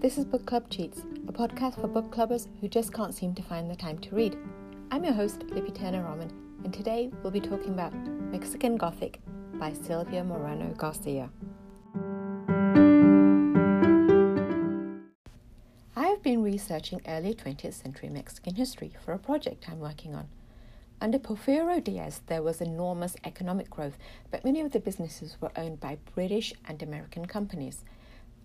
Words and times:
This 0.00 0.16
is 0.16 0.24
Book 0.24 0.46
Club 0.46 0.70
Cheats, 0.70 1.02
a 1.28 1.32
podcast 1.32 1.78
for 1.78 1.86
book 1.86 2.10
clubbers 2.10 2.48
who 2.62 2.68
just 2.68 2.90
can't 2.90 3.14
seem 3.14 3.34
to 3.34 3.42
find 3.42 3.70
the 3.70 3.76
time 3.76 3.98
to 3.98 4.14
read. 4.14 4.34
I'm 4.90 5.04
your 5.04 5.12
host, 5.12 5.40
Lipi 5.48 5.74
Turner-Rahman, 5.74 6.32
and 6.64 6.72
today 6.72 7.10
we'll 7.22 7.30
be 7.30 7.38
talking 7.38 7.74
about 7.74 7.92
Mexican 8.32 8.78
Gothic 8.78 9.20
by 9.58 9.74
Silvia 9.74 10.24
Moreno 10.24 10.72
Garcia. 10.72 11.28
I 15.94 16.06
have 16.06 16.22
been 16.22 16.42
researching 16.42 17.02
early 17.06 17.34
20th 17.34 17.74
century 17.74 18.08
Mexican 18.08 18.54
history 18.54 18.94
for 19.04 19.12
a 19.12 19.18
project 19.18 19.68
I'm 19.68 19.80
working 19.80 20.14
on. 20.14 20.28
Under 21.02 21.18
Porfirio 21.18 21.84
Diaz, 21.84 22.22
there 22.26 22.42
was 22.42 22.62
enormous 22.62 23.16
economic 23.24 23.68
growth, 23.68 23.98
but 24.30 24.46
many 24.46 24.62
of 24.62 24.72
the 24.72 24.80
businesses 24.80 25.36
were 25.42 25.52
owned 25.56 25.78
by 25.78 25.98
British 26.14 26.54
and 26.66 26.82
American 26.82 27.26
companies. 27.26 27.84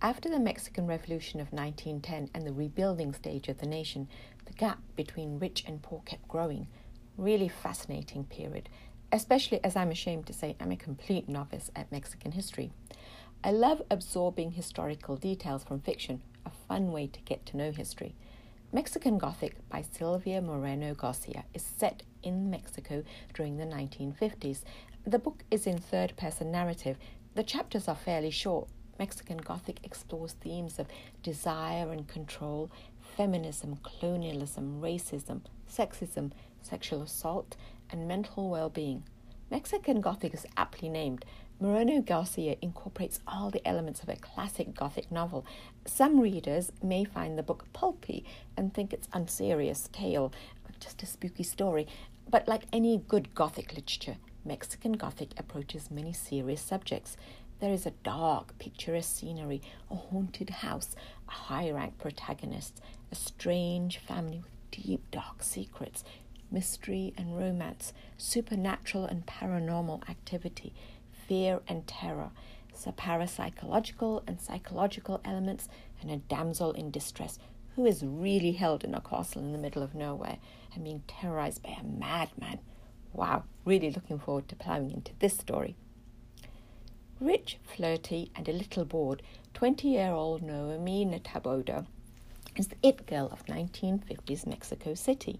After 0.05 0.29
the 0.29 0.39
Mexican 0.39 0.85
Revolution 0.85 1.39
of 1.39 1.51
1910 1.51 2.29
and 2.35 2.45
the 2.45 2.53
rebuilding 2.53 3.11
stage 3.11 3.49
of 3.49 3.57
the 3.57 3.65
nation, 3.65 4.07
the 4.45 4.53
gap 4.53 4.77
between 4.95 5.39
rich 5.39 5.63
and 5.65 5.81
poor 5.81 6.03
kept 6.05 6.27
growing. 6.27 6.67
Really 7.17 7.47
fascinating 7.47 8.25
period, 8.25 8.69
especially 9.11 9.63
as 9.63 9.75
I'm 9.75 9.89
ashamed 9.89 10.27
to 10.27 10.33
say 10.33 10.55
I'm 10.59 10.71
a 10.71 10.75
complete 10.77 11.27
novice 11.27 11.71
at 11.75 11.91
Mexican 11.91 12.33
history. 12.33 12.71
I 13.43 13.49
love 13.49 13.81
absorbing 13.89 14.51
historical 14.51 15.15
details 15.15 15.63
from 15.63 15.79
fiction, 15.79 16.21
a 16.45 16.51
fun 16.51 16.91
way 16.91 17.07
to 17.07 17.19
get 17.21 17.43
to 17.47 17.57
know 17.57 17.71
history. 17.71 18.13
Mexican 18.71 19.17
Gothic 19.17 19.67
by 19.69 19.83
Silvia 19.91 20.39
Moreno 20.39 20.93
Garcia 20.93 21.45
is 21.55 21.63
set 21.63 22.03
in 22.21 22.51
Mexico 22.51 23.03
during 23.33 23.57
the 23.57 23.65
1950s. 23.65 24.61
The 25.03 25.17
book 25.17 25.41
is 25.49 25.65
in 25.65 25.79
third 25.79 26.15
person 26.15 26.51
narrative. 26.51 26.97
The 27.33 27.41
chapters 27.41 27.87
are 27.87 27.95
fairly 27.95 28.29
short, 28.29 28.69
Mexican 28.97 29.37
Gothic 29.37 29.79
explores 29.83 30.33
themes 30.33 30.79
of 30.79 30.87
desire 31.21 31.91
and 31.91 32.07
control, 32.07 32.71
feminism, 33.17 33.77
colonialism, 33.83 34.81
racism, 34.81 35.41
sexism, 35.69 36.31
sexual 36.61 37.01
assault, 37.01 37.55
and 37.89 38.07
mental 38.07 38.49
well 38.49 38.69
being. 38.69 39.03
Mexican 39.51 40.01
Gothic 40.01 40.33
is 40.33 40.45
aptly 40.57 40.89
named. 40.89 41.23
Moreno 41.59 42.01
Garcia 42.01 42.57
incorporates 42.61 43.21
all 43.27 43.49
the 43.49 43.65
elements 43.65 44.03
of 44.03 44.09
a 44.09 44.15
classic 44.15 44.73
Gothic 44.73 45.11
novel. 45.11 45.45
Some 45.85 46.19
readers 46.19 46.71
may 46.83 47.05
find 47.05 47.37
the 47.37 47.43
book 47.43 47.65
pulpy 47.71 48.25
and 48.57 48.73
think 48.73 48.91
it's 48.91 49.07
unserious 49.13 49.87
tale, 49.93 50.33
just 50.79 51.03
a 51.03 51.05
spooky 51.05 51.43
story. 51.43 51.87
But 52.29 52.47
like 52.47 52.63
any 52.73 52.97
good 53.07 53.33
Gothic 53.35 53.73
literature, 53.73 54.17
Mexican 54.43 54.93
Gothic 54.93 55.29
approaches 55.37 55.91
many 55.91 56.13
serious 56.13 56.61
subjects. 56.61 57.17
There 57.65 57.73
is 57.73 57.87
a 57.87 58.03
dark, 58.03 58.59
picturesque 58.59 59.21
scenery, 59.21 59.59
a 59.89 59.95
haunted 59.95 60.51
house, 60.51 60.95
a 61.27 61.31
high 61.31 61.71
rank 61.71 61.97
protagonist, 61.97 62.79
a 63.11 63.15
strange 63.15 63.97
family 63.97 64.37
with 64.37 64.51
deep, 64.69 65.09
dark 65.09 65.41
secrets, 65.41 66.03
mystery 66.51 67.15
and 67.17 67.35
romance, 67.35 67.91
supernatural 68.19 69.05
and 69.05 69.25
paranormal 69.25 70.07
activity, 70.07 70.75
fear 71.27 71.59
and 71.67 71.87
terror, 71.87 72.29
some 72.71 72.93
parapsychological 72.93 74.21
and 74.27 74.39
psychological 74.39 75.19
elements, 75.25 75.67
and 75.99 76.11
a 76.11 76.17
damsel 76.17 76.71
in 76.73 76.91
distress 76.91 77.39
who 77.75 77.87
is 77.87 78.05
really 78.05 78.51
held 78.51 78.83
in 78.83 78.93
a 78.93 79.01
castle 79.01 79.41
in 79.41 79.53
the 79.53 79.57
middle 79.57 79.81
of 79.81 79.95
nowhere 79.95 80.37
and 80.75 80.83
being 80.83 81.01
terrorized 81.07 81.63
by 81.63 81.71
a 81.71 81.83
madman. 81.83 82.59
Wow, 83.11 83.45
really 83.65 83.89
looking 83.89 84.19
forward 84.19 84.47
to 84.49 84.55
plowing 84.55 84.91
into 84.91 85.13
this 85.17 85.35
story. 85.35 85.75
Rich, 87.21 87.59
flirty, 87.63 88.29
and 88.35 88.49
a 88.49 88.51
little 88.51 88.83
bored, 88.83 89.21
20 89.53 89.87
year 89.87 90.11
old 90.11 90.41
Noemi 90.41 91.05
Taboada 91.23 91.85
is 92.57 92.67
the 92.67 92.75
it 92.83 93.05
girl 93.05 93.29
of 93.31 93.45
1950s 93.45 94.45
Mexico 94.45 94.93
City. 94.95 95.39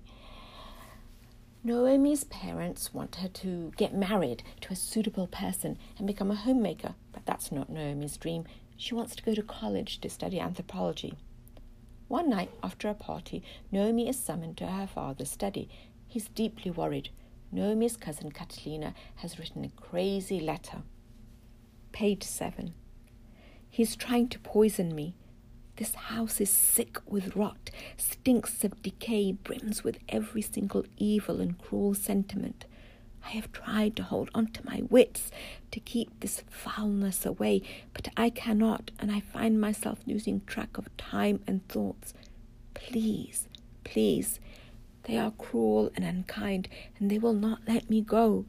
Noemi's 1.65 2.23
parents 2.23 2.93
want 2.93 3.17
her 3.17 3.27
to 3.27 3.73
get 3.75 3.93
married 3.93 4.41
to 4.61 4.71
a 4.71 4.75
suitable 4.75 5.27
person 5.27 5.77
and 5.97 6.07
become 6.07 6.31
a 6.31 6.35
homemaker, 6.35 6.95
but 7.11 7.25
that's 7.25 7.51
not 7.51 7.69
Noemi's 7.69 8.15
dream. 8.15 8.45
She 8.77 8.95
wants 8.95 9.13
to 9.17 9.23
go 9.23 9.33
to 9.33 9.43
college 9.43 9.99
to 9.99 10.09
study 10.09 10.39
anthropology. 10.39 11.15
One 12.07 12.29
night 12.29 12.51
after 12.63 12.87
a 12.87 12.93
party, 12.93 13.43
Noemi 13.69 14.07
is 14.07 14.17
summoned 14.17 14.55
to 14.57 14.67
her 14.67 14.87
father's 14.87 15.29
study. 15.29 15.67
He's 16.07 16.29
deeply 16.29 16.71
worried. 16.71 17.09
Noemi's 17.51 17.97
cousin 17.97 18.31
Catalina 18.31 18.93
has 19.15 19.37
written 19.37 19.65
a 19.65 19.81
crazy 19.81 20.39
letter. 20.39 20.83
Page 21.95 22.23
7. 22.23 22.73
He's 23.69 23.95
trying 23.95 24.27
to 24.27 24.39
poison 24.39 24.93
me. 24.93 25.15
This 25.77 25.95
house 25.95 26.41
is 26.41 26.49
sick 26.49 26.97
with 27.07 27.37
rot, 27.37 27.71
stinks 27.95 28.65
of 28.65 28.81
decay, 28.81 29.31
brims 29.31 29.85
with 29.85 29.99
every 30.09 30.41
single 30.41 30.83
evil 30.97 31.39
and 31.39 31.57
cruel 31.57 31.93
sentiment. 31.93 32.65
I 33.23 33.29
have 33.29 33.53
tried 33.53 33.95
to 33.95 34.03
hold 34.03 34.29
on 34.35 34.47
to 34.47 34.65
my 34.65 34.81
wits 34.89 35.31
to 35.71 35.79
keep 35.79 36.19
this 36.19 36.43
foulness 36.49 37.25
away, 37.25 37.61
but 37.93 38.09
I 38.17 38.29
cannot, 38.29 38.91
and 38.99 39.09
I 39.09 39.21
find 39.21 39.61
myself 39.61 39.99
losing 40.05 40.41
track 40.41 40.77
of 40.77 40.97
time 40.97 41.39
and 41.47 41.65
thoughts. 41.69 42.13
Please, 42.73 43.47
please, 43.85 44.41
they 45.03 45.17
are 45.17 45.31
cruel 45.31 45.91
and 45.95 46.03
unkind, 46.03 46.67
and 46.99 47.09
they 47.09 47.19
will 47.19 47.31
not 47.33 47.59
let 47.65 47.89
me 47.89 48.01
go. 48.01 48.43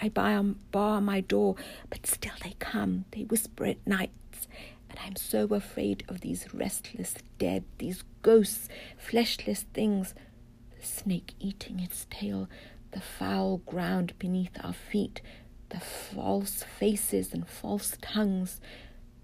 I 0.00 0.08
bar 0.08 1.00
my 1.00 1.20
door, 1.20 1.56
but 1.88 2.06
still 2.06 2.34
they 2.42 2.54
come. 2.58 3.06
They 3.12 3.22
whisper 3.22 3.66
at 3.66 3.86
nights, 3.86 4.46
and 4.90 4.98
I'm 4.98 5.16
so 5.16 5.46
afraid 5.54 6.04
of 6.08 6.20
these 6.20 6.52
restless 6.52 7.14
dead, 7.38 7.64
these 7.78 8.04
ghosts, 8.22 8.68
fleshless 8.98 9.64
things. 9.72 10.14
The 10.78 10.86
snake 10.86 11.34
eating 11.40 11.80
its 11.80 12.06
tail, 12.10 12.48
the 12.92 13.00
foul 13.00 13.58
ground 13.58 14.12
beneath 14.18 14.52
our 14.62 14.74
feet, 14.74 15.22
the 15.70 15.80
false 15.80 16.62
faces 16.62 17.32
and 17.32 17.48
false 17.48 17.96
tongues, 18.00 18.60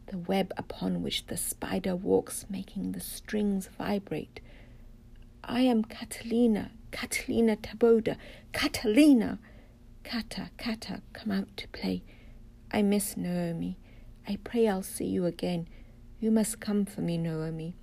the 0.07 0.19
web 0.19 0.53
upon 0.57 1.03
which 1.03 1.27
the 1.27 1.37
spider 1.37 1.95
walks, 1.95 2.47
making 2.51 2.93
the 2.93 3.01
strings 3.01 3.69
vibrate. 3.79 4.41
I 5.45 5.61
am 5.63 5.85
Catalina, 5.85 6.71
Catalina 6.91 7.57
Taboada, 7.57 8.17
Catalina! 8.53 9.39
Kata, 10.05 10.51
Kata, 10.59 11.03
come 11.13 11.33
out 11.33 11.57
to 11.57 11.69
play. 11.69 12.03
I 12.71 12.83
miss 12.83 13.17
Naomi. 13.17 13.79
I 14.29 14.39
pray 14.45 14.69
I'll 14.69 14.83
see 14.83 15.07
you 15.07 15.27
again. 15.27 15.69
You 16.21 16.31
must 16.31 16.61
come 16.61 16.85
for 16.85 17.01
me, 17.01 17.19
Naomi. 17.19 17.75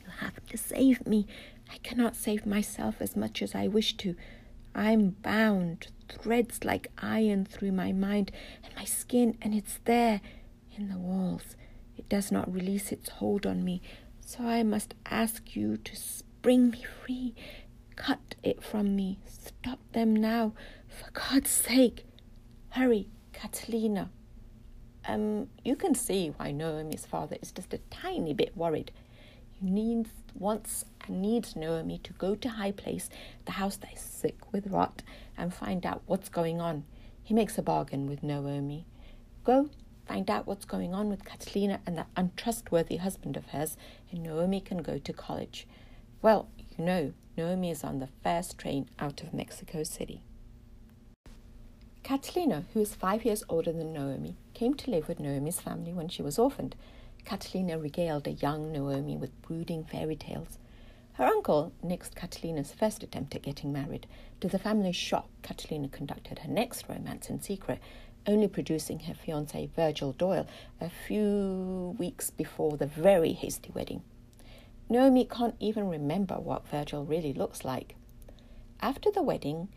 You 0.00 0.10
have 0.20 0.44
to 0.46 0.56
save 0.56 1.06
me. 1.06 1.26
I 1.70 1.78
cannot 1.78 2.16
save 2.16 2.46
myself 2.46 2.96
as 3.00 3.16
much 3.16 3.42
as 3.42 3.54
I 3.54 3.66
wish 3.66 3.96
to. 3.98 4.14
I'm 4.74 5.10
bound, 5.22 5.88
threads 6.08 6.64
like 6.64 6.88
iron 6.98 7.44
through 7.44 7.72
my 7.72 7.92
mind 7.92 8.32
and 8.64 8.74
my 8.74 8.84
skin, 8.84 9.36
and 9.42 9.54
it's 9.54 9.78
there 9.84 10.20
in 10.76 10.88
the 10.88 10.98
walls. 10.98 11.56
It 11.96 12.08
does 12.08 12.32
not 12.32 12.52
release 12.52 12.90
its 12.92 13.10
hold 13.10 13.46
on 13.46 13.64
me, 13.64 13.82
so 14.20 14.44
I 14.44 14.62
must 14.62 14.94
ask 15.10 15.54
you 15.54 15.76
to 15.76 15.92
bring 16.40 16.70
me 16.70 16.84
free. 17.04 17.34
Cut 17.96 18.34
it 18.42 18.62
from 18.62 18.96
me. 18.96 19.18
Stop 19.26 19.80
them 19.92 20.16
now. 20.16 20.54
For 20.98 21.10
God's 21.12 21.50
sake, 21.50 22.04
hurry, 22.70 23.08
Catalina. 23.32 24.10
Um, 25.06 25.48
you 25.64 25.74
can 25.74 25.94
see 25.94 26.32
why 26.36 26.52
Naomi's 26.52 27.06
father 27.06 27.36
is 27.40 27.50
just 27.50 27.72
a 27.72 27.78
tiny 27.90 28.34
bit 28.34 28.54
worried. 28.56 28.92
He 29.52 29.70
needs 29.70 30.10
wants 30.34 30.84
and 31.06 31.22
needs 31.22 31.56
Naomi 31.56 31.98
to 31.98 32.12
go 32.12 32.34
to 32.34 32.48
High 32.48 32.72
Place, 32.72 33.08
the 33.46 33.52
house 33.52 33.76
that 33.76 33.94
is 33.94 34.00
sick 34.00 34.52
with 34.52 34.66
rot, 34.66 35.02
and 35.36 35.52
find 35.52 35.86
out 35.86 36.02
what's 36.06 36.28
going 36.28 36.60
on. 36.60 36.84
He 37.22 37.32
makes 37.32 37.56
a 37.56 37.62
bargain 37.62 38.06
with 38.06 38.22
Naomi. 38.22 38.86
Go, 39.44 39.70
find 40.06 40.28
out 40.30 40.46
what's 40.46 40.66
going 40.66 40.94
on 40.94 41.08
with 41.08 41.24
Catalina 41.24 41.80
and 41.86 41.96
that 41.96 42.08
untrustworthy 42.16 42.96
husband 42.96 43.36
of 43.36 43.46
hers, 43.46 43.76
and 44.10 44.22
Naomi 44.22 44.60
can 44.60 44.82
go 44.82 44.98
to 44.98 45.12
college. 45.12 45.66
Well, 46.20 46.48
you 46.76 46.84
know, 46.84 47.12
Naomi 47.36 47.70
is 47.70 47.82
on 47.82 47.98
the 47.98 48.08
first 48.22 48.58
train 48.58 48.88
out 48.98 49.22
of 49.22 49.32
Mexico 49.32 49.82
City. 49.84 50.22
Catalina, 52.02 52.64
who 52.74 52.80
is 52.80 52.96
five 52.96 53.24
years 53.24 53.44
older 53.48 53.72
than 53.72 53.92
Naomi, 53.92 54.36
came 54.54 54.74
to 54.74 54.90
live 54.90 55.06
with 55.06 55.20
Naomi's 55.20 55.60
family 55.60 55.92
when 55.92 56.08
she 56.08 56.20
was 56.20 56.36
orphaned. 56.36 56.74
Catalina 57.24 57.78
regaled 57.78 58.26
a 58.26 58.32
young 58.32 58.72
Naomi 58.72 59.16
with 59.16 59.40
brooding 59.40 59.84
fairy 59.84 60.16
tales. 60.16 60.58
Her 61.12 61.24
uncle 61.24 61.72
nixed 61.84 62.16
Catalina's 62.16 62.72
first 62.72 63.04
attempt 63.04 63.36
at 63.36 63.42
getting 63.42 63.72
married. 63.72 64.08
To 64.40 64.48
the 64.48 64.58
family's 64.58 64.96
shock, 64.96 65.28
Catalina 65.42 65.88
conducted 65.88 66.40
her 66.40 66.50
next 66.50 66.88
romance 66.88 67.30
in 67.30 67.40
secret, 67.40 67.78
only 68.26 68.48
producing 68.48 68.98
her 69.00 69.14
fiance 69.14 69.70
Virgil 69.76 70.12
Doyle 70.12 70.48
a 70.80 70.90
few 70.90 71.94
weeks 71.98 72.30
before 72.30 72.76
the 72.76 72.86
very 72.86 73.32
hasty 73.32 73.70
wedding. 73.72 74.02
Naomi 74.88 75.24
can't 75.24 75.54
even 75.60 75.88
remember 75.88 76.34
what 76.34 76.66
Virgil 76.66 77.04
really 77.04 77.32
looks 77.32 77.64
like. 77.64 77.94
After 78.80 79.12
the 79.12 79.22
wedding, 79.22 79.68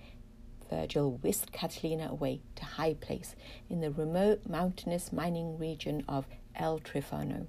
Virgil 0.70 1.12
whisked 1.22 1.52
Catalina 1.52 2.10
away 2.10 2.42
to 2.56 2.66
High 2.66 2.96
Place 2.96 3.36
in 3.70 3.82
the 3.82 3.92
remote 3.92 4.42
mountainous 4.48 5.14
mining 5.14 5.58
region 5.58 6.04
of 6.08 6.26
El 6.56 6.80
Trifano. 6.80 7.48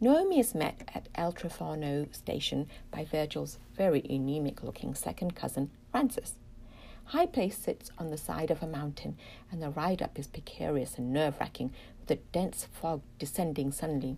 Naomi 0.00 0.40
is 0.40 0.54
met 0.54 0.82
at 0.94 1.08
El 1.14 1.32
Trifano 1.32 2.12
station 2.14 2.66
by 2.90 3.04
Virgil's 3.04 3.58
very 3.76 4.02
anemic 4.10 4.62
looking 4.62 4.94
second 4.94 5.36
cousin, 5.36 5.70
Francis. 5.90 6.34
High 7.06 7.26
Place 7.26 7.56
sits 7.56 7.90
on 7.98 8.10
the 8.10 8.16
side 8.16 8.50
of 8.50 8.62
a 8.62 8.66
mountain, 8.66 9.16
and 9.50 9.62
the 9.62 9.70
ride 9.70 10.02
up 10.02 10.18
is 10.18 10.26
precarious 10.26 10.98
and 10.98 11.12
nerve 11.12 11.38
wracking, 11.38 11.72
with 12.00 12.10
a 12.10 12.16
dense 12.32 12.66
fog 12.72 13.02
descending 13.18 13.70
suddenly. 13.70 14.16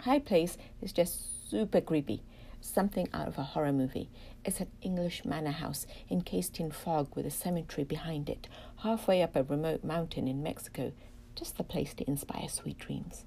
High 0.00 0.20
Place 0.20 0.56
is 0.80 0.92
just 0.92 1.50
super 1.50 1.80
creepy, 1.80 2.22
something 2.64 3.08
out 3.12 3.28
of 3.28 3.38
a 3.38 3.42
horror 3.42 3.72
movie. 3.72 4.08
It's 4.44 4.60
an 4.60 4.70
English 4.80 5.24
manor 5.24 5.50
house 5.50 5.86
encased 6.10 6.58
in 6.58 6.70
fog 6.70 7.14
with 7.14 7.26
a 7.26 7.30
cemetery 7.30 7.84
behind 7.84 8.28
it, 8.28 8.48
halfway 8.82 9.22
up 9.22 9.36
a 9.36 9.42
remote 9.42 9.84
mountain 9.84 10.26
in 10.26 10.42
Mexico, 10.42 10.92
just 11.34 11.56
the 11.56 11.64
place 11.64 11.94
to 11.94 12.08
inspire 12.08 12.48
sweet 12.48 12.78
dreams. 12.78 13.24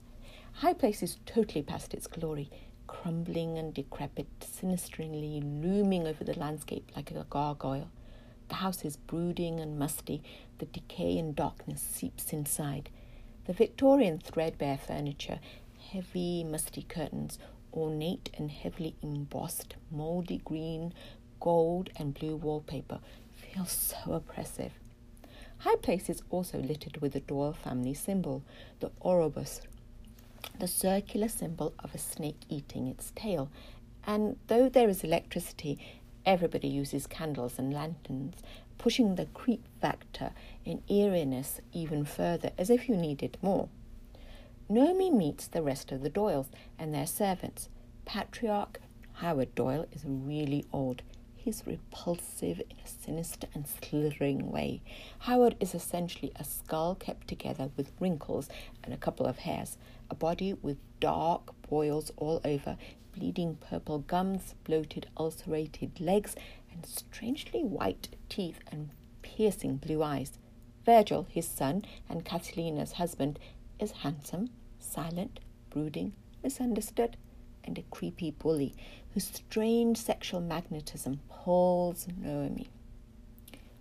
High 0.53 0.73
Place 0.73 1.03
is 1.03 1.19
totally 1.25 1.61
past 1.61 1.93
its 1.93 2.07
glory, 2.07 2.49
crumbling 2.87 3.57
and 3.57 3.73
decrepit, 3.73 4.27
sinisterly 4.39 5.41
looming 5.43 6.07
over 6.07 6.23
the 6.23 6.39
landscape 6.39 6.91
like 6.95 7.11
a 7.11 7.25
gargoyle. 7.29 7.89
The 8.47 8.55
house 8.55 8.83
is 8.83 8.97
brooding 8.97 9.59
and 9.59 9.77
musty, 9.77 10.23
the 10.57 10.65
decay 10.65 11.17
and 11.17 11.35
darkness 11.35 11.81
seeps 11.81 12.33
inside. 12.33 12.89
The 13.45 13.53
Victorian 13.53 14.19
threadbare 14.19 14.77
furniture, 14.77 15.39
heavy, 15.91 16.43
musty 16.43 16.81
curtains, 16.83 17.37
ornate 17.73 18.29
and 18.37 18.51
heavily 18.51 18.95
embossed 19.01 19.75
mouldy 19.91 20.41
green, 20.43 20.93
gold, 21.39 21.89
and 21.95 22.13
blue 22.13 22.35
wallpaper 22.35 22.99
feels 23.35 23.71
so 23.71 24.13
oppressive. 24.13 24.71
High 25.59 25.75
Place 25.77 26.09
is 26.09 26.21
also 26.29 26.59
littered 26.59 26.97
with 27.01 27.13
the 27.13 27.19
Doyle 27.19 27.53
family 27.53 27.93
symbol, 27.93 28.43
the 28.79 28.91
Ouroboros, 29.01 29.61
the 30.59 30.67
circular 30.67 31.27
symbol 31.27 31.73
of 31.79 31.95
a 31.95 31.97
snake 31.97 32.41
eating 32.49 32.87
its 32.87 33.11
tail. 33.15 33.49
And 34.05 34.37
though 34.47 34.69
there 34.69 34.87
is 34.87 35.03
electricity, 35.03 35.79
everybody 36.25 36.67
uses 36.67 37.07
candles 37.07 37.57
and 37.57 37.73
lanterns, 37.73 38.35
pushing 38.77 39.15
the 39.15 39.25
creep 39.25 39.65
factor 39.81 40.31
in 40.63 40.83
eeriness 40.89 41.59
even 41.73 42.05
further, 42.05 42.51
as 42.57 42.69
if 42.69 42.87
you 42.87 42.95
needed 42.95 43.37
more. 43.41 43.67
Naomi 44.69 45.09
meets 45.09 45.47
the 45.47 45.61
rest 45.61 45.93
of 45.93 46.01
the 46.01 46.09
Doyles 46.09 46.49
and 46.77 46.93
their 46.93 47.07
servants. 47.07 47.69
Patriarch 48.03 48.81
Howard 49.13 49.55
Doyle 49.55 49.85
is 49.93 50.03
really 50.05 50.65
old. 50.73 51.03
He's 51.37 51.63
repulsive 51.65 52.59
in 52.59 52.75
a 52.83 52.87
sinister 52.87 53.47
and 53.53 53.65
slithering 53.65 54.51
way. 54.51 54.81
Howard 55.19 55.55
is 55.61 55.73
essentially 55.73 56.33
a 56.35 56.43
skull 56.43 56.95
kept 56.95 57.29
together 57.29 57.69
with 57.77 57.93
wrinkles 58.01 58.49
and 58.83 58.93
a 58.93 58.97
couple 58.97 59.25
of 59.25 59.39
hairs, 59.39 59.77
a 60.09 60.15
body 60.15 60.51
with 60.53 60.77
dark 60.99 61.53
boils 61.69 62.11
all 62.17 62.41
over, 62.43 62.77
bleeding 63.15 63.55
purple 63.55 63.99
gums, 63.99 64.53
bloated, 64.65 65.07
ulcerated 65.17 66.01
legs, 66.01 66.35
and 66.73 66.85
strangely 66.85 67.63
white 67.63 68.09
teeth 68.27 68.59
and 68.69 68.89
piercing 69.21 69.77
blue 69.77 70.03
eyes. 70.03 70.37
Virgil, 70.85 71.27
his 71.29 71.47
son, 71.47 71.83
and 72.09 72.25
Catalina's 72.25 72.93
husband, 72.93 73.39
is 73.79 73.91
handsome, 73.91 74.49
silent, 74.79 75.39
brooding, 75.69 76.13
misunderstood, 76.43 77.17
and 77.63 77.77
a 77.77 77.83
creepy 77.91 78.31
bully 78.31 78.73
whose 79.13 79.25
strange 79.25 79.97
sexual 79.97 80.41
magnetism 80.41 81.19
pulls 81.29 82.07
Naomi. 82.17 82.69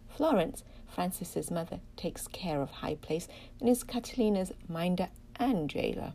Florence, 0.09 0.65
Francis's 0.89 1.51
mother, 1.51 1.81
takes 1.97 2.27
care 2.29 2.61
of 2.63 2.71
High 2.71 2.97
Place 2.97 3.29
and 3.61 3.69
is 3.69 3.85
Catalina's 3.85 4.53
minder 4.69 5.09
and 5.37 5.69
jailer. 5.69 6.15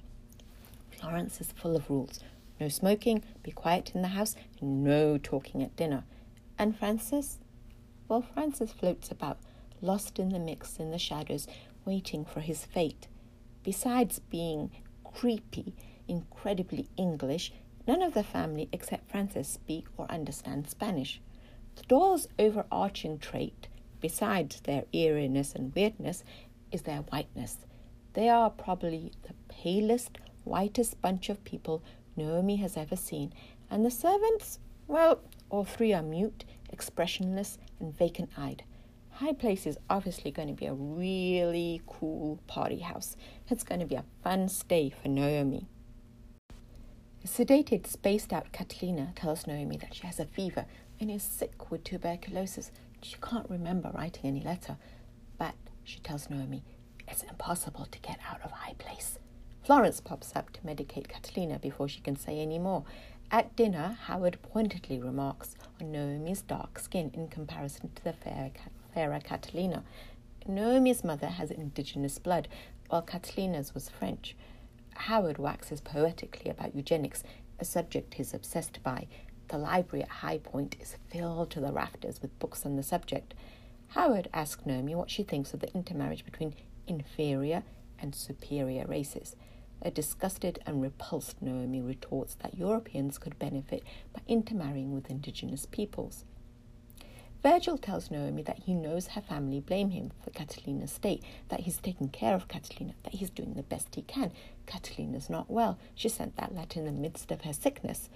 Florence 0.89 1.39
is 1.39 1.51
full 1.51 1.75
of 1.75 1.89
rules. 1.89 2.19
No 2.59 2.67
smoking, 2.67 3.23
be 3.43 3.51
quiet 3.51 3.91
in 3.95 4.01
the 4.01 4.09
house, 4.09 4.35
no 4.61 5.17
talking 5.17 5.63
at 5.63 5.75
dinner. 5.75 6.03
And 6.57 6.77
Francis? 6.77 7.39
Well, 8.07 8.21
Francis 8.21 8.71
floats 8.71 9.09
about, 9.09 9.39
lost 9.81 10.19
in 10.19 10.29
the 10.29 10.39
mix 10.39 10.77
in 10.77 10.91
the 10.91 10.99
shadows, 10.99 11.47
waiting 11.85 12.25
for 12.25 12.41
his 12.41 12.65
fate. 12.65 13.07
Besides 13.63 14.19
being 14.19 14.71
creepy, 15.03 15.73
incredibly 16.07 16.87
English, 16.97 17.53
none 17.87 18.01
of 18.01 18.13
the 18.13 18.23
family 18.23 18.69
except 18.71 19.09
Francis 19.09 19.47
speak 19.47 19.85
or 19.97 20.09
understand 20.11 20.69
Spanish. 20.69 21.21
The 21.75 21.83
Doyles' 21.83 22.27
overarching 22.39 23.19
trait, 23.19 23.67
besides 23.99 24.61
their 24.61 24.85
eeriness 24.93 25.53
and 25.53 25.73
weirdness, 25.75 26.23
is 26.71 26.83
their 26.83 27.01
whiteness. 27.01 27.57
They 28.13 28.29
are 28.29 28.49
probably 28.49 29.11
the 29.23 29.33
palest, 29.47 30.17
whitest 30.43 31.01
bunch 31.01 31.29
of 31.29 31.43
people 31.43 31.83
Naomi 32.15 32.57
has 32.57 32.75
ever 32.75 32.95
seen, 32.95 33.31
and 33.69 33.85
the 33.85 33.91
servants, 33.91 34.59
well, 34.87 35.21
all 35.49 35.63
three 35.63 35.93
are 35.93 36.03
mute, 36.03 36.43
expressionless, 36.71 37.57
and 37.79 37.95
vacant 37.95 38.31
eyed. 38.37 38.63
High 39.21 39.33
Place 39.33 39.67
is 39.67 39.77
obviously 39.87 40.31
going 40.31 40.47
to 40.47 40.55
be 40.55 40.65
a 40.65 40.73
really 40.73 41.79
cool 41.85 42.39
party 42.47 42.79
house. 42.79 43.15
It's 43.51 43.63
going 43.63 43.79
to 43.79 43.85
be 43.85 43.93
a 43.93 44.03
fun 44.23 44.49
stay 44.49 44.89
for 44.89 45.09
Naomi. 45.09 45.67
A 47.23 47.27
sedated, 47.27 47.85
spaced 47.85 48.33
out 48.33 48.51
Catalina 48.51 49.13
tells 49.15 49.45
Naomi 49.45 49.77
that 49.77 49.93
she 49.93 50.07
has 50.07 50.19
a 50.19 50.25
fever 50.25 50.65
and 50.99 51.11
is 51.11 51.21
sick 51.21 51.69
with 51.69 51.83
tuberculosis. 51.83 52.71
She 53.03 53.15
can't 53.21 53.47
remember 53.47 53.91
writing 53.93 54.25
any 54.25 54.41
letter, 54.41 54.77
but 55.37 55.53
she 55.83 55.99
tells 55.99 56.27
Naomi 56.27 56.63
it's 57.07 57.21
impossible 57.21 57.85
to 57.91 57.99
get 57.99 58.17
out 58.27 58.41
of 58.43 58.49
High 58.49 58.75
Place. 58.79 59.19
Florence 59.63 60.01
pops 60.01 60.35
up 60.35 60.51
to 60.53 60.61
medicate 60.61 61.07
Catalina 61.07 61.59
before 61.59 61.87
she 61.87 62.01
can 62.01 62.15
say 62.15 62.39
any 62.39 62.57
more. 62.57 62.85
At 63.29 63.55
dinner, 63.55 63.99
Howard 64.07 64.39
pointedly 64.41 64.97
remarks 64.97 65.55
on 65.79 65.91
Naomi's 65.91 66.41
dark 66.41 66.79
skin 66.79 67.11
in 67.13 67.27
comparison 67.27 67.91
to 67.93 68.03
the 68.03 68.13
fair 68.13 68.49
fairer 68.93 69.19
Catalina. 69.19 69.83
Naomi's 70.47 71.03
mother 71.03 71.27
has 71.27 71.51
indigenous 71.51 72.17
blood, 72.19 72.47
while 72.89 73.01
Catalina's 73.01 73.73
was 73.73 73.89
French. 73.89 74.35
Howard 74.95 75.37
waxes 75.37 75.81
poetically 75.81 76.51
about 76.51 76.75
eugenics, 76.75 77.23
a 77.59 77.65
subject 77.65 78.15
he's 78.15 78.33
obsessed 78.33 78.81
by. 78.83 79.07
The 79.47 79.57
library 79.57 80.03
at 80.03 80.09
High 80.09 80.39
Point 80.39 80.75
is 80.79 80.97
filled 81.09 81.51
to 81.51 81.59
the 81.59 81.71
rafters 81.71 82.21
with 82.21 82.37
books 82.39 82.65
on 82.65 82.75
the 82.75 82.83
subject. 82.83 83.33
Howard 83.89 84.29
asks 84.33 84.65
Naomi 84.65 84.95
what 84.95 85.09
she 85.09 85.23
thinks 85.23 85.53
of 85.53 85.59
the 85.59 85.73
intermarriage 85.73 86.23
between 86.23 86.55
inferior 86.87 87.63
and 87.99 88.15
superior 88.15 88.85
races. 88.87 89.35
A 89.81 89.91
disgusted 89.91 90.59
and 90.65 90.81
repulsed 90.81 91.41
Naomi 91.41 91.81
retorts 91.81 92.35
that 92.35 92.57
Europeans 92.57 93.17
could 93.17 93.37
benefit 93.39 93.83
by 94.13 94.21
intermarrying 94.27 94.93
with 94.93 95.09
indigenous 95.09 95.65
peoples. 95.65 96.23
Virgil 97.43 97.75
tells 97.75 98.11
Naomi 98.11 98.43
that 98.43 98.59
he 98.59 98.73
knows 98.75 99.07
her 99.07 99.21
family 99.21 99.59
blame 99.59 99.89
him 99.89 100.11
for 100.23 100.29
Catalina's 100.29 100.91
state, 100.91 101.23
that 101.49 101.61
he's 101.61 101.79
taking 101.79 102.07
care 102.07 102.35
of 102.35 102.47
Catalina, 102.47 102.93
that 103.01 103.15
he's 103.15 103.31
doing 103.31 103.55
the 103.55 103.63
best 103.63 103.95
he 103.95 104.03
can. 104.03 104.31
Catalina's 104.67 105.27
not 105.27 105.49
well. 105.49 105.79
She 105.95 106.07
sent 106.07 106.35
that 106.37 106.53
letter 106.53 106.79
in 106.79 106.85
the 106.85 106.91
midst 106.91 107.31
of 107.31 107.41
her 107.41 107.53
sickness. 107.53 108.09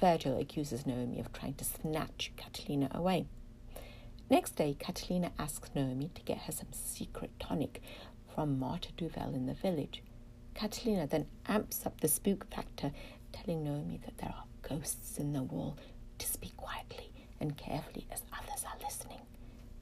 Virgil 0.00 0.38
accuses 0.38 0.86
Naomi 0.86 1.20
of 1.20 1.30
trying 1.34 1.52
to 1.54 1.66
snatch 1.66 2.32
Catalina 2.38 2.88
away. 2.92 3.26
Next 4.30 4.52
day, 4.52 4.74
Catalina 4.78 5.32
asks 5.38 5.68
Naomi 5.74 6.10
to 6.14 6.22
get 6.22 6.38
her 6.38 6.52
some 6.52 6.72
secret 6.72 7.30
tonic 7.38 7.82
from 8.34 8.58
Marta 8.58 8.90
Duval 8.96 9.34
in 9.34 9.44
the 9.44 9.52
village. 9.52 10.02
Catalina 10.54 11.06
then 11.06 11.26
amps 11.46 11.84
up 11.84 12.00
the 12.00 12.08
spook 12.08 12.50
factor, 12.50 12.90
telling 13.32 13.64
Naomi 13.64 14.00
that 14.06 14.16
there 14.16 14.34
are 14.34 14.44
ghosts 14.66 15.18
in 15.18 15.34
the 15.34 15.42
wall 15.42 15.76
to 16.18 16.26
speak 16.26 16.56
quietly 16.56 17.11
and 17.42 17.56
carefully 17.56 18.06
as 18.10 18.22
others 18.32 18.64
are 18.64 18.82
listening. 18.82 19.18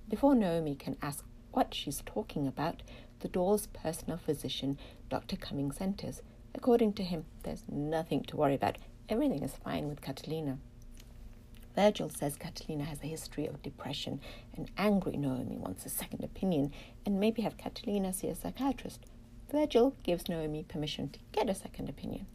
Before 0.08 0.34
Naomi 0.34 0.74
can 0.74 0.96
ask 1.02 1.24
what 1.52 1.74
she's 1.74 2.02
talking 2.06 2.46
about, 2.48 2.82
the 3.20 3.28
Doyle's 3.28 3.66
personal 3.66 4.16
physician, 4.16 4.78
Dr. 5.10 5.36
Cummings, 5.36 5.76
enters. 5.78 6.22
According 6.54 6.94
to 6.94 7.04
him, 7.04 7.26
there's 7.42 7.64
nothing 7.68 8.22
to 8.24 8.36
worry 8.36 8.54
about. 8.54 8.78
Everything 9.10 9.42
is 9.42 9.54
fine 9.62 9.88
with 9.88 10.00
Catalina. 10.00 10.58
Virgil 11.76 12.08
says 12.08 12.36
Catalina 12.36 12.84
has 12.84 12.98
a 13.02 13.06
history 13.06 13.46
of 13.46 13.62
depression, 13.62 14.20
and 14.56 14.70
angry 14.78 15.16
Naomi 15.16 15.56
wants 15.58 15.84
a 15.84 15.90
second 15.90 16.24
opinion 16.24 16.72
and 17.04 17.20
maybe 17.20 17.42
have 17.42 17.58
Catalina 17.58 18.12
see 18.12 18.28
a 18.28 18.34
psychiatrist. 18.34 19.00
Virgil 19.52 19.94
gives 20.02 20.28
Naomi 20.28 20.64
permission 20.64 21.10
to 21.10 21.18
get 21.32 21.50
a 21.50 21.54
second 21.54 21.88
opinion. 21.90 22.26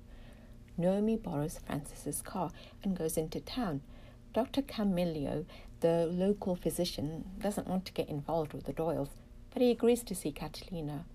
Naomi 0.78 1.18
borrows 1.18 1.60
Francis's 1.66 2.22
car 2.22 2.52
and 2.84 2.96
goes 2.98 3.18
into 3.18 3.40
town. 3.40 3.82
Dr. 4.36 4.64
Camillo, 4.64 5.46
the 5.80 6.08
local 6.08 6.58
physician, 6.58 7.24
doesn't 7.40 7.70
want 7.70 7.86
to 7.86 7.94
get 7.94 8.10
involved 8.10 8.52
with 8.52 8.66
the 8.66 8.74
Doyles, 8.74 9.08
but 9.54 9.62
he 9.62 9.72
agrees 9.72 10.04
to 10.04 10.14
see 10.14 10.34
Catalina. 10.34 11.06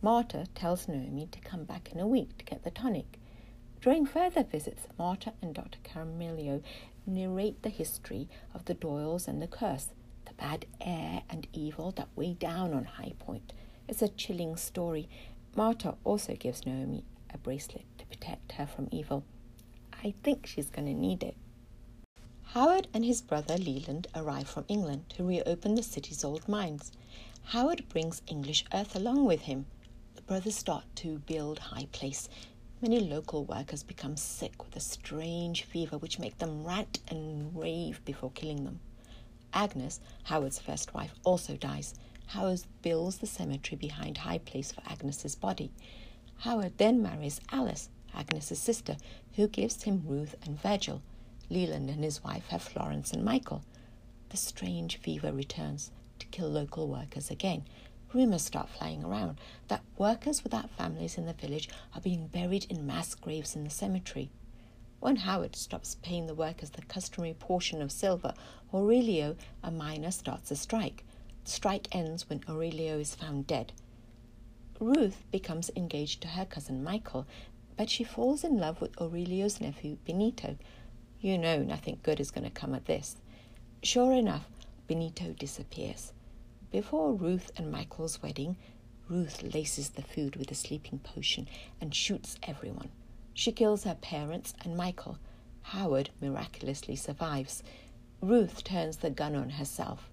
Marta 0.00 0.46
tells 0.54 0.88
Naomi 0.88 1.28
to 1.30 1.40
come 1.40 1.64
back 1.64 1.92
in 1.92 2.00
a 2.00 2.06
week 2.06 2.38
to 2.38 2.46
get 2.46 2.64
the 2.64 2.70
tonic. 2.70 3.18
During 3.82 4.06
further 4.06 4.44
visits, 4.44 4.84
Marta 4.98 5.34
and 5.42 5.54
Dr. 5.54 5.78
Camillo 5.84 6.62
narrate 7.04 7.60
the 7.60 7.68
history 7.68 8.30
of 8.54 8.64
the 8.64 8.74
Doyles 8.74 9.28
and 9.28 9.42
the 9.42 9.46
curse, 9.46 9.88
the 10.24 10.32
bad 10.32 10.64
air 10.80 11.24
and 11.28 11.46
evil 11.52 11.90
that 11.96 12.08
weigh 12.16 12.32
down 12.32 12.72
on 12.72 12.84
High 12.84 13.12
Point. 13.18 13.52
It's 13.86 14.00
a 14.00 14.08
chilling 14.08 14.56
story. 14.56 15.06
Marta 15.54 15.96
also 16.02 16.34
gives 16.34 16.64
Naomi 16.64 17.04
a 17.28 17.36
bracelet 17.36 17.84
to 17.98 18.06
protect 18.06 18.52
her 18.52 18.66
from 18.66 18.88
evil. 18.90 19.22
I 20.02 20.14
think 20.22 20.46
she's 20.46 20.70
going 20.70 20.86
to 20.86 20.94
need 20.94 21.22
it. 21.22 21.36
Howard 22.52 22.88
and 22.94 23.04
his 23.04 23.20
brother 23.20 23.58
Leland 23.58 24.06
arrive 24.14 24.48
from 24.48 24.64
England 24.68 25.04
to 25.10 25.22
reopen 25.22 25.74
the 25.74 25.82
city's 25.82 26.24
old 26.24 26.48
mines. 26.48 26.92
Howard 27.42 27.86
brings 27.90 28.22
English 28.26 28.64
earth 28.72 28.96
along 28.96 29.26
with 29.26 29.42
him. 29.42 29.66
The 30.14 30.22
brothers 30.22 30.56
start 30.56 30.84
to 30.96 31.18
build 31.18 31.58
High 31.58 31.88
Place. 31.92 32.26
Many 32.80 33.00
local 33.00 33.44
workers 33.44 33.82
become 33.82 34.16
sick 34.16 34.64
with 34.64 34.74
a 34.76 34.80
strange 34.80 35.64
fever 35.64 35.98
which 35.98 36.18
make 36.18 36.38
them 36.38 36.64
rant 36.64 37.00
and 37.08 37.54
rave 37.54 38.02
before 38.06 38.30
killing 38.30 38.64
them. 38.64 38.80
Agnes, 39.52 40.00
Howard's 40.24 40.58
first 40.58 40.94
wife, 40.94 41.12
also 41.24 41.54
dies. 41.54 41.96
Howard 42.28 42.62
builds 42.80 43.18
the 43.18 43.26
cemetery 43.26 43.76
behind 43.76 44.16
High 44.16 44.38
Place 44.38 44.72
for 44.72 44.82
Agnes's 44.86 45.34
body. 45.34 45.70
Howard 46.38 46.78
then 46.78 47.02
marries 47.02 47.42
Alice, 47.52 47.90
Agnes's 48.14 48.58
sister, 48.58 48.96
who 49.36 49.48
gives 49.48 49.82
him 49.82 50.02
Ruth 50.06 50.34
and 50.46 50.58
Virgil. 50.58 51.02
Leland 51.50 51.88
and 51.90 52.04
his 52.04 52.22
wife 52.22 52.46
have 52.48 52.62
Florence 52.62 53.12
and 53.12 53.24
Michael. 53.24 53.62
The 54.28 54.36
strange 54.36 54.98
fever 54.98 55.32
returns 55.32 55.90
to 56.18 56.26
kill 56.26 56.48
local 56.48 56.88
workers 56.88 57.30
again. 57.30 57.64
Rumors 58.12 58.42
start 58.42 58.68
flying 58.68 59.04
around 59.04 59.38
that 59.68 59.82
workers 59.96 60.42
without 60.42 60.70
families 60.70 61.16
in 61.18 61.26
the 61.26 61.32
village 61.32 61.68
are 61.94 62.00
being 62.00 62.26
buried 62.26 62.66
in 62.70 62.86
mass 62.86 63.14
graves 63.14 63.54
in 63.54 63.64
the 63.64 63.70
cemetery. 63.70 64.30
When 65.00 65.16
Howard 65.16 65.54
stops 65.54 65.96
paying 66.02 66.26
the 66.26 66.34
workers 66.34 66.70
the 66.70 66.82
customary 66.82 67.34
portion 67.34 67.80
of 67.80 67.92
silver, 67.92 68.34
Aurelio, 68.74 69.36
a 69.62 69.70
miner, 69.70 70.10
starts 70.10 70.50
a 70.50 70.56
strike. 70.56 71.04
The 71.44 71.50
strike 71.50 71.88
ends 71.92 72.28
when 72.28 72.42
Aurelio 72.48 72.98
is 72.98 73.14
found 73.14 73.46
dead. 73.46 73.72
Ruth 74.80 75.22
becomes 75.30 75.70
engaged 75.76 76.20
to 76.22 76.28
her 76.28 76.44
cousin 76.44 76.82
Michael, 76.82 77.26
but 77.76 77.88
she 77.88 78.04
falls 78.04 78.42
in 78.42 78.58
love 78.58 78.80
with 78.80 79.00
Aurelio's 79.00 79.60
nephew 79.60 79.98
Benito, 80.04 80.56
you 81.20 81.38
know 81.38 81.62
nothing 81.62 81.98
good 82.02 82.20
is 82.20 82.30
going 82.30 82.44
to 82.44 82.50
come 82.50 82.74
of 82.74 82.84
this. 82.84 83.16
Sure 83.82 84.12
enough, 84.12 84.46
Benito 84.86 85.32
disappears. 85.32 86.12
Before 86.70 87.12
Ruth 87.12 87.50
and 87.56 87.70
Michael's 87.70 88.22
wedding, 88.22 88.56
Ruth 89.08 89.42
laces 89.42 89.90
the 89.90 90.02
food 90.02 90.36
with 90.36 90.50
a 90.50 90.54
sleeping 90.54 90.98
potion 90.98 91.48
and 91.80 91.94
shoots 91.94 92.36
everyone. 92.42 92.90
She 93.34 93.52
kills 93.52 93.84
her 93.84 93.94
parents 93.94 94.54
and 94.64 94.76
Michael. 94.76 95.18
Howard 95.62 96.10
miraculously 96.20 96.96
survives. 96.96 97.62
Ruth 98.20 98.64
turns 98.64 98.98
the 98.98 99.10
gun 99.10 99.34
on 99.34 99.50
herself. 99.50 100.10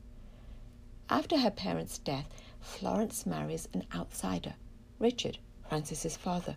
After 1.10 1.38
her 1.40 1.52
parents' 1.52 1.98
death, 1.98 2.30
Florence 2.60 3.26
marries 3.26 3.68
an 3.74 3.86
outsider, 3.94 4.56
Richard, 5.00 5.38
Francis's 5.68 6.18
father. 6.18 6.56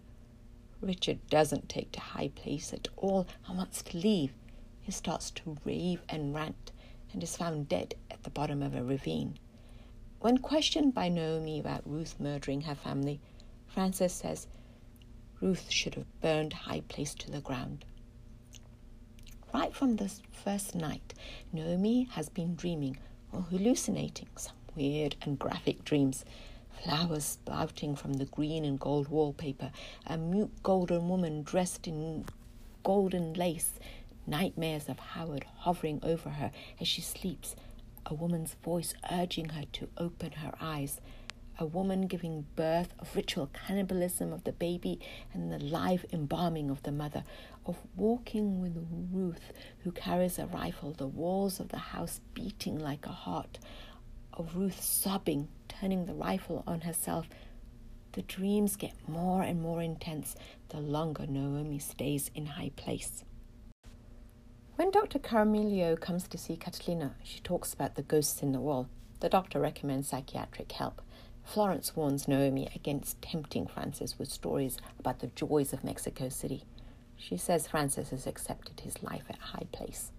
Richard 0.81 1.27
doesn't 1.29 1.69
take 1.69 1.93
to 1.93 2.01
High 2.01 2.29
Place 2.29 2.73
at 2.73 2.89
all 2.97 3.27
and 3.47 3.59
wants 3.59 3.83
to 3.83 3.99
leave. 3.99 4.33
He 4.81 4.93
starts 4.93 5.31
to 5.33 5.57
rave 5.65 6.03
and 6.09 6.35
rant 6.35 6.73
and 7.13 7.23
is 7.23 7.37
found 7.37 7.69
dead 7.69 7.95
at 8.11 8.23
the 8.23 8.31
bottom 8.31 8.63
of 8.63 8.75
a 8.75 8.83
ravine. 8.85 9.39
When 10.21 10.39
questioned 10.39 10.95
by 10.95 11.09
Naomi 11.09 11.61
about 11.61 11.89
Ruth 11.89 12.19
murdering 12.21 12.63
her 12.63 12.75
family, 12.75 13.21
Francis 13.67 14.13
says 14.13 14.47
Ruth 15.41 15.71
should 15.71 15.95
have 15.95 16.21
burned 16.21 16.53
High 16.53 16.81
Place 16.81 17.15
to 17.17 17.31
the 17.31 17.41
ground. 17.41 17.85
Right 19.55 19.75
from 19.75 19.97
the 19.97 20.09
first 20.31 20.75
night, 20.75 21.15
Naomi 21.53 22.05
has 22.13 22.29
been 22.29 22.55
dreaming 22.55 22.99
or 23.33 23.43
hallucinating 23.43 24.29
some 24.37 24.57
weird 24.75 25.17
and 25.23 25.39
graphic 25.39 25.85
dreams 25.85 26.25
flowers 26.83 27.25
sprouting 27.25 27.97
from 27.97 28.15
the 28.15 28.25
green 28.27 28.65
and 28.65 28.79
gold 28.79 29.09
wallpaper, 29.09 29.71
a 30.07 30.17
mute 30.17 30.63
golden 30.63 31.09
woman 31.09 31.43
dressed 31.43 31.87
in 31.87 32.25
golden 32.85 33.35
lace, 33.35 33.73
nightmares 34.27 34.89
of 34.89 34.99
Howard 34.99 35.45
hovering 35.59 36.01
over 36.03 36.31
her 36.31 36.51
as 36.81 36.89
she 36.89 37.03
sleeps, 37.03 37.57
a 38.07 38.15
woman's 38.15 38.55
voice 38.65 38.95
urging 39.11 39.51
her 39.51 39.65
to 39.73 39.89
open 39.99 40.33
her 40.33 40.53
eyes, 40.61 41.01
a 41.59 41.67
woman 41.67 42.07
giving 42.07 42.47
birth 42.55 42.95
of 42.99 43.15
ritual 43.17 43.51
cannibalism 43.53 44.33
of 44.33 44.45
the 44.45 44.53
baby 44.53 45.01
and 45.35 45.51
the 45.51 45.59
live 45.59 46.07
embalming 46.13 46.71
of 46.71 46.83
the 46.85 46.93
mother, 46.93 47.25
of 47.67 47.77
walking 47.97 48.61
with 48.61 48.77
Ruth, 49.13 49.53
who 49.81 49.91
carries 49.91 50.39
a 50.39 50.47
rifle, 50.47 50.93
the 50.93 51.07
walls 51.07 51.59
of 51.59 51.69
the 51.69 51.79
house 51.79 52.21
beating 52.33 52.79
like 52.79 53.07
a 53.07 53.11
heart, 53.11 53.59
of 54.39 54.57
Ruth 54.57 54.83
sobbing 54.83 55.49
turning 55.69 56.07
the 56.07 56.15
rifle 56.15 56.65
on 56.67 56.83
herself, 56.83 57.29
the 58.13 58.23
dreams 58.23 58.77
get 58.77 59.09
more 59.09 59.43
and 59.43 59.61
more 59.61 59.83
intense 59.83 60.35
the 60.71 60.81
longer 60.81 61.27
Naomi 61.27 61.79
stays 61.79 62.31
in 62.35 62.47
high 62.47 62.71
place. 62.77 63.25
When 64.77 64.91
Dr. 64.91 65.19
Carmelio 65.19 65.97
comes 66.01 66.29
to 66.29 66.39
see 66.39 66.57
Catalina, 66.57 67.15
she 67.23 67.41
talks 67.41 67.75
about 67.75 67.97
the 67.97 68.03
ghosts 68.03 68.43
in 68.43 68.53
the 68.53 68.61
wall. 68.61 68.89
The 69.21 69.29
doctor 69.29 69.61
recommends 69.61 70.09
psychiatric 70.09 70.71
help. 70.73 71.03
Florence 71.45 71.97
warns 71.97 72.29
Naomi 72.29 72.69
against 72.75 73.21
tempting 73.21 73.67
Francis 73.67 74.19
with 74.19 74.31
stories 74.31 74.77
about 74.99 75.19
the 75.19 75.29
joys 75.29 75.73
of 75.73 75.83
Mexico 75.83 76.29
City. 76.29 76.65
She 77.17 77.37
says 77.37 77.67
Francis 77.67 78.11
has 78.11 78.27
accepted 78.27 78.81
his 78.81 79.03
life 79.03 79.25
at 79.29 79.39
High 79.39 79.67
Place. 79.73 80.13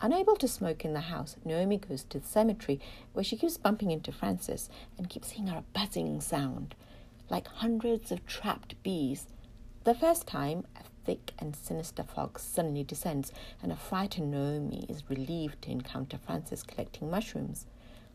Unable 0.00 0.36
to 0.36 0.46
smoke 0.46 0.84
in 0.84 0.92
the 0.92 1.00
house, 1.00 1.36
Naomi 1.42 1.78
goes 1.78 2.04
to 2.04 2.18
the 2.18 2.26
cemetery 2.26 2.78
where 3.14 3.24
she 3.24 3.36
keeps 3.36 3.56
bumping 3.56 3.90
into 3.90 4.12
Francis 4.12 4.68
and 4.98 5.08
keeps 5.08 5.30
hearing 5.30 5.48
a 5.50 5.64
buzzing 5.72 6.20
sound, 6.20 6.74
like 7.30 7.46
hundreds 7.46 8.12
of 8.12 8.26
trapped 8.26 8.80
bees. 8.82 9.26
The 9.84 9.94
first 9.94 10.26
time, 10.26 10.66
a 10.76 10.82
thick 11.06 11.32
and 11.38 11.56
sinister 11.56 12.02
fog 12.02 12.38
suddenly 12.38 12.84
descends, 12.84 13.32
and 13.62 13.72
a 13.72 13.76
frightened 13.76 14.32
Naomi 14.32 14.84
is 14.86 15.08
relieved 15.08 15.62
to 15.62 15.70
encounter 15.70 16.18
Francis 16.18 16.62
collecting 16.62 17.10
mushrooms. 17.10 17.64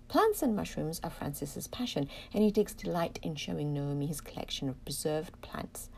Plants 0.07 0.43
and 0.43 0.55
mushrooms 0.55 0.99
are 1.03 1.09
Francis's 1.09 1.67
passion, 1.67 2.09
and 2.33 2.43
he 2.43 2.51
takes 2.51 2.73
delight 2.73 3.17
in 3.23 3.33
showing 3.35 3.73
Naomi 3.73 4.05
his 4.05 4.21
collection 4.21 4.69
of 4.69 4.83
preserved 4.83 5.41
plants. 5.41 5.89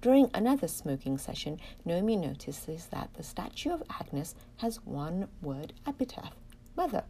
During 0.00 0.30
another 0.32 0.66
smoking 0.66 1.18
session, 1.18 1.60
Naomi 1.84 2.16
notices 2.16 2.86
that 2.86 3.12
the 3.14 3.22
statue 3.22 3.70
of 3.70 3.82
Agnes 4.00 4.34
has 4.56 4.84
one 4.86 5.28
word 5.42 5.74
epitaph, 5.86 6.34
mother, 6.74 7.04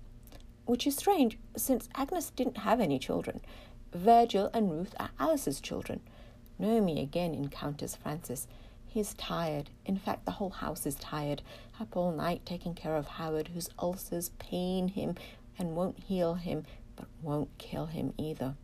which 0.67 0.89
is 0.89 0.97
strange 0.97 1.39
since 1.57 1.89
Agnes 1.95 2.31
didn't 2.31 2.59
have 2.59 2.81
any 2.81 2.99
children. 2.99 3.43
Virgil 3.93 4.51
and 4.53 4.73
Ruth 4.73 4.95
are 4.99 5.11
Alice's 5.21 5.61
children. 5.61 6.01
Naomi 6.59 7.01
again 7.01 7.33
encounters 7.33 7.95
Francis. 7.95 8.49
He's 8.87 9.15
tired. 9.15 9.71
In 9.87 9.97
fact, 9.97 10.25
the 10.25 10.33
whole 10.33 10.51
house 10.51 10.85
is 10.85 10.97
tired, 10.97 11.43
up 11.81 11.97
all 11.97 12.11
night 12.11 12.45
taking 12.45 12.75
care 12.75 12.97
of 12.97 13.07
Howard, 13.07 13.49
whose 13.55 13.71
ulcers 13.79 14.31
pain 14.41 14.89
him 14.89 15.15
and 15.57 15.77
won't 15.77 16.01
heal 16.01 16.35
him, 16.35 16.65
but 16.97 17.07
won't 17.23 17.57
kill 17.57 17.87
him 17.87 18.15
either. 18.19 18.57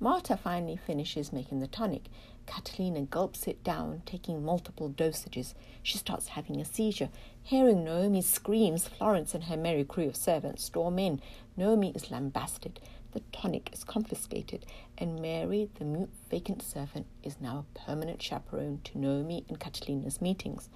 Marta 0.00 0.36
finally 0.36 0.76
finishes 0.76 1.32
making 1.32 1.60
the 1.60 1.66
tonic. 1.68 2.08
Catalina 2.46 3.02
gulps 3.02 3.46
it 3.46 3.62
down, 3.62 4.02
taking 4.06 4.44
multiple 4.44 4.88
dosages. 4.88 5.54
She 5.82 5.98
starts 5.98 6.28
having 6.28 6.60
a 6.60 6.64
seizure. 6.64 7.10
Hearing 7.42 7.84
Naomi's 7.84 8.26
screams, 8.26 8.88
Florence 8.88 9.34
and 9.34 9.44
her 9.44 9.56
merry 9.56 9.84
crew 9.84 10.06
of 10.06 10.16
servants 10.16 10.64
storm 10.64 10.98
in. 10.98 11.20
Naomi 11.56 11.92
is 11.94 12.10
lambasted. 12.10 12.80
The 13.12 13.20
tonic 13.32 13.70
is 13.72 13.82
confiscated, 13.82 14.66
and 14.98 15.20
Mary, 15.20 15.70
the 15.76 15.84
mute 15.84 16.10
vacant 16.30 16.62
servant, 16.62 17.06
is 17.22 17.40
now 17.40 17.64
a 17.64 17.78
permanent 17.78 18.22
chaperone 18.22 18.80
to 18.84 18.98
Naomi 18.98 19.44
and 19.48 19.58
Catalina's 19.58 20.20
meetings. 20.20 20.68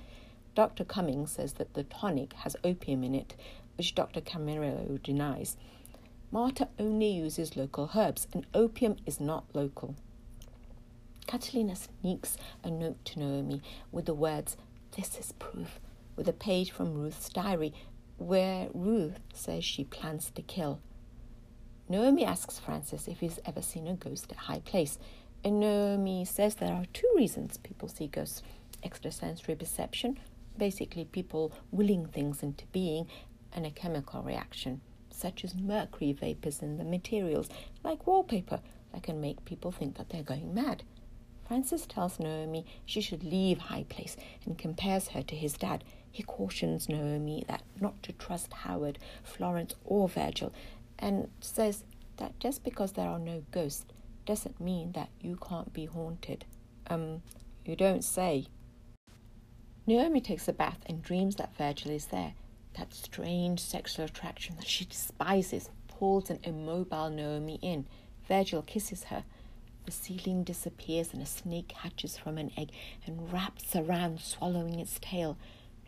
Dr. 0.55 0.85
Cummings 0.85 1.33
says 1.33 1.55
that 1.55 1.75
the 1.75 1.85
tonic 1.85 2.33
has 2.33 2.57
opium 2.65 3.05
in 3.05 3.15
it, 3.15 3.37
which 3.77 3.95
Dr. 3.95 4.21
Camarillo 4.21 5.03
denies. 5.03 5.57
Marta 6.33 6.69
only 6.79 7.09
uses 7.11 7.57
local 7.57 7.91
herbs, 7.95 8.27
and 8.33 8.47
opium 8.55 8.97
is 9.05 9.21
not 9.21 9.45
local. 9.53 9.97
Catalina 11.31 11.77
sneaks 11.77 12.37
a 12.65 12.71
note 12.73 13.05
to 13.05 13.21
Naomi 13.21 13.63
with 13.93 14.07
the 14.07 14.15
words, 14.15 14.57
This 14.97 15.17
is 15.17 15.31
proof, 15.31 15.79
with 16.17 16.27
a 16.27 16.33
page 16.33 16.73
from 16.73 16.95
Ruth's 16.95 17.29
diary 17.29 17.73
where 18.17 18.67
Ruth 18.75 19.21
says 19.33 19.65
she 19.65 19.85
plans 19.85 20.33
to 20.35 20.43
kill. 20.43 20.81
Naomi 21.89 22.25
asks 22.25 22.59
Francis 22.59 23.07
if 23.07 23.21
he's 23.21 23.39
ever 23.47 23.63
seen 23.63 23.87
a 23.87 23.95
ghost 23.95 24.33
at 24.33 24.39
High 24.39 24.59
Place, 24.59 24.99
and 25.45 25.61
Naomi 25.61 26.25
says 26.25 26.57
there 26.57 26.75
are 26.75 26.87
two 26.93 27.09
reasons 27.15 27.59
people 27.59 27.87
see 27.87 28.09
ghosts 28.09 28.43
extrasensory 28.83 29.55
perception, 29.55 30.19
basically 30.59 31.05
people 31.05 31.53
willing 31.71 32.07
things 32.07 32.43
into 32.43 32.67
being, 32.73 33.07
and 33.53 33.65
a 33.65 33.71
chemical 33.71 34.21
reaction, 34.21 34.81
such 35.13 35.45
as 35.45 35.55
mercury 35.55 36.13
vapors 36.13 36.61
in 36.61 36.77
the 36.77 36.83
materials, 36.83 37.49
like 37.85 38.05
wallpaper, 38.05 38.59
that 38.93 39.05
can 39.05 39.21
make 39.21 39.45
people 39.45 39.71
think 39.71 39.97
that 39.97 40.09
they're 40.09 40.25
going 40.25 40.53
mad. 40.53 40.83
Francis 41.51 41.85
tells 41.85 42.21
Naomi 42.21 42.65
she 42.87 43.01
should 43.01 43.25
leave 43.25 43.59
High 43.59 43.85
Place 43.89 44.17
and 44.47 44.57
compares 44.57 45.09
her 45.09 45.23
to 45.23 45.35
his 45.35 45.55
dad. 45.55 45.83
He 46.09 46.23
cautions 46.23 46.89
Naomi 46.89 47.45
that 47.49 47.65
not 47.81 48.01
to 48.05 48.13
trust 48.13 48.53
Howard, 48.53 49.01
Florence, 49.25 49.75
or 49.85 50.09
Virgil, 50.09 50.53
and 50.97 51.29
says 51.41 51.83
that 52.19 52.39
just 52.39 52.63
because 52.63 52.93
there 52.93 53.09
are 53.09 53.19
no 53.19 53.43
ghosts 53.51 53.85
doesn't 54.25 54.61
mean 54.61 54.93
that 54.93 55.09
you 55.21 55.37
can't 55.45 55.73
be 55.73 55.87
haunted. 55.87 56.45
Um, 56.87 57.21
you 57.65 57.75
don't 57.75 58.05
say. 58.05 58.47
Naomi 59.89 60.21
takes 60.21 60.47
a 60.47 60.53
bath 60.53 60.79
and 60.87 61.03
dreams 61.03 61.35
that 61.35 61.57
Virgil 61.57 61.91
is 61.91 62.07
there. 62.07 62.35
That 62.79 62.95
strange 62.95 63.59
sexual 63.59 64.05
attraction 64.05 64.55
that 64.55 64.69
she 64.69 64.85
despises 64.85 65.69
pulls 65.89 66.31
an 66.31 66.39
immobile 66.45 67.11
Naomi 67.11 67.59
in. 67.61 67.89
Virgil 68.29 68.63
kisses 68.63 69.03
her. 69.05 69.25
The 69.91 69.97
ceiling 69.97 70.45
disappears 70.45 71.13
and 71.13 71.21
a 71.21 71.27
snake 71.27 71.73
hatches 71.73 72.17
from 72.17 72.39
an 72.39 72.53
egg 72.57 72.71
and 73.05 73.33
wraps 73.33 73.75
around, 73.75 74.21
swallowing 74.21 74.79
its 74.79 75.01
tail. 75.01 75.37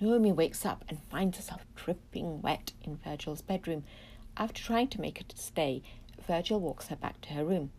Naomi 0.00 0.32
wakes 0.32 0.66
up 0.66 0.84
and 0.88 0.98
finds 1.08 1.36
herself 1.36 1.64
dripping 1.76 2.42
wet 2.42 2.72
in 2.82 2.96
Virgil's 2.96 3.42
bedroom. 3.42 3.84
After 4.36 4.60
trying 4.60 4.88
to 4.88 5.00
make 5.00 5.18
her 5.18 5.24
stay, 5.36 5.84
Virgil 6.26 6.58
walks 6.58 6.88
her 6.88 6.96
back 6.96 7.20
to 7.20 7.34
her 7.34 7.44
room. 7.44 7.70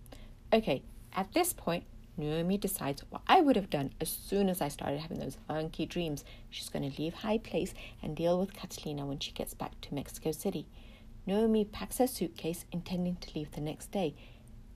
Okay, 0.53 0.81
at 1.11 1.33
this 1.33 1.51
point, 1.51 1.83
Naomi 2.15 2.57
decides 2.57 3.03
what 3.09 3.23
I 3.27 3.41
would 3.41 3.57
have 3.57 3.69
done 3.69 3.91
as 3.99 4.09
soon 4.09 4.47
as 4.47 4.61
I 4.61 4.69
started 4.69 5.01
having 5.01 5.19
those 5.19 5.39
funky 5.45 5.85
dreams. 5.85 6.23
She's 6.49 6.69
going 6.69 6.89
to 6.89 7.01
leave 7.01 7.15
High 7.15 7.39
Place 7.39 7.73
and 8.01 8.15
deal 8.15 8.39
with 8.39 8.53
Catalina 8.53 9.05
when 9.05 9.19
she 9.19 9.33
gets 9.33 9.53
back 9.53 9.81
to 9.81 9.93
Mexico 9.93 10.31
City. 10.31 10.67
Naomi 11.25 11.65
packs 11.65 11.97
her 11.97 12.07
suitcase, 12.07 12.63
intending 12.71 13.17
to 13.17 13.37
leave 13.37 13.51
the 13.51 13.59
next 13.61 13.91
day. 13.91 14.15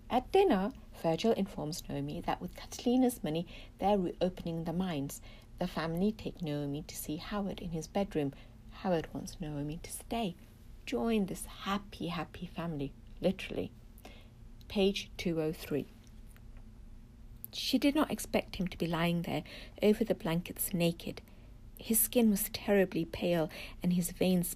At 0.09 0.31
dinner, 0.31 0.71
Virgil 1.03 1.33
informs 1.33 1.83
Naomi 1.87 2.21
that 2.21 2.41
with 2.41 2.55
Catalina's 2.55 3.23
money, 3.23 3.45
they're 3.79 3.97
reopening 3.97 4.63
the 4.63 4.73
mines. 4.73 5.21
The 5.59 5.67
family 5.67 6.11
take 6.11 6.41
Naomi 6.41 6.83
to 6.87 6.95
see 6.95 7.17
Howard 7.17 7.59
in 7.59 7.71
his 7.71 7.87
bedroom. 7.87 8.33
Howard 8.71 9.07
wants 9.13 9.37
Naomi 9.39 9.79
to 9.83 9.91
stay. 9.91 10.35
Join 10.85 11.25
this 11.25 11.45
happy, 11.45 12.07
happy 12.07 12.45
family, 12.45 12.93
literally. 13.21 13.71
Page 14.69 15.09
203. 15.17 15.85
She 17.51 17.77
did 17.77 17.95
not 17.95 18.11
expect 18.11 18.57
him 18.57 18.67
to 18.67 18.77
be 18.77 18.87
lying 18.87 19.23
there 19.23 19.43
over 19.81 20.03
the 20.03 20.15
blankets 20.15 20.73
naked. 20.73 21.21
His 21.77 21.99
skin 21.99 22.29
was 22.29 22.49
terribly 22.53 23.05
pale, 23.05 23.49
and 23.83 23.93
his 23.93 24.11
veins 24.11 24.55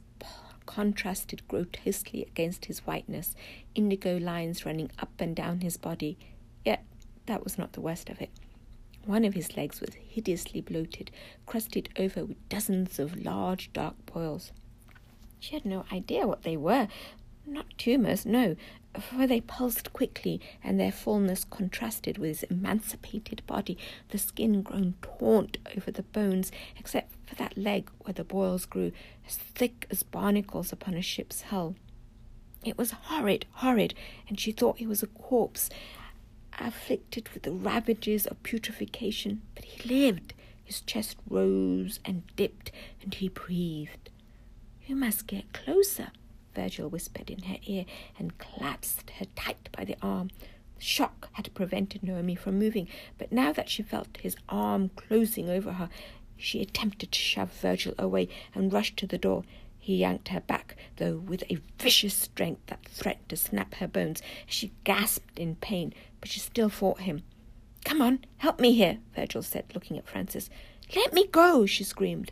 contrasted 0.72 1.46
grotesquely 1.50 2.24
against 2.24 2.66
his 2.66 2.80
whiteness, 2.80 3.36
indigo 3.75 4.18
lines 4.18 4.66
running 4.66 4.90
up 5.00 5.12
and 5.20 5.36
down 5.36 5.60
his 5.60 5.75
body. 5.75 6.18
Yet 6.63 6.86
that 7.25 7.44
was 7.44 7.58
not 7.58 7.74
the 7.74 7.82
worst 7.82 8.10
of 8.10 8.22
it. 8.22 8.30
One 9.06 9.25
of 9.25 9.34
his 9.34 9.58
legs 9.58 9.82
was 9.82 9.96
hideously 9.96 10.62
bloated, 10.62 11.12
crusted 11.46 11.90
over 12.00 12.24
with 12.24 12.48
dozens 12.48 13.00
of 13.00 13.25
large 13.25 13.74
dark 13.74 13.96
boils. 14.06 14.54
She 15.42 15.56
had 15.56 15.66
no 15.66 15.84
idea 15.92 16.25
what 16.25 16.44
they 16.44 16.56
were. 16.56 16.88
Not 17.46 17.66
tumours, 17.78 18.25
no, 18.25 18.56
for 19.00 19.27
they 19.27 19.41
pulsed 19.41 19.93
quickly, 19.93 20.41
and 20.63 20.79
their 20.79 20.91
fullness 20.91 21.43
contrasted 21.43 22.17
with 22.17 22.29
his 22.29 22.43
emancipated 22.43 23.45
body, 23.48 23.77
the 24.10 24.17
skin 24.17 24.62
grown 24.62 24.95
taut 25.01 25.57
over 25.75 25.91
the 25.91 26.03
bones, 26.03 26.51
except 26.77 27.13
for 27.25 27.36
that 27.36 27.57
leg 27.57 27.89
where 28.00 28.13
the 28.13 28.24
boils 28.24 28.65
grew, 28.65 28.91
as 29.27 29.38
thick 29.38 29.88
as 29.89 30.03
barnacles 30.03 30.71
upon 30.71 30.95
a 30.95 31.01
ship's 31.01 31.43
hull. 31.43 31.75
It 32.63 32.77
was 32.77 32.91
horrid, 32.91 33.45
horrid, 33.53 33.93
and 34.27 34.39
she 34.39 34.51
thought 34.51 34.77
he 34.77 34.88
was 34.88 35.01
a 35.01 35.07
corpse, 35.07 35.69
afflicted 36.60 37.29
with 37.29 37.43
the 37.43 37.51
ravages 37.51 38.27
of 38.27 38.43
putrefaction. 38.43 39.41
But 39.55 39.65
he 39.65 39.89
lived. 39.89 40.33
His 40.63 40.81
chest 40.81 41.17
rose 41.29 42.00
and 42.05 42.24
dipped, 42.36 42.71
and 43.01 43.13
he 43.13 43.29
breathed. 43.29 44.10
You 44.86 44.95
must 44.95 45.27
get 45.27 45.53
closer, 45.53 46.12
Virgil 46.55 46.89
whispered 46.89 47.29
in 47.29 47.43
her 47.43 47.58
ear 47.65 47.86
and 48.17 48.38
clasped 48.38 49.12
her 49.20 49.25
tight 49.36 49.70
by 49.72 49.86
the 49.86 49.98
arm. 50.01 50.29
Shock 50.77 51.29
had 51.34 51.53
prevented 51.53 52.01
Naomi 52.03 52.36
from 52.36 52.58
moving, 52.58 52.88
but 53.17 53.31
now 53.31 53.53
that 53.53 53.70
she 53.70 53.84
felt 53.84 54.17
his 54.22 54.36
arm 54.50 54.89
closing 54.96 55.50
over 55.50 55.74
her, 55.74 55.90
she 56.35 56.61
attempted 56.61 57.11
to 57.11 57.20
shove 57.20 57.51
Virgil 57.53 57.94
away 58.00 58.27
and 58.55 58.74
rushed 58.74 58.98
to 58.98 59.07
the 59.07 59.18
door. 59.18 59.44
He 59.77 59.98
yanked 59.98 60.29
her 60.29 60.42
back, 60.42 60.75
though 60.98 61.18
with 61.18 61.44
a 61.50 61.59
vicious 61.79 62.14
strength 62.14 62.66
that 62.68 62.85
threatened 62.85 63.29
to 63.29 63.37
snap 63.37 63.75
her 63.75 63.87
bones. 63.87 64.22
She 64.46 64.72
gasped 64.83 65.37
in 65.37 65.55
pain, 65.55 65.94
but 66.20 66.29
she 66.29 66.40
still 66.40 66.70
fought 66.70 67.01
him. 67.01 67.24
Come 67.85 68.01
on, 68.01 68.25
help 68.37 68.59
me 68.59 68.74
here, 68.74 69.00
Virgil 69.16 69.42
said, 69.42 69.66
looking 69.74 69.98
at 69.98 70.07
Francis. 70.07 70.50
Let 70.96 71.14
me 71.14 71.27
go, 71.27 71.66
she 71.66 71.83
screamed. 71.83 72.31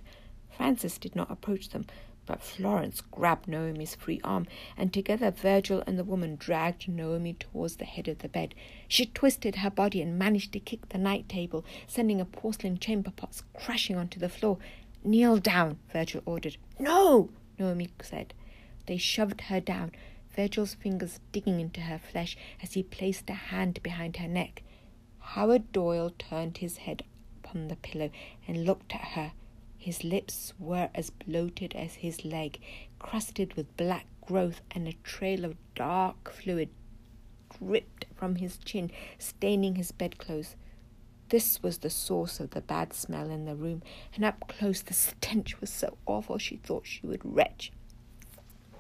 Francis 0.56 0.98
did 0.98 1.16
not 1.16 1.32
approach 1.32 1.70
them, 1.70 1.86
but 2.30 2.44
Florence 2.44 3.02
grabbed 3.02 3.48
Naomi's 3.48 3.96
free 3.96 4.22
arm, 4.24 4.46
and 4.78 4.94
together 4.94 5.32
Virgil 5.32 5.84
and 5.88 5.98
the 5.98 6.04
woman 6.04 6.36
dragged 6.36 6.88
Naomi 6.88 7.34
towards 7.34 7.78
the 7.78 7.86
head 7.86 8.08
of 8.08 8.20
the 8.20 8.30
bed. 8.30 8.54
She 8.88 9.08
twisted 9.08 9.56
her 9.56 9.72
body 9.72 10.00
and 10.00 10.20
managed 10.20 10.54
to 10.54 10.60
kick 10.60 10.90
the 10.90 11.00
night 11.00 11.28
table, 11.28 11.66
sending 11.88 12.22
a 12.22 12.26
porcelain 12.26 12.78
chamber 12.78 13.10
pot 13.10 13.42
crashing 13.56 13.96
onto 13.96 14.20
the 14.20 14.30
floor. 14.30 14.60
Kneel 15.04 15.38
down, 15.40 15.80
Virgil 15.92 16.22
ordered. 16.24 16.58
No, 16.78 17.32
Naomi 17.58 17.90
said. 18.04 18.36
They 18.86 18.98
shoved 18.98 19.42
her 19.42 19.60
down, 19.60 19.92
Virgil's 20.36 20.76
fingers 20.76 21.20
digging 21.32 21.60
into 21.60 21.82
her 21.82 21.98
flesh 21.98 22.38
as 22.62 22.74
he 22.74 22.84
placed 22.84 23.28
a 23.32 23.34
hand 23.34 23.82
behind 23.82 24.18
her 24.18 24.28
neck. 24.28 24.62
Howard 25.20 25.72
Doyle 25.72 26.12
turned 26.12 26.60
his 26.60 26.78
head 26.78 27.02
upon 27.44 27.70
the 27.70 27.76
pillow 27.76 28.12
and 28.48 28.66
looked 28.66 28.94
at 28.94 29.02
her. 29.16 29.32
His 29.80 30.04
lips 30.04 30.54
were 30.60 30.90
as 30.94 31.10
bloated 31.10 31.74
as 31.74 31.96
his 31.96 32.26
leg, 32.26 32.60
crusted 33.00 33.54
with 33.54 33.78
black 33.78 34.06
growth, 34.20 34.62
and 34.72 34.88
a 34.88 34.94
trail 35.04 35.46
of 35.46 35.56
dark 35.74 36.34
fluid 36.34 36.68
dripped 37.58 38.06
from 38.14 38.36
his 38.36 38.58
chin, 38.58 38.92
staining 39.18 39.76
his 39.76 39.94
bedclothes. 39.94 40.58
This 41.30 41.64
was 41.64 41.78
the 41.78 41.90
source 41.90 42.42
of 42.42 42.50
the 42.50 42.60
bad 42.60 42.92
smell 42.92 43.30
in 43.30 43.46
the 43.46 43.56
room, 43.56 43.82
and 44.14 44.26
up 44.26 44.50
close 44.50 44.82
the 44.82 44.94
stench 44.94 45.62
was 45.62 45.70
so 45.70 45.98
awful 46.06 46.38
she 46.38 46.58
thought 46.58 46.86
she 46.86 47.08
would 47.08 47.22
retch. 47.24 47.72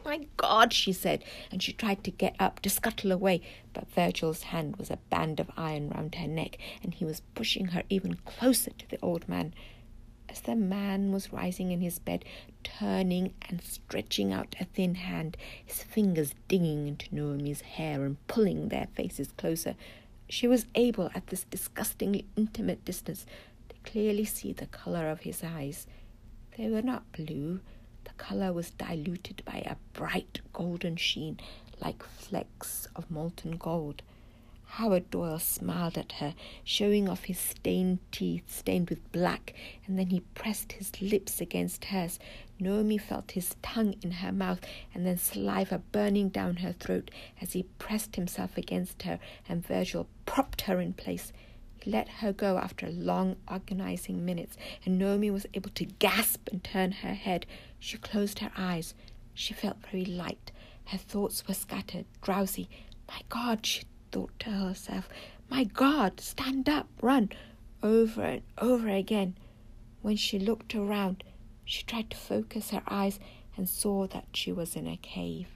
My 0.04 0.28
God, 0.36 0.74
she 0.74 0.92
said, 0.92 1.24
and 1.50 1.64
she 1.64 1.72
tried 1.72 2.04
to 2.04 2.12
get 2.12 2.36
up, 2.40 2.60
to 2.62 2.70
scuttle 2.70 3.14
away, 3.14 3.42
but 3.74 3.90
Virgil's 3.90 4.44
hand 4.44 4.76
was 4.76 4.92
a 4.92 4.98
band 5.10 5.40
of 5.40 5.50
iron 5.56 5.92
round 5.92 6.16
her 6.16 6.28
neck, 6.28 6.58
and 6.84 6.94
he 6.94 7.06
was 7.06 7.22
pushing 7.36 7.68
her 7.68 7.84
even 7.90 8.16
closer 8.26 8.72
to 8.72 8.90
the 8.90 9.00
old 9.02 9.30
man 9.30 9.54
as 10.30 10.42
the 10.42 10.56
man 10.56 11.12
was 11.12 11.34
rising 11.34 11.72
in 11.72 11.82
his 11.82 12.00
bed, 12.00 12.24
turning 12.64 13.34
and 13.50 13.62
stretching 13.62 14.32
out 14.32 14.56
a 14.60 14.66
thin 14.66 14.96
hand, 14.96 15.36
his 15.66 15.82
fingers 15.84 16.36
digging 16.48 16.88
into 16.88 17.14
Naomi's 17.14 17.62
hair 17.62 18.06
and 18.06 18.16
pulling 18.28 18.70
their 18.70 18.88
faces 18.94 19.32
closer. 19.38 19.76
She 20.30 20.48
was 20.48 20.68
able, 20.76 21.10
at 21.16 21.28
this 21.28 21.44
disgustingly 21.46 22.26
intimate 22.36 22.86
distance, 22.86 23.26
to 23.70 23.76
clearly 23.90 24.26
see 24.26 24.54
the 24.54 24.68
colour 24.68 25.10
of 25.10 25.22
his 25.22 25.44
eyes. 25.44 25.88
They 26.58 26.70
were 26.70 26.84
not 26.84 27.12
blue. 27.12 27.62
The 28.04 28.12
colour 28.18 28.54
was 28.54 28.72
diluted 28.72 29.44
by 29.46 29.64
a 29.66 29.78
bright 29.94 30.42
golden 30.54 30.98
sheen, 30.98 31.40
like 31.80 32.04
flecks 32.04 32.88
of 32.96 33.10
molten 33.10 33.58
gold. 33.58 34.04
Howard 34.74 35.10
Doyle 35.10 35.40
smiled 35.40 35.98
at 35.98 36.14
her, 36.14 36.36
showing 36.64 37.10
off 37.10 37.24
his 37.24 37.40
stained 37.40 38.00
teeth 38.12 38.56
stained 38.56 38.90
with 38.90 39.12
black, 39.12 39.54
and 39.86 39.98
then 39.98 40.08
he 40.08 40.20
pressed 40.36 40.74
his 40.74 41.02
lips 41.02 41.42
against 41.42 41.86
hers. 41.86 42.20
Naomi 42.60 42.98
felt 43.00 43.32
his 43.32 43.56
tongue 43.64 43.96
in 44.04 44.12
her 44.12 44.32
mouth 44.32 44.60
and 44.94 45.06
then 45.06 45.18
saliva 45.18 45.80
burning 45.92 46.30
down 46.30 46.58
her 46.58 46.72
throat 46.72 47.10
as 47.42 47.54
he 47.54 47.64
pressed 47.80 48.16
himself 48.16 48.58
against 48.58 49.02
her, 49.02 49.20
and 49.50 49.66
Virgil 49.66 50.08
propped 50.28 50.62
her 50.62 50.80
in 50.80 50.94
place. 50.94 51.34
He 51.82 51.90
let 51.90 52.08
her 52.08 52.32
go 52.32 52.58
after 52.58 52.90
long 52.90 53.38
agonizing 53.50 54.24
minutes, 54.24 54.56
and 54.86 55.00
Naomi 55.00 55.32
was 55.32 55.48
able 55.56 55.72
to 55.72 55.86
gasp 55.86 56.48
and 56.52 56.64
turn 56.64 56.92
her 56.92 57.16
head. 57.16 57.48
She 57.80 57.98
closed 57.98 58.40
her 58.40 58.52
eyes. 58.56 58.94
She 59.34 59.54
felt 59.54 59.78
very 59.92 60.06
light. 60.06 60.52
Her 60.86 60.98
thoughts 61.00 61.48
were 61.48 61.54
scattered, 61.56 62.06
drowsy. 62.22 62.70
My 63.08 63.22
God, 63.30 63.66
she 63.66 63.84
thought 64.12 64.32
to 64.40 64.50
herself, 64.50 65.10
My 65.50 65.64
God, 65.64 66.20
stand 66.20 66.70
up, 66.70 66.88
run, 67.02 67.30
over 67.82 68.22
and 68.22 68.42
over 68.58 68.90
again. 68.90 69.36
When 70.02 70.16
she 70.16 70.40
looked 70.40 70.76
around, 70.76 71.24
she 71.66 71.84
tried 71.84 72.10
to 72.10 72.18
focus 72.18 72.72
her 72.72 72.84
eyes 72.88 73.20
and 73.56 73.70
saw 73.70 74.08
that 74.08 74.28
she 74.34 74.52
was 74.52 74.76
in 74.76 74.88
a 74.88 74.98
cave. 74.98 75.48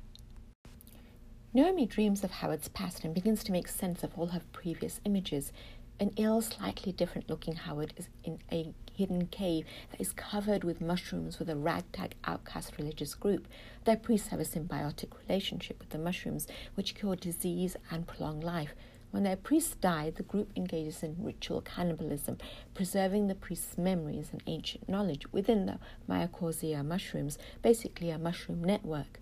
Naomi 1.54 1.86
dreams 1.86 2.24
of 2.24 2.32
Howard's 2.32 2.68
past 2.68 3.04
and 3.04 3.14
begins 3.14 3.44
to 3.44 3.52
make 3.52 3.68
sense 3.68 4.04
of 4.04 4.18
all 4.18 4.28
her 4.28 4.42
previous 4.52 5.00
images. 5.06 5.52
An 6.00 6.12
ill, 6.18 6.42
slightly 6.42 6.92
different 6.92 7.30
looking 7.30 7.56
Howard 7.56 7.94
is 7.96 8.10
in 8.24 8.40
a 8.52 8.74
hidden 8.94 9.28
cave 9.28 9.66
that 9.92 10.00
is 10.00 10.14
covered 10.14 10.64
with 10.64 10.82
mushrooms 10.82 11.40
with 11.40 11.50
a 11.50 11.56
ragtag 11.56 12.16
outcast 12.26 12.78
religious 12.78 13.16
group. 13.16 13.48
Their 13.86 13.98
priests 13.98 14.30
have 14.30 14.40
a 14.40 14.44
symbiotic 14.46 15.10
relationship 15.28 15.80
with 15.80 15.90
the 15.90 15.98
mushrooms, 15.98 16.48
which 16.76 16.96
cure 16.96 17.16
disease 17.16 17.76
and 17.92 18.08
prolong 18.08 18.40
life. 18.40 18.74
When 19.14 19.22
their 19.22 19.36
priests 19.36 19.76
die, 19.76 20.10
the 20.10 20.24
group 20.24 20.50
engages 20.56 21.04
in 21.04 21.18
ritual 21.20 21.62
cannibalism, 21.62 22.40
preserving 22.74 23.28
the 23.28 23.36
priests' 23.36 23.78
memories 23.78 24.30
and 24.32 24.42
ancient 24.48 24.90
knowledge 24.90 25.32
within 25.32 25.68
the 25.68 25.78
mycorrhizae 26.10 26.84
mushrooms, 26.84 27.38
basically 27.62 28.10
a 28.10 28.18
mushroom 28.18 28.64
network. 28.64 29.20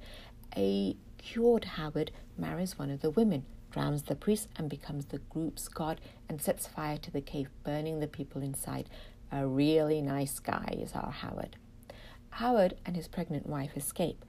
A 0.56 0.96
cured 1.18 1.66
Howard 1.66 2.12
marries 2.38 2.80
one 2.80 2.90
of 2.90 3.02
the 3.02 3.10
women, 3.10 3.46
drowns 3.70 4.04
the 4.04 4.16
priest, 4.16 4.48
and 4.56 4.70
becomes 4.70 5.08
the 5.08 5.20
group's 5.20 5.68
god 5.68 6.00
and 6.30 6.42
sets 6.42 6.68
fire 6.68 6.98
to 6.98 7.12
the 7.12 7.20
cave, 7.20 7.50
burning 7.66 8.00
the 8.00 8.08
people 8.08 8.42
inside. 8.42 8.90
A 9.34 9.48
really 9.48 10.02
nice 10.02 10.40
guy 10.40 10.78
is 10.78 10.92
our 10.94 11.12
Howard. 11.12 11.56
Howard 12.32 12.74
and 12.86 12.98
his 12.98 13.08
pregnant 13.08 13.48
wife 13.48 13.78
escape. 13.78 14.26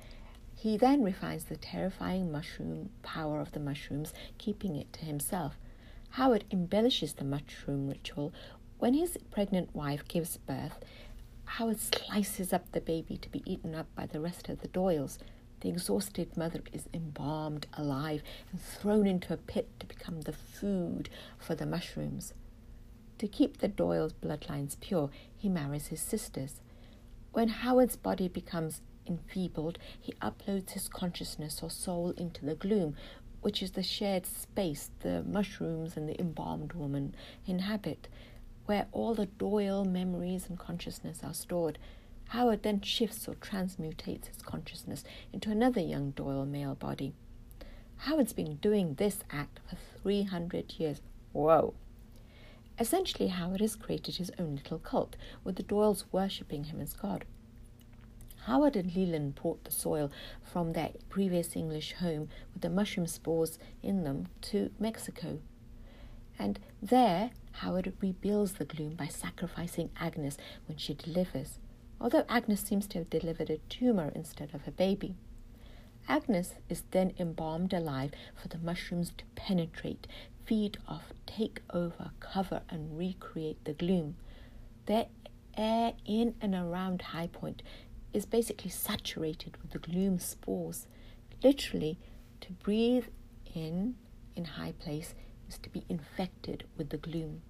He 0.54 0.76
then 0.76 1.02
refines 1.02 1.44
the 1.44 1.56
terrifying 1.56 2.30
mushroom 2.30 2.90
power 3.02 3.40
of 3.40 3.50
the 3.50 3.58
mushrooms, 3.58 4.14
keeping 4.38 4.76
it 4.76 4.92
to 4.92 5.04
himself. 5.04 5.58
Howard 6.10 6.44
embellishes 6.52 7.14
the 7.14 7.24
mushroom 7.24 7.88
ritual. 7.88 8.32
When 8.78 8.94
his 8.94 9.18
pregnant 9.32 9.74
wife 9.74 10.06
gives 10.06 10.36
birth, 10.36 10.78
Howard 11.46 11.80
slices 11.80 12.52
up 12.52 12.70
the 12.70 12.80
baby 12.80 13.16
to 13.16 13.28
be 13.28 13.42
eaten 13.44 13.74
up 13.74 13.92
by 13.96 14.06
the 14.06 14.20
rest 14.20 14.48
of 14.48 14.60
the 14.60 14.68
Doyles. 14.68 15.18
The 15.62 15.68
exhausted 15.68 16.36
mother 16.36 16.60
is 16.72 16.88
embalmed 16.94 17.66
alive 17.74 18.22
and 18.52 18.60
thrown 18.60 19.08
into 19.08 19.34
a 19.34 19.36
pit 19.36 19.68
to 19.80 19.86
become 19.86 20.20
the 20.20 20.32
food 20.32 21.08
for 21.38 21.56
the 21.56 21.66
mushrooms. 21.66 22.34
To 23.22 23.28
keep 23.28 23.58
the 23.58 23.68
Doyle's 23.68 24.14
bloodlines 24.14 24.80
pure, 24.80 25.08
he 25.36 25.48
marries 25.48 25.86
his 25.86 26.00
sisters. 26.00 26.60
When 27.30 27.46
Howard's 27.46 27.94
body 27.94 28.26
becomes 28.26 28.80
enfeebled, 29.06 29.78
he 30.00 30.12
uploads 30.14 30.72
his 30.72 30.88
consciousness 30.88 31.60
or 31.62 31.70
soul 31.70 32.10
into 32.16 32.44
the 32.44 32.56
gloom, 32.56 32.96
which 33.40 33.62
is 33.62 33.70
the 33.70 33.82
shared 33.84 34.26
space 34.26 34.90
the 35.02 35.22
mushrooms 35.22 35.96
and 35.96 36.08
the 36.08 36.20
embalmed 36.20 36.72
woman 36.72 37.14
inhabit, 37.46 38.08
where 38.66 38.88
all 38.90 39.14
the 39.14 39.26
Doyle 39.26 39.84
memories 39.84 40.48
and 40.48 40.58
consciousness 40.58 41.20
are 41.22 41.32
stored. 41.32 41.78
Howard 42.30 42.64
then 42.64 42.80
shifts 42.80 43.28
or 43.28 43.36
transmutates 43.36 44.26
his 44.26 44.42
consciousness 44.42 45.04
into 45.32 45.48
another 45.48 45.80
young 45.80 46.10
Doyle 46.10 46.44
male 46.44 46.74
body. 46.74 47.12
Howard's 47.98 48.32
been 48.32 48.56
doing 48.56 48.94
this 48.94 49.20
act 49.30 49.60
for 49.70 49.76
300 50.02 50.72
years. 50.80 51.00
Whoa! 51.32 51.74
Essentially, 52.78 53.28
Howard 53.28 53.60
has 53.60 53.76
created 53.76 54.16
his 54.16 54.30
own 54.38 54.56
little 54.56 54.78
cult, 54.78 55.16
with 55.44 55.56
the 55.56 55.62
Doyles 55.62 56.04
worshipping 56.10 56.64
him 56.64 56.80
as 56.80 56.94
God. 56.94 57.24
Howard 58.46 58.76
and 58.76 58.94
Leland 58.94 59.36
brought 59.36 59.64
the 59.64 59.70
soil 59.70 60.10
from 60.42 60.72
their 60.72 60.90
previous 61.08 61.54
English 61.54 61.92
home 61.94 62.28
with 62.52 62.62
the 62.62 62.70
mushroom 62.70 63.06
spores 63.06 63.58
in 63.82 64.04
them 64.04 64.26
to 64.40 64.70
Mexico. 64.80 65.38
And 66.38 66.58
there, 66.80 67.30
Howard 67.52 67.92
rebuilds 68.00 68.54
the 68.54 68.64
gloom 68.64 68.94
by 68.94 69.06
sacrificing 69.06 69.90
Agnes 70.00 70.36
when 70.66 70.78
she 70.78 70.94
delivers 70.94 71.58
although 72.02 72.24
Agnes 72.28 72.60
seems 72.60 72.88
to 72.88 72.98
have 72.98 73.08
delivered 73.08 73.48
a 73.48 73.58
tumor 73.68 74.10
instead 74.14 74.52
of 74.52 74.66
a 74.66 74.72
baby. 74.72 75.14
Agnes 76.08 76.54
is 76.68 76.82
then 76.90 77.12
embalmed 77.16 77.72
alive 77.72 78.10
for 78.34 78.48
the 78.48 78.58
mushrooms 78.58 79.12
to 79.16 79.24
penetrate, 79.36 80.08
feed 80.52 80.76
off, 80.86 81.14
take 81.24 81.62
over, 81.72 82.10
cover, 82.20 82.60
and 82.68 82.98
recreate 82.98 83.64
the 83.64 83.72
gloom. 83.72 84.16
Their 84.84 85.06
air 85.56 85.94
in 86.04 86.34
and 86.42 86.54
around 86.54 87.00
High 87.00 87.28
Point 87.28 87.62
is 88.12 88.26
basically 88.26 88.68
saturated 88.68 89.56
with 89.62 89.70
the 89.70 89.78
gloom 89.78 90.18
spores. 90.18 90.86
Literally, 91.42 91.98
to 92.42 92.52
breathe 92.52 93.06
in 93.54 93.94
in 94.36 94.44
High 94.44 94.74
Place 94.78 95.14
is 95.48 95.56
to 95.56 95.70
be 95.70 95.86
infected 95.88 96.64
with 96.76 96.90
the 96.90 96.98
gloom. 96.98 97.40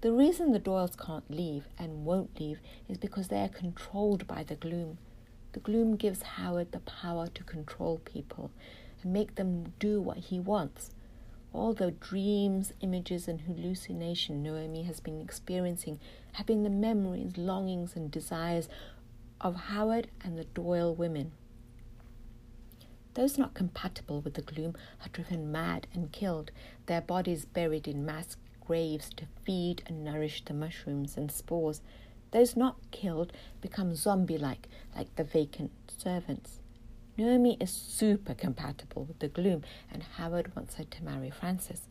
The 0.00 0.12
reason 0.12 0.52
the 0.52 0.60
Doyles 0.60 0.96
can't 0.96 1.30
leave 1.30 1.66
and 1.78 2.06
won't 2.06 2.40
leave 2.40 2.60
is 2.88 2.96
because 2.96 3.28
they 3.28 3.42
are 3.42 3.48
controlled 3.48 4.26
by 4.26 4.44
the 4.44 4.56
gloom. 4.56 4.96
The 5.52 5.60
gloom 5.60 5.96
gives 5.96 6.22
Howard 6.22 6.72
the 6.72 6.80
power 6.80 7.26
to 7.26 7.44
control 7.44 7.98
people 7.98 8.50
and 9.02 9.12
make 9.12 9.34
them 9.34 9.74
do 9.78 10.00
what 10.00 10.16
he 10.16 10.40
wants. 10.40 10.90
All 11.52 11.74
the 11.74 11.90
dreams, 11.90 12.72
images, 12.80 13.28
and 13.28 13.42
hallucination 13.42 14.42
Noemi 14.42 14.84
has 14.84 15.00
been 15.00 15.20
experiencing 15.20 16.00
have 16.32 16.46
been 16.46 16.62
the 16.62 16.70
memories, 16.70 17.36
longings, 17.36 17.94
and 17.94 18.10
desires 18.10 18.70
of 19.40 19.54
Howard 19.54 20.08
and 20.24 20.38
the 20.38 20.44
Doyle 20.44 20.94
women. 20.94 21.32
Those 23.14 23.36
not 23.36 23.52
compatible 23.52 24.22
with 24.22 24.34
the 24.34 24.42
gloom 24.42 24.74
are 25.04 25.10
driven 25.10 25.52
mad 25.52 25.86
and 25.92 26.10
killed, 26.10 26.50
their 26.86 27.02
bodies 27.02 27.44
buried 27.44 27.86
in 27.86 28.06
mass 28.06 28.36
graves 28.66 29.10
to 29.16 29.26
feed 29.44 29.82
and 29.86 30.02
nourish 30.02 30.42
the 30.46 30.54
mushrooms 30.54 31.18
and 31.18 31.30
spores. 31.30 31.82
Those 32.30 32.56
not 32.56 32.76
killed 32.90 33.34
become 33.60 33.94
zombie 33.94 34.38
like, 34.38 34.66
like 34.96 35.14
the 35.16 35.24
vacant 35.24 35.72
servants. 35.86 36.61
Noemi 37.22 37.56
is 37.60 37.70
super 37.70 38.34
compatible 38.34 39.04
with 39.04 39.20
the 39.20 39.28
gloom, 39.28 39.62
and 39.92 40.02
Howard 40.02 40.56
wants 40.56 40.74
her 40.74 40.82
to 40.82 41.04
marry 41.04 41.30
Francis. 41.30 41.82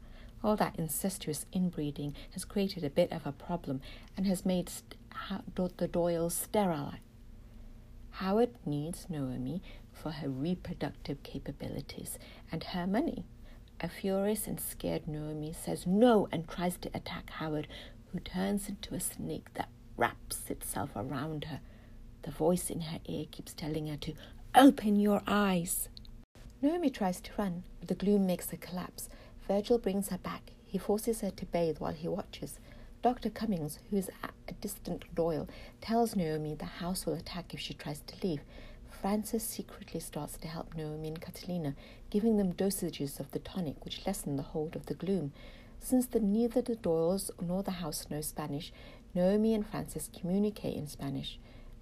All 0.43 0.57
that 0.57 0.77
incestuous 0.77 1.45
inbreeding 1.53 2.15
has 2.31 2.43
created 2.43 2.83
a 2.83 2.89
bit 2.89 3.13
of 3.13 3.25
a 3.25 3.31
problem 3.31 3.79
and 4.17 4.27
has 4.27 4.45
made 4.45 4.67
st- 4.67 4.97
the 5.77 5.87
Doyles 5.87 6.33
sterile. 6.33 6.95
Howard 8.09 8.49
needs 8.65 9.07
Noemi 9.09 9.61
for 9.93 10.11
her 10.11 10.27
reproductive 10.27 11.23
capabilities 11.23 12.19
and 12.51 12.65
her 12.65 12.85
money. 12.85 13.23
A 13.79 13.87
furious 13.87 14.47
and 14.47 14.59
scared 14.59 15.07
Noemi 15.07 15.53
says 15.53 15.87
no 15.87 16.27
and 16.33 16.45
tries 16.45 16.75
to 16.79 16.91
attack 16.93 17.29
Howard, 17.29 17.69
who 18.11 18.19
turns 18.19 18.67
into 18.67 18.95
a 18.95 18.99
snake 18.99 19.53
that 19.53 19.69
wraps 19.95 20.49
itself 20.49 20.89
around 20.93 21.45
her. 21.45 21.61
The 22.23 22.31
voice 22.31 22.69
in 22.69 22.81
her 22.81 22.99
ear 23.05 23.27
keeps 23.31 23.53
telling 23.53 23.87
her 23.87 23.97
to 23.97 24.13
open 24.55 24.99
your 24.99 25.21
eyes. 25.27 25.87
Naomi 26.61 26.89
tries 26.89 27.21
to 27.21 27.31
run, 27.37 27.63
but 27.79 27.87
the 27.87 27.95
gloom 27.95 28.25
makes 28.25 28.49
her 28.49 28.57
collapse. 28.57 29.09
Virgil 29.47 29.77
brings 29.77 30.09
her 30.09 30.17
back. 30.17 30.51
He 30.65 30.77
forces 30.77 31.21
her 31.21 31.31
to 31.31 31.45
bathe 31.45 31.79
while 31.79 31.93
he 31.93 32.07
watches. 32.07 32.59
Dr. 33.01 33.29
Cummings, 33.29 33.79
who 33.89 33.97
is 33.97 34.09
a 34.49 34.51
distant 34.53 35.03
Doyle, 35.15 35.47
tells 35.79 36.15
Naomi 36.15 36.53
the 36.53 36.65
house 36.65 37.05
will 37.05 37.13
attack 37.13 37.53
if 37.53 37.59
she 37.59 37.73
tries 37.73 38.01
to 38.01 38.27
leave. 38.27 38.41
Francis 39.01 39.43
secretly 39.43 39.99
starts 39.99 40.37
to 40.37 40.47
help 40.47 40.75
Naomi 40.75 41.07
and 41.07 41.21
Catalina, 41.21 41.75
giving 42.09 42.37
them 42.37 42.53
dosages 42.53 43.19
of 43.19 43.31
the 43.31 43.39
tonic 43.39 43.83
which 43.83 44.05
lessen 44.05 44.35
the 44.35 44.43
hold 44.43 44.75
of 44.75 44.85
the 44.85 44.93
gloom. 44.93 45.31
Since 45.79 46.07
the, 46.07 46.19
neither 46.19 46.61
the 46.61 46.75
Doyles 46.75 47.31
nor 47.41 47.63
the 47.63 47.71
house 47.71 48.05
know 48.11 48.21
Spanish, 48.21 48.71
Naomi 49.15 49.55
and 49.55 49.65
Francis 49.65 50.09
communicate 50.15 50.75
in 50.75 50.87
Spanish. 50.87 51.39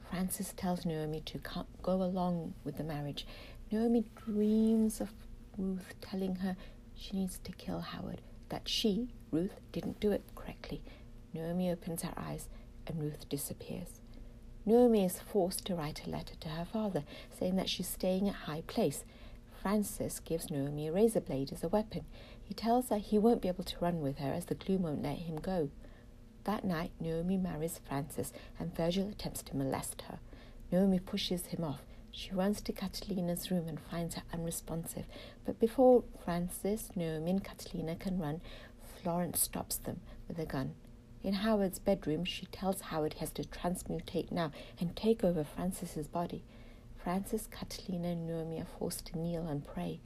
Francis 0.10 0.54
tells 0.58 0.86
Naomi 0.86 1.22
to 1.22 1.40
go 1.84 2.02
along 2.02 2.56
with 2.64 2.78
the 2.78 2.84
marriage. 2.84 3.28
Naomi 3.72 4.06
dreams 4.26 5.00
of 5.00 5.12
Ruth 5.58 5.94
telling 6.02 6.36
her 6.36 6.56
she 6.96 7.16
needs 7.16 7.38
to 7.44 7.52
kill 7.52 7.82
Howard, 7.82 8.22
that 8.50 8.68
she, 8.68 9.10
Ruth, 9.32 9.60
didn't 9.72 10.00
do 10.00 10.12
it 10.12 10.24
correctly. 10.36 10.82
Naomi 11.34 11.70
opens 11.70 12.02
her 12.02 12.14
eyes 12.18 12.50
and 12.88 13.00
Ruth 13.00 13.30
disappears. 13.30 14.02
Naomi 14.66 15.06
is 15.06 15.20
forced 15.20 15.66
to 15.66 15.76
write 15.76 16.06
a 16.06 16.10
letter 16.10 16.36
to 16.40 16.50
her 16.50 16.66
father 16.66 17.04
saying 17.40 17.56
that 17.58 17.70
she's 17.70 17.88
staying 17.88 18.28
at 18.28 18.36
High 18.36 18.64
Place. 18.66 19.04
Francis 19.62 20.20
gives 20.20 20.50
Naomi 20.50 20.88
a 20.88 20.92
razor 20.92 21.22
blade 21.22 21.52
as 21.54 21.64
a 21.64 21.70
weapon. 21.70 22.06
He 22.44 22.54
tells 22.54 22.90
her 22.90 22.98
he 22.98 23.20
won't 23.20 23.42
be 23.42 23.48
able 23.48 23.64
to 23.66 23.80
run 23.80 24.02
with 24.02 24.18
her 24.18 24.32
as 24.32 24.46
the 24.46 24.56
gloom 24.56 24.84
won't 24.84 25.04
let 25.04 25.20
him 25.20 25.36
go. 25.36 25.70
That 26.50 26.66
night, 26.66 26.94
Naomi 27.00 27.38
marries 27.38 27.80
Francis 27.88 28.34
and 28.58 28.76
Virgil 28.76 29.08
attempts 29.08 29.44
to 29.44 29.56
molest 29.56 30.02
her. 30.10 30.18
Naomi 30.72 30.98
pushes 30.98 31.46
him 31.46 31.64
off. 31.64 31.82
She 32.10 32.32
runs 32.32 32.60
to 32.62 32.74
Catalina's 32.74 33.52
room 33.52 33.68
and 33.68 33.80
finds 33.80 34.16
her 34.16 34.24
unresponsive. 34.34 35.06
But 35.46 35.60
before 35.60 36.06
Francis, 36.26 36.90
Naomi, 36.96 37.30
and 37.30 37.44
Catalina 37.44 37.96
can 37.96 38.18
run, 38.18 38.42
Florence 39.04 39.40
stops 39.40 39.76
them 39.76 40.00
with 40.28 40.40
a 40.40 40.46
gun. 40.48 40.74
In 41.22 41.36
Howard's 41.36 41.78
bedroom, 41.78 42.26
she 42.26 42.48
tells 42.48 42.82
Howard 42.82 43.14
he 43.14 43.20
has 43.20 43.32
to 43.34 43.44
transmutate 43.44 44.32
now 44.32 44.52
and 44.80 44.96
take 44.96 45.24
over 45.24 45.44
Francis's 45.44 46.08
body. 46.08 46.44
Francis, 46.98 47.46
Catalina, 47.46 48.08
and 48.08 48.26
Naomi 48.26 48.60
are 48.60 48.80
forced 48.80 49.06
to 49.06 49.20
kneel 49.20 49.48
and 49.48 49.68
pray. 49.68 50.00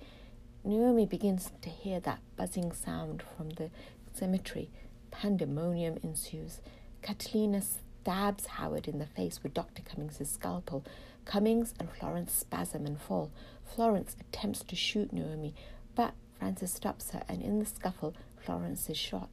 Naomi 0.65 1.05
begins 1.05 1.53
to 1.61 1.69
hear 1.69 2.01
that 2.01 2.19
buzzing 2.35 2.73
sound 2.73 3.23
from 3.37 3.51
the 3.51 3.69
cemetery. 4.11 4.69
Pandemonium 5.13 5.99
ensues. 6.03 6.59
Catalina 7.03 7.61
stabs 7.61 8.47
Howard 8.47 8.87
in 8.87 8.97
the 8.97 9.05
face 9.05 9.41
with 9.43 9.53
Dr. 9.53 9.83
Cummings' 9.83 10.27
scalpel. 10.29 10.83
Cummings 11.23 11.73
and 11.79 11.89
Florence 11.89 12.33
spasm 12.33 12.85
and 12.85 12.99
fall. 12.99 13.31
Florence 13.63 14.15
attempts 14.19 14.63
to 14.63 14.75
shoot 14.75 15.13
Naomi, 15.13 15.53
but 15.95 16.13
Francis 16.37 16.73
stops 16.73 17.11
her, 17.11 17.23
and 17.29 17.41
in 17.41 17.59
the 17.59 17.65
scuffle, 17.65 18.15
Florence 18.35 18.89
is 18.89 18.97
shot. 18.97 19.29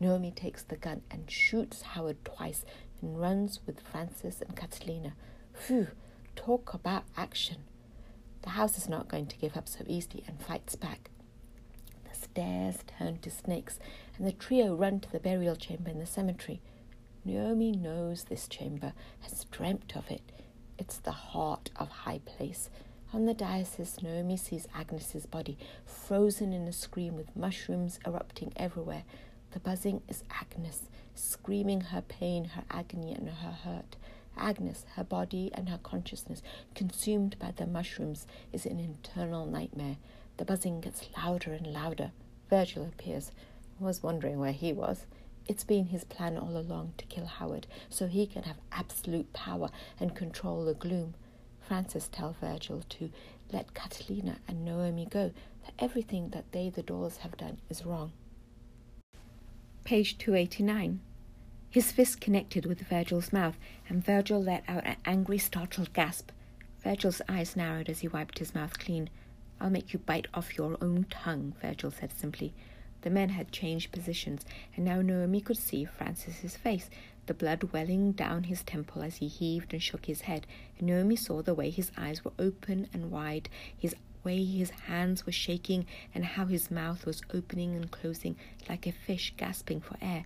Naomi 0.00 0.32
takes 0.32 0.62
the 0.62 0.76
gun 0.76 1.02
and 1.10 1.30
shoots 1.30 1.82
Howard 1.82 2.24
twice 2.24 2.64
and 3.00 3.20
runs 3.20 3.60
with 3.66 3.80
Francis 3.80 4.40
and 4.40 4.56
Catalina. 4.56 5.12
Phew, 5.52 5.88
talk 6.34 6.74
about 6.74 7.04
action. 7.16 7.58
The 8.42 8.50
house 8.50 8.76
is 8.78 8.88
not 8.88 9.08
going 9.08 9.26
to 9.26 9.36
give 9.38 9.56
up 9.56 9.68
so 9.68 9.84
easily 9.86 10.24
and 10.26 10.40
fights 10.40 10.74
back. 10.74 11.10
The 12.10 12.18
stairs 12.18 12.78
turn 12.98 13.18
to 13.18 13.30
snakes, 13.30 13.78
and 14.16 14.26
the 14.26 14.32
trio 14.32 14.74
run 14.74 15.00
to 15.00 15.10
the 15.10 15.20
burial 15.20 15.56
chamber 15.56 15.90
in 15.90 15.98
the 15.98 16.06
cemetery. 16.06 16.60
Naomi 17.24 17.72
knows 17.72 18.24
this 18.24 18.48
chamber, 18.48 18.92
has 19.20 19.44
dreamt 19.50 19.94
of 19.96 20.10
it. 20.10 20.22
It's 20.78 20.98
the 20.98 21.12
heart 21.12 21.70
of 21.76 21.88
High 21.88 22.20
Place, 22.24 22.68
On 23.14 23.26
the 23.26 23.34
dais, 23.34 23.98
Naomi 24.02 24.38
sees 24.38 24.66
Agnes's 24.74 25.26
body, 25.26 25.58
frozen 25.84 26.54
in 26.54 26.66
a 26.66 26.72
scream 26.72 27.14
with 27.14 27.36
mushrooms 27.36 28.00
erupting 28.06 28.54
everywhere. 28.56 29.04
The 29.50 29.60
buzzing 29.60 30.00
is 30.08 30.24
Agnes, 30.30 30.88
screaming 31.14 31.82
her 31.82 32.00
pain, 32.00 32.46
her 32.46 32.64
agony, 32.70 33.12
and 33.12 33.28
her 33.28 33.50
hurt. 33.50 33.96
Agnes, 34.34 34.86
her 34.96 35.04
body 35.04 35.50
and 35.52 35.68
her 35.68 35.78
consciousness, 35.82 36.42
consumed 36.74 37.38
by 37.38 37.50
the 37.50 37.66
mushrooms, 37.66 38.26
is 38.50 38.64
an 38.64 38.80
internal 38.80 39.44
nightmare. 39.44 39.98
The 40.38 40.46
buzzing 40.46 40.80
gets 40.80 41.06
louder 41.14 41.52
and 41.52 41.66
louder. 41.66 42.12
Virgil 42.48 42.84
appears. 42.84 43.30
Was 43.78 44.02
wondering 44.02 44.38
where 44.38 44.52
he 44.52 44.72
was. 44.72 45.06
It's 45.48 45.64
been 45.64 45.86
his 45.86 46.04
plan 46.04 46.38
all 46.38 46.56
along 46.56 46.94
to 46.98 47.06
kill 47.06 47.26
Howard 47.26 47.66
so 47.88 48.06
he 48.06 48.26
can 48.26 48.44
have 48.44 48.58
absolute 48.70 49.32
power 49.32 49.70
and 49.98 50.14
control 50.14 50.64
the 50.64 50.74
gloom. 50.74 51.14
Francis 51.60 52.08
tells 52.08 52.36
Virgil 52.36 52.82
to 52.90 53.10
let 53.52 53.74
Catalina 53.74 54.38
and 54.48 54.64
Naomi 54.64 55.06
go, 55.06 55.32
that 55.64 55.74
everything 55.78 56.30
that 56.30 56.50
they, 56.52 56.70
the 56.70 56.82
Dawes, 56.82 57.18
have 57.18 57.36
done 57.36 57.58
is 57.68 57.84
wrong. 57.84 58.12
Page 59.84 60.18
289. 60.18 61.00
His 61.70 61.90
fist 61.90 62.20
connected 62.20 62.66
with 62.66 62.80
Virgil's 62.80 63.32
mouth, 63.32 63.56
and 63.88 64.04
Virgil 64.04 64.42
let 64.42 64.64
out 64.68 64.86
an 64.86 64.96
angry, 65.04 65.38
startled 65.38 65.92
gasp. 65.92 66.30
Virgil's 66.82 67.22
eyes 67.28 67.56
narrowed 67.56 67.88
as 67.88 68.00
he 68.00 68.08
wiped 68.08 68.38
his 68.38 68.54
mouth 68.54 68.78
clean. 68.78 69.08
I'll 69.60 69.70
make 69.70 69.92
you 69.92 69.98
bite 69.98 70.26
off 70.34 70.56
your 70.56 70.76
own 70.80 71.06
tongue, 71.08 71.54
Virgil 71.62 71.90
said 71.90 72.12
simply. 72.12 72.54
The 73.02 73.10
men 73.10 73.30
had 73.30 73.52
changed 73.52 73.92
positions, 73.92 74.44
and 74.74 74.84
now 74.84 75.02
Naomi 75.02 75.40
could 75.40 75.58
see 75.58 75.84
Francis's 75.84 76.56
face, 76.56 76.88
the 77.26 77.34
blood 77.34 77.64
welling 77.72 78.12
down 78.12 78.44
his 78.44 78.62
temple 78.62 79.02
as 79.02 79.16
he 79.16 79.28
heaved 79.28 79.72
and 79.72 79.82
shook 79.82 80.06
his 80.06 80.22
head. 80.22 80.46
And 80.78 80.86
Naomi 80.86 81.16
saw 81.16 81.42
the 81.42 81.54
way 81.54 81.70
his 81.70 81.90
eyes 81.96 82.24
were 82.24 82.32
open 82.38 82.88
and 82.92 83.10
wide, 83.10 83.48
his 83.76 83.94
way 84.24 84.44
his 84.44 84.70
hands 84.70 85.26
were 85.26 85.32
shaking, 85.32 85.86
and 86.14 86.24
how 86.24 86.46
his 86.46 86.70
mouth 86.70 87.04
was 87.04 87.22
opening 87.34 87.74
and 87.74 87.90
closing 87.90 88.36
like 88.68 88.86
a 88.86 88.92
fish 88.92 89.34
gasping 89.36 89.80
for 89.80 89.96
air. 90.00 90.24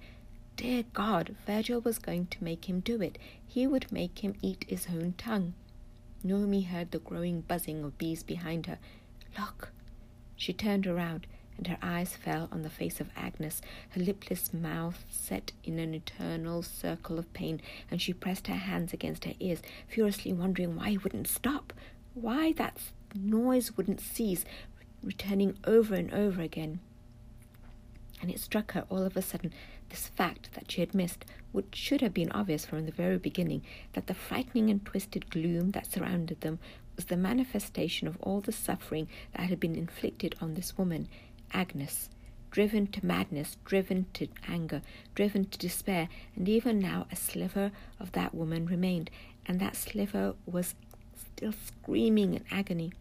Dear 0.57 0.85
God, 0.93 1.35
Virgil 1.47 1.81
was 1.81 1.99
going 1.99 2.27
to 2.29 2.45
make 2.45 2.69
him 2.69 2.81
do 2.81 3.03
it. 3.03 3.19
He 3.47 3.67
would 3.67 3.93
make 3.93 4.21
him 4.21 4.35
eat 4.43 4.65
his 4.69 4.87
own 4.89 5.15
tongue. 5.19 5.55
Naomi 6.23 6.63
heard 6.63 6.91
the 6.91 6.99
growing 6.99 7.43
buzzing 7.43 7.85
of 7.85 7.99
bees 7.99 8.23
behind 8.23 8.67
her. 8.67 8.79
Look! 9.39 9.73
She 10.35 10.53
turned 10.53 10.87
around 10.87 11.27
and 11.57 11.67
her 11.67 11.79
eyes 11.83 12.17
fell 12.17 12.49
on 12.53 12.63
the 12.63 12.71
face 12.71 13.01
of 13.01 13.11
Agnes, 13.17 13.63
her 13.91 14.01
lipless 14.01 14.53
mouth 14.53 15.05
set 15.09 15.53
in 15.65 15.79
an 15.79 15.95
eternal 15.95 16.63
circle 16.63 17.19
of 17.19 17.33
pain, 17.33 17.61
and 17.91 18.01
she 18.01 18.13
pressed 18.13 18.47
her 18.47 18.55
hands 18.55 18.93
against 18.93 19.25
her 19.25 19.35
ears, 19.41 19.63
furiously 19.89 20.33
wondering 20.33 20.77
why 20.77 20.91
it 20.91 21.05
wouldn't 21.05 21.29
stop, 21.29 21.73
why 22.15 22.53
that 22.53 22.79
noise 23.15 23.77
wouldn't 23.77 24.01
cease, 24.01 24.45
returning 25.03 25.57
over 25.65 25.95
and 25.95 26.13
over 26.13 26.43
again. 26.43 26.81
And 28.21 28.31
it 28.31 28.41
struck 28.41 28.73
her 28.73 28.85
all 28.89 29.03
of 29.03 29.17
a 29.17 29.23
sudden 29.23 29.53
this 29.91 30.09
fact 30.09 30.51
that 30.55 30.71
she 30.71 30.81
had 30.81 30.95
missed, 30.95 31.25
which 31.53 31.75
should 31.75 32.01
have 32.01 32.15
been 32.15 32.33
obvious 32.33 32.67
from 32.67 32.87
the 32.87 32.93
very 32.93 33.19
beginning, 33.19 33.63
that 33.93 34.07
the 34.07 34.15
frightening 34.15 34.71
and 34.71 34.85
twisted 34.85 35.31
gloom 35.31 35.71
that 35.73 35.91
surrounded 35.91 36.41
them 36.41 36.59
was 36.97 37.07
the 37.07 37.17
manifestation 37.17 38.09
of 38.09 38.17
all 38.21 38.41
the 38.41 38.53
suffering 38.53 39.07
that 39.33 39.49
had 39.49 39.61
been 39.61 39.77
inflicted 39.77 40.35
on 40.41 40.55
this 40.55 40.77
woman, 40.79 41.09
Agnes, 41.53 42.09
driven 42.51 42.87
to 42.87 43.05
madness, 43.05 43.57
driven 43.65 44.07
to 44.15 44.29
anger, 44.49 44.83
driven 45.15 45.45
to 45.45 45.59
despair, 45.59 46.09
and 46.35 46.49
even 46.49 46.79
now 46.79 47.07
a 47.13 47.17
sliver 47.17 47.71
of 48.01 48.13
that 48.13 48.35
woman 48.35 48.67
remained, 48.67 49.11
and 49.47 49.61
that 49.61 49.77
sliver 49.77 50.35
was 50.47 50.75
still 51.37 51.53
screaming 51.53 52.35
in 52.35 52.45
agony. 52.51 52.93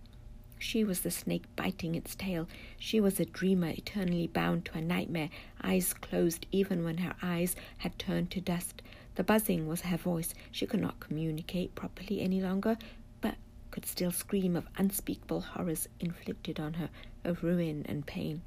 She 0.59 0.83
was 0.83 1.01
the 1.01 1.11
snake 1.11 1.43
biting 1.55 1.95
its 1.95 2.15
tail. 2.15 2.47
She 2.79 2.99
was 2.99 3.19
a 3.19 3.25
dreamer 3.25 3.69
eternally 3.69 4.27
bound 4.27 4.65
to 4.65 4.77
a 4.77 4.81
nightmare, 4.81 5.29
eyes 5.61 5.93
closed 5.93 6.45
even 6.51 6.83
when 6.83 6.97
her 6.97 7.15
eyes 7.21 7.55
had 7.77 7.99
turned 7.99 8.31
to 8.31 8.41
dust. 8.41 8.81
The 9.15 9.23
buzzing 9.23 9.67
was 9.67 9.81
her 9.81 9.97
voice. 9.97 10.33
She 10.51 10.65
could 10.65 10.81
not 10.81 10.99
communicate 10.99 11.75
properly 11.75 12.21
any 12.21 12.41
longer, 12.41 12.77
but 13.21 13.35
could 13.71 13.85
still 13.85 14.11
scream 14.11 14.55
of 14.55 14.67
unspeakable 14.77 15.41
horrors 15.41 15.87
inflicted 15.99 16.59
on 16.59 16.73
her, 16.75 16.89
of 17.25 17.43
ruin 17.43 17.85
and 17.87 18.05
pain. 18.05 18.41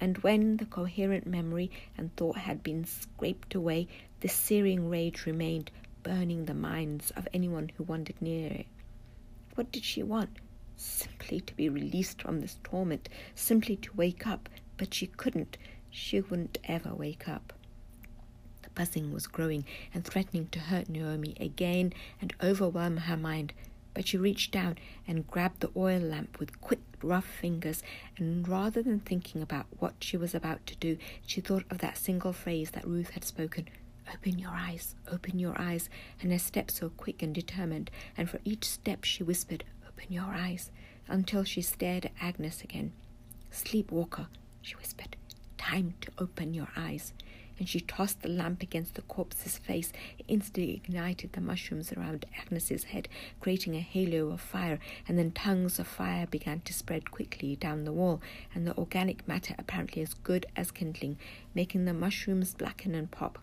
And 0.00 0.18
when 0.18 0.56
the 0.56 0.66
coherent 0.66 1.26
memory 1.26 1.70
and 1.96 2.14
thought 2.16 2.36
had 2.36 2.62
been 2.62 2.84
scraped 2.84 3.54
away, 3.54 3.88
the 4.20 4.28
searing 4.28 4.88
rage 4.88 5.26
remained, 5.26 5.70
burning 6.02 6.44
the 6.44 6.54
minds 6.54 7.10
of 7.12 7.28
anyone 7.32 7.70
who 7.76 7.84
wandered 7.84 8.20
near 8.20 8.50
it. 8.50 8.66
What 9.54 9.70
did 9.70 9.84
she 9.84 10.02
want? 10.02 10.38
Simply 10.76 11.40
to 11.40 11.54
be 11.54 11.68
released 11.68 12.22
from 12.22 12.40
this 12.40 12.58
torment, 12.64 13.08
simply 13.34 13.76
to 13.76 13.92
wake 13.94 14.26
up, 14.26 14.48
but 14.76 14.92
she 14.92 15.06
couldn't. 15.06 15.56
She 15.90 16.20
wouldn't 16.20 16.58
ever 16.64 16.94
wake 16.94 17.28
up. 17.28 17.52
The 18.62 18.70
buzzing 18.70 19.12
was 19.12 19.28
growing 19.28 19.64
and 19.94 20.04
threatening 20.04 20.48
to 20.48 20.58
hurt 20.58 20.88
Naomi 20.88 21.36
again 21.38 21.92
and 22.20 22.34
overwhelm 22.42 22.96
her 22.96 23.16
mind 23.16 23.52
but 23.94 24.08
she 24.08 24.18
reached 24.18 24.52
down 24.52 24.76
and 25.06 25.26
grabbed 25.26 25.60
the 25.60 25.70
oil 25.76 26.00
lamp 26.00 26.38
with 26.38 26.60
quick, 26.60 26.80
rough 27.02 27.26
fingers, 27.26 27.82
and 28.18 28.46
rather 28.46 28.82
than 28.82 29.00
thinking 29.00 29.40
about 29.40 29.66
what 29.78 29.94
she 30.00 30.16
was 30.16 30.34
about 30.34 30.66
to 30.66 30.76
do, 30.76 30.98
she 31.26 31.40
thought 31.40 31.64
of 31.70 31.78
that 31.78 31.96
single 31.96 32.32
phrase 32.32 32.72
that 32.72 32.86
Ruth 32.86 33.10
had 33.10 33.24
spoken 33.24 33.68
Open 34.12 34.38
your 34.38 34.50
eyes, 34.50 34.94
open 35.10 35.38
your 35.38 35.58
eyes, 35.58 35.88
and 36.20 36.30
her 36.30 36.38
steps 36.38 36.74
so 36.74 36.90
quick 36.90 37.22
and 37.22 37.34
determined, 37.34 37.90
and 38.16 38.28
for 38.28 38.38
each 38.44 38.68
step 38.68 39.04
she 39.04 39.22
whispered, 39.22 39.64
Open 39.88 40.12
your 40.12 40.24
eyes, 40.34 40.70
until 41.08 41.44
she 41.44 41.62
stared 41.62 42.04
at 42.04 42.12
Agnes 42.20 42.62
again. 42.62 42.92
Sleepwalker, 43.50 44.26
she 44.60 44.74
whispered, 44.76 45.16
time 45.56 45.94
to 46.02 46.10
open 46.18 46.52
your 46.52 46.68
eyes 46.76 47.14
and 47.58 47.68
she 47.68 47.80
tossed 47.80 48.22
the 48.22 48.28
lamp 48.28 48.62
against 48.62 48.94
the 48.94 49.02
corpse's 49.02 49.58
face. 49.58 49.92
It 50.18 50.24
instantly 50.28 50.74
ignited 50.74 51.32
the 51.32 51.40
mushrooms 51.40 51.92
around 51.92 52.26
Agnes's 52.38 52.84
head, 52.84 53.08
creating 53.40 53.74
a 53.76 53.80
halo 53.80 54.30
of 54.30 54.40
fire, 54.40 54.78
and 55.06 55.18
then 55.18 55.30
tongues 55.30 55.78
of 55.78 55.86
fire 55.86 56.26
began 56.26 56.60
to 56.60 56.72
spread 56.72 57.10
quickly 57.10 57.56
down 57.56 57.84
the 57.84 57.92
wall, 57.92 58.20
and 58.54 58.66
the 58.66 58.76
organic 58.76 59.26
matter 59.28 59.54
apparently 59.58 60.02
as 60.02 60.14
good 60.14 60.46
as 60.56 60.70
kindling, 60.70 61.18
making 61.54 61.84
the 61.84 61.94
mushrooms 61.94 62.54
blacken 62.54 62.94
and 62.94 63.10
pop. 63.10 63.38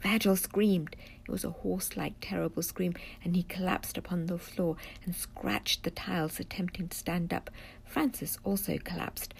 Virgil 0.00 0.36
screamed. 0.36 0.94
It 1.26 1.30
was 1.30 1.44
a 1.44 1.50
hoarse 1.50 1.96
like, 1.96 2.14
terrible 2.20 2.62
scream, 2.62 2.94
and 3.24 3.34
he 3.34 3.42
collapsed 3.42 3.98
upon 3.98 4.26
the 4.26 4.38
floor 4.38 4.76
and 5.04 5.16
scratched 5.16 5.82
the 5.82 5.90
tiles, 5.90 6.38
attempting 6.38 6.88
to 6.88 6.96
stand 6.96 7.32
up. 7.32 7.50
Francis 7.84 8.38
also 8.44 8.78
collapsed. 8.78 9.34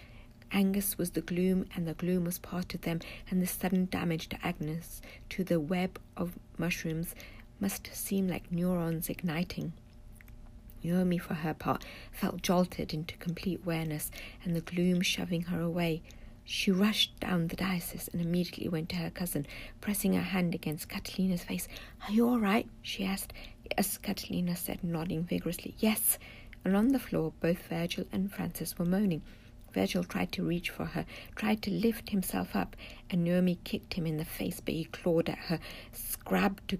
Agnes 0.51 0.97
was 0.97 1.11
the 1.11 1.21
gloom, 1.21 1.65
and 1.75 1.87
the 1.87 1.93
gloom 1.93 2.23
was 2.23 2.39
part 2.39 2.73
of 2.73 2.81
them, 2.81 2.99
and 3.29 3.41
the 3.41 3.47
sudden 3.47 3.85
damage 3.85 4.29
to 4.29 4.45
Agnes, 4.45 5.01
to 5.29 5.43
the 5.43 5.59
web 5.59 5.99
of 6.15 6.39
mushrooms, 6.57 7.13
must 7.59 7.89
seem 7.93 8.27
like 8.27 8.51
neurons 8.51 9.09
igniting. 9.09 9.73
Naomi, 10.83 11.17
for 11.17 11.33
her 11.33 11.53
part, 11.53 11.85
felt 12.11 12.41
jolted 12.41 12.93
into 12.93 13.17
complete 13.17 13.61
awareness, 13.63 14.09
and 14.43 14.55
the 14.55 14.61
gloom 14.61 15.01
shoving 15.01 15.43
her 15.43 15.61
away. 15.61 16.01
She 16.45 16.71
rushed 16.71 17.19
down 17.19 17.47
the 17.47 17.57
dais 17.57 18.09
and 18.13 18.21
immediately 18.21 18.69
went 18.69 18.87
to 18.89 18.95
her 18.95 19.09
cousin, 19.09 19.45
pressing 19.81 20.13
her 20.13 20.21
hand 20.21 20.55
against 20.55 20.87
Catalina's 20.87 21.43
face. 21.43 21.67
Are 22.07 22.13
you 22.13 22.29
all 22.29 22.39
right? 22.39 22.69
she 22.81 23.03
asked. 23.03 23.33
Yes, 23.75 23.97
Catalina 23.97 24.55
said, 24.55 24.81
nodding 24.81 25.23
vigorously. 25.25 25.75
Yes. 25.79 26.17
And 26.63 26.73
on 26.73 26.89
the 26.89 26.99
floor, 26.99 27.33
both 27.41 27.67
Virgil 27.67 28.05
and 28.13 28.31
Francis 28.31 28.79
were 28.79 28.85
moaning. 28.85 29.23
Virgil 29.73 30.03
tried 30.03 30.31
to 30.33 30.43
reach 30.43 30.69
for 30.69 30.85
her, 30.85 31.05
tried 31.35 31.61
to 31.63 31.71
lift 31.71 32.09
himself 32.09 32.55
up, 32.55 32.75
and 33.09 33.23
Naomi 33.23 33.59
kicked 33.63 33.93
him 33.93 34.05
in 34.07 34.17
the 34.17 34.25
face, 34.25 34.59
but 34.59 34.73
he 34.73 34.85
clawed 34.85 35.29
at 35.29 35.37
her, 35.37 35.59
scrabbed 35.91 36.67
to 36.69 36.79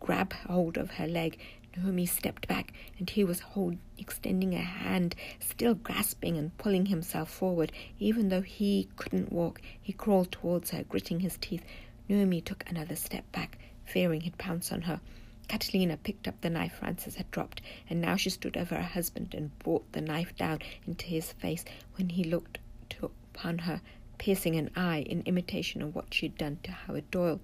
grab 0.00 0.32
hold 0.32 0.76
of 0.76 0.92
her 0.92 1.06
leg. 1.06 1.38
Naomi 1.76 2.06
stepped 2.06 2.48
back, 2.48 2.72
and 2.98 3.08
he 3.10 3.24
was 3.24 3.40
hold, 3.40 3.76
extending 3.98 4.54
a 4.54 4.58
hand, 4.58 5.14
still 5.38 5.74
grasping 5.74 6.36
and 6.36 6.56
pulling 6.58 6.86
himself 6.86 7.30
forward. 7.30 7.72
Even 7.98 8.28
though 8.28 8.40
he 8.40 8.88
couldn't 8.96 9.32
walk, 9.32 9.60
he 9.80 9.92
crawled 9.92 10.32
towards 10.32 10.70
her, 10.70 10.82
gritting 10.84 11.20
his 11.20 11.36
teeth. 11.40 11.64
Naomi 12.08 12.40
took 12.40 12.68
another 12.68 12.96
step 12.96 13.30
back, 13.32 13.58
fearing 13.84 14.22
he'd 14.22 14.38
pounce 14.38 14.72
on 14.72 14.82
her. 14.82 15.00
Catalina 15.48 15.96
picked 15.96 16.28
up 16.28 16.40
the 16.40 16.50
knife 16.50 16.74
Francis 16.78 17.16
had 17.16 17.30
dropped, 17.30 17.62
and 17.88 18.00
now 18.00 18.16
she 18.16 18.30
stood 18.30 18.56
over 18.56 18.76
her 18.76 18.82
husband 18.82 19.34
and 19.34 19.58
brought 19.58 19.90
the 19.92 20.00
knife 20.00 20.36
down 20.36 20.60
into 20.86 21.06
his 21.06 21.32
face 21.32 21.64
when 21.96 22.10
he 22.10 22.22
looked 22.22 22.58
upon 23.02 23.58
her, 23.58 23.80
piercing 24.18 24.56
an 24.56 24.70
eye 24.76 25.04
in 25.08 25.22
imitation 25.22 25.80
of 25.80 25.94
what 25.94 26.12
she 26.12 26.26
had 26.26 26.36
done 26.36 26.58
to 26.62 26.70
Howard 26.72 27.10
Doyle. 27.10 27.40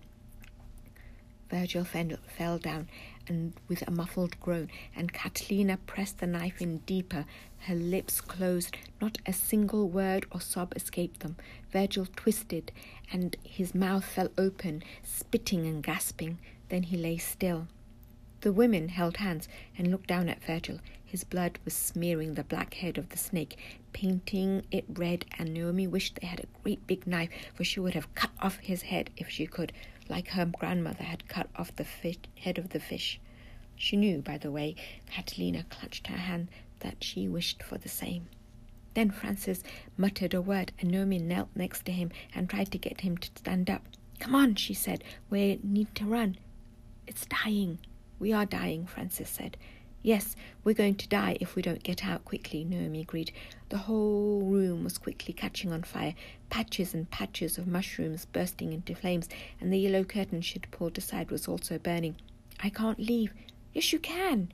Virgil 1.49 1.85
fell 1.85 2.59
down 2.59 2.89
and 3.29 3.55
with 3.69 3.87
a 3.87 3.91
muffled 3.91 4.39
groan, 4.41 4.69
and 4.95 5.13
Catalina 5.13 5.79
pressed 5.87 6.19
the 6.19 6.27
knife 6.27 6.61
in 6.61 6.79
deeper. 6.79 7.25
Her 7.61 7.75
lips 7.75 8.21
closed, 8.21 8.77
not 9.01 9.19
a 9.25 9.33
single 9.33 9.89
word 9.89 10.27
or 10.31 10.41
sob 10.41 10.75
escaped 10.77 11.21
them. 11.21 11.37
Virgil 11.71 12.07
twisted, 12.17 12.73
and 13.11 13.37
his 13.43 13.75
mouth 13.75 14.05
fell 14.05 14.29
open, 14.37 14.83
spitting 15.03 15.67
and 15.67 15.83
gasping. 15.83 16.39
Then 16.69 16.83
he 16.85 16.97
lay 16.97 17.19
still. 17.19 17.69
The 18.45 18.53
women 18.53 18.91
held 18.91 19.17
hands 19.17 19.49
and 19.79 19.91
looked 19.91 20.09
down 20.09 20.29
at 20.29 20.45
Virgil. 20.45 20.79
His 21.03 21.25
blood 21.25 21.59
was 21.65 21.73
smearing 21.73 22.35
the 22.35 22.45
black 22.45 22.75
head 22.75 22.99
of 22.99 23.09
the 23.09 23.17
snake, 23.17 23.57
painting 23.95 24.67
it 24.71 24.85
red, 24.87 25.25
and 25.39 25.55
Naomi 25.55 25.87
wished 25.87 26.17
they 26.21 26.27
had 26.27 26.41
a 26.41 26.63
great 26.63 26.87
big 26.87 27.07
knife, 27.07 27.31
for 27.55 27.65
she 27.65 27.81
would 27.81 27.95
have 27.95 28.15
cut 28.15 28.33
off 28.41 28.59
his 28.59 28.83
head 28.83 29.09
if 29.17 29.31
she 29.31 29.47
could, 29.47 29.73
like 30.11 30.29
her 30.29 30.45
grandmother 30.45 31.05
had 31.05 31.27
cut 31.27 31.49
off 31.57 31.75
the 31.75 31.87
fish, 31.87 32.19
head 32.37 32.59
of 32.59 32.69
the 32.69 32.81
fish. 32.81 33.19
She 33.77 33.97
knew, 33.97 34.21
by 34.21 34.37
the 34.37 34.53
way, 34.53 34.77
Catalina 35.11 35.65
clutched 35.71 36.09
her 36.09 36.19
hand, 36.19 36.49
that 36.81 37.03
she 37.03 37.27
wished 37.27 37.63
for 37.63 37.79
the 37.79 37.89
same. 37.89 38.29
Then 38.93 39.11
Francis 39.11 39.63
muttered 39.97 40.35
a 40.35 40.43
word, 40.43 40.71
and 40.79 40.91
Naomi 40.91 41.19
knelt 41.19 41.49
next 41.55 41.87
to 41.87 41.93
him 41.93 42.13
and 42.35 42.51
tried 42.51 42.71
to 42.73 42.79
get 42.79 43.01
him 43.01 43.17
to 43.17 43.31
stand 43.37 43.71
up. 43.71 43.85
Come 44.19 44.35
on, 44.35 44.57
she 44.57 44.75
said. 44.75 45.03
We 45.31 45.61
need 45.63 45.95
to 45.95 46.05
run. 46.05 46.37
It's 47.07 47.25
dying. 47.25 47.79
We 48.19 48.33
are 48.33 48.47
dying, 48.47 48.87
Francis 48.87 49.31
said. 49.31 49.57
Yes, 50.03 50.37
we're 50.63 50.75
going 50.75 50.97
to 50.97 51.09
die 51.09 51.39
if 51.41 51.57
we 51.57 51.63
don't 51.63 51.83
get 51.83 52.05
out 52.05 52.25
quickly, 52.25 52.63
Naomi 52.65 53.01
agreed. 53.01 53.33
The 53.71 53.79
whole 53.79 54.43
room 54.43 54.85
was 54.85 54.99
quickly 54.99 55.33
catching 55.33 55.73
on 55.73 55.83
fire, 55.83 56.15
patches 56.51 56.93
and 56.93 57.11
patches 57.11 57.57
of 57.57 57.67
mushrooms 57.67 58.27
bursting 58.27 58.73
into 58.73 58.95
flames, 58.95 59.29
and 59.61 59.73
the 59.73 59.79
yellow 59.79 60.05
curtain 60.05 60.43
she'd 60.43 60.71
pulled 60.71 60.99
aside 60.99 61.31
was 61.31 61.49
also 61.49 61.79
burning. 61.79 62.17
I 62.63 62.69
can't 62.69 62.99
leave. 62.99 63.33
Yes, 63.73 63.93
you 63.93 63.99
can, 63.99 64.53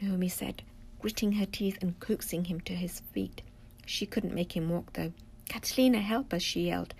Naomi 0.00 0.28
said 0.28 0.62
gritting 1.02 1.32
her 1.32 1.46
teeth 1.46 1.76
and 1.82 1.98
coaxing 1.98 2.44
him 2.44 2.60
to 2.60 2.74
his 2.74 3.00
feet. 3.12 3.42
She 3.84 4.06
couldn't 4.06 4.34
make 4.34 4.56
him 4.56 4.70
walk, 4.70 4.92
though. 4.92 5.12
Catalina, 5.48 5.98
help 5.98 6.32
us, 6.32 6.42
she 6.42 6.68
yelled. 6.68 6.94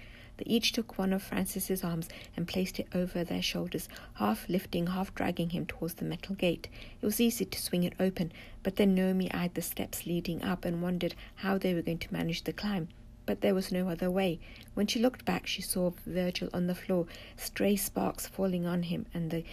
They 0.45 0.55
each 0.55 0.73
took 0.73 0.99
one 0.99 1.13
of 1.13 1.23
Francis's 1.23 1.85
arms 1.85 2.09
and 2.37 2.49
placed 2.49 2.81
it 2.81 2.89
over 2.93 3.23
their 3.23 3.43
shoulders, 3.43 3.89
half 4.15 4.49
lifting, 4.49 4.89
half 4.89 5.15
dragging 5.15 5.51
him 5.51 5.67
towards 5.67 5.95
the 5.95 6.05
metal 6.05 6.35
gate. 6.35 6.67
It 7.01 7.07
was 7.07 7.21
easy 7.21 7.45
to 7.45 7.63
swing 7.63 7.85
it 7.85 7.93
open, 8.01 8.33
but 8.65 8.75
then 8.75 8.93
Naomi 8.93 9.31
eyed 9.33 9.55
the 9.55 9.63
steps 9.63 10.05
leading 10.05 10.43
up 10.43 10.65
and 10.65 10.83
wondered 10.83 11.15
how 11.37 11.59
they 11.59 11.75
were 11.75 11.83
going 11.83 11.99
to 11.99 12.13
manage 12.13 12.43
the 12.43 12.53
climb. 12.53 12.89
But 13.25 13.41
there 13.41 13.55
was 13.55 13.71
no 13.71 13.89
other 13.89 14.11
way. 14.11 14.41
When 14.75 14.89
she 14.89 14.99
looked 14.99 15.25
back, 15.25 15.47
she 15.47 15.63
saw 15.63 15.93
Virgil 16.07 16.49
on 16.53 16.67
the 16.67 16.75
floor, 16.75 17.07
stray 17.37 17.77
sparks 17.77 18.27
falling 18.27 18.67
on 18.67 18.83
him, 18.83 19.07
and 19.15 19.31
the 19.31 19.45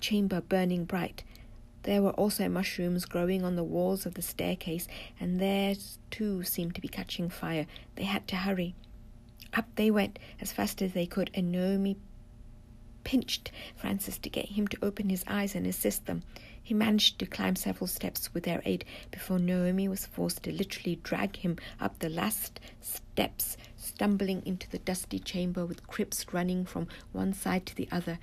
chamber 0.00 0.40
burning 0.40 0.86
bright. 0.86 1.22
There 1.82 2.00
were 2.00 2.12
also 2.12 2.48
mushrooms 2.48 3.04
growing 3.04 3.44
on 3.44 3.56
the 3.56 3.64
walls 3.64 4.06
of 4.06 4.14
the 4.14 4.22
staircase, 4.22 4.88
and 5.20 5.38
theirs 5.38 5.98
too 6.10 6.44
seemed 6.44 6.74
to 6.76 6.80
be 6.80 6.88
catching 6.88 7.28
fire. 7.28 7.66
They 7.96 8.04
had 8.04 8.26
to 8.28 8.36
hurry. 8.36 8.74
Up 9.52 9.66
they 9.74 9.90
went 9.90 10.18
as 10.40 10.52
fast 10.52 10.80
as 10.80 10.92
they 10.92 11.06
could, 11.06 11.30
and 11.34 11.50
Naomi 11.50 11.96
pinched 13.02 13.50
Francis 13.74 14.18
to 14.18 14.30
get 14.30 14.50
him 14.50 14.68
to 14.68 14.84
open 14.84 15.08
his 15.08 15.24
eyes 15.26 15.54
and 15.54 15.66
assist 15.66 16.06
them. 16.06 16.22
He 16.62 16.74
managed 16.74 17.18
to 17.18 17.26
climb 17.26 17.56
several 17.56 17.88
steps 17.88 18.32
with 18.32 18.44
their 18.44 18.62
aid 18.64 18.84
before 19.10 19.38
Naomi 19.38 19.88
was 19.88 20.06
forced 20.06 20.44
to 20.44 20.52
literally 20.52 21.00
drag 21.02 21.36
him 21.36 21.56
up 21.80 21.98
the 21.98 22.08
last 22.08 22.60
steps, 22.80 23.56
stumbling 23.76 24.42
into 24.46 24.70
the 24.70 24.78
dusty 24.78 25.18
chamber 25.18 25.66
with 25.66 25.86
crypts 25.88 26.32
running 26.32 26.64
from 26.64 26.86
one 27.10 27.32
side 27.32 27.66
to 27.66 27.74
the 27.74 27.88
other. 27.90 28.18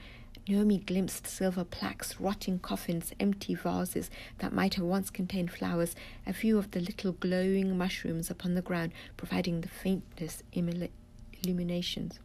Naomi 0.47 0.77
glimpsed 0.77 1.27
silver 1.27 1.65
plaques, 1.65 2.21
rotting 2.21 2.59
coffins, 2.59 3.11
empty 3.19 3.53
vases 3.53 4.09
that 4.37 4.53
might 4.53 4.75
have 4.75 4.85
once 4.85 5.09
contained 5.09 5.51
flowers, 5.51 5.93
a 6.25 6.31
few 6.31 6.57
of 6.57 6.71
the 6.71 6.79
little 6.79 7.11
glowing 7.11 7.77
mushrooms 7.77 8.29
upon 8.29 8.53
the 8.53 8.61
ground 8.61 8.93
providing 9.17 9.59
the 9.59 9.67
faintest 9.67 10.43
illuminations. 11.43 12.19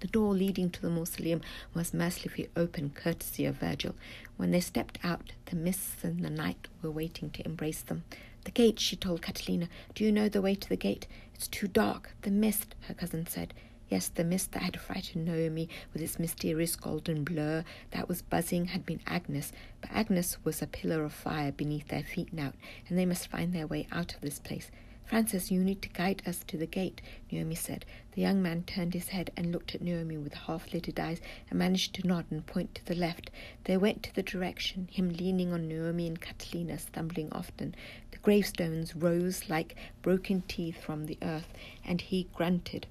The 0.00 0.08
door 0.08 0.34
leading 0.34 0.70
to 0.70 0.82
the 0.82 0.90
mausoleum 0.90 1.40
was 1.72 1.94
mercifully 1.94 2.50
open, 2.54 2.90
courtesy 2.90 3.46
of 3.46 3.56
Virgil. 3.56 3.94
When 4.36 4.50
they 4.50 4.60
stepped 4.60 4.98
out, 5.02 5.32
the 5.46 5.56
mists 5.56 6.04
and 6.04 6.22
the 6.22 6.30
night 6.30 6.68
were 6.82 6.90
waiting 6.90 7.30
to 7.30 7.44
embrace 7.46 7.80
them. 7.80 8.04
The 8.44 8.50
gate, 8.50 8.78
she 8.78 8.94
told 8.94 9.22
Catalina. 9.22 9.68
Do 9.94 10.04
you 10.04 10.12
know 10.12 10.28
the 10.28 10.42
way 10.42 10.54
to 10.54 10.68
the 10.68 10.76
gate? 10.76 11.06
It's 11.34 11.48
too 11.48 11.66
dark. 11.66 12.14
The 12.22 12.30
mist, 12.30 12.74
her 12.82 12.94
cousin 12.94 13.26
said. 13.26 13.54
Yes, 13.88 14.08
the 14.08 14.24
mist 14.24 14.52
that 14.52 14.62
had 14.62 14.80
frightened 14.80 15.24
Naomi 15.26 15.68
with 15.92 16.02
its 16.02 16.18
mysterious 16.18 16.76
golden 16.76 17.24
blur 17.24 17.64
that 17.92 18.08
was 18.08 18.20
buzzing 18.20 18.66
had 18.66 18.84
been 18.84 19.00
Agnes, 19.06 19.52
but 19.80 19.90
Agnes 19.92 20.38
was 20.44 20.60
a 20.60 20.66
pillar 20.66 21.04
of 21.04 21.12
fire 21.12 21.52
beneath 21.52 21.88
their 21.88 22.02
feet 22.02 22.32
now, 22.32 22.52
and 22.88 22.98
they 22.98 23.06
must 23.06 23.28
find 23.28 23.52
their 23.52 23.66
way 23.66 23.86
out 23.92 24.14
of 24.14 24.20
this 24.20 24.40
place. 24.40 24.70
Francis, 25.06 25.52
you 25.52 25.62
need 25.62 25.80
to 25.82 25.88
guide 25.88 26.20
us 26.26 26.40
to 26.48 26.56
the 26.56 26.66
gate, 26.66 27.00
Naomi 27.30 27.54
said. 27.54 27.86
The 28.12 28.22
young 28.22 28.42
man 28.42 28.64
turned 28.64 28.92
his 28.92 29.08
head 29.08 29.30
and 29.36 29.52
looked 29.52 29.74
at 29.74 29.80
Naomi 29.80 30.18
with 30.18 30.34
half 30.34 30.72
lidded 30.72 30.98
eyes 30.98 31.20
and 31.48 31.58
managed 31.58 31.94
to 31.94 32.06
nod 32.06 32.26
and 32.30 32.44
point 32.44 32.74
to 32.74 32.84
the 32.84 32.96
left. 32.96 33.30
They 33.64 33.76
went 33.76 34.02
to 34.02 34.14
the 34.14 34.22
direction, 34.22 34.88
him 34.90 35.10
leaning 35.10 35.52
on 35.52 35.68
Naomi 35.68 36.08
and 36.08 36.20
Catalina, 36.20 36.78
stumbling 36.78 37.32
often. 37.32 37.74
The 38.10 38.18
gravestones 38.18 38.96
rose 38.96 39.48
like 39.48 39.76
broken 40.02 40.42
teeth 40.48 40.82
from 40.82 41.06
the 41.06 41.18
earth, 41.22 41.52
and 41.84 42.00
he 42.00 42.28
grunted 42.34 42.86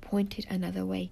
pointed 0.00 0.46
another 0.50 0.84
way. 0.84 1.10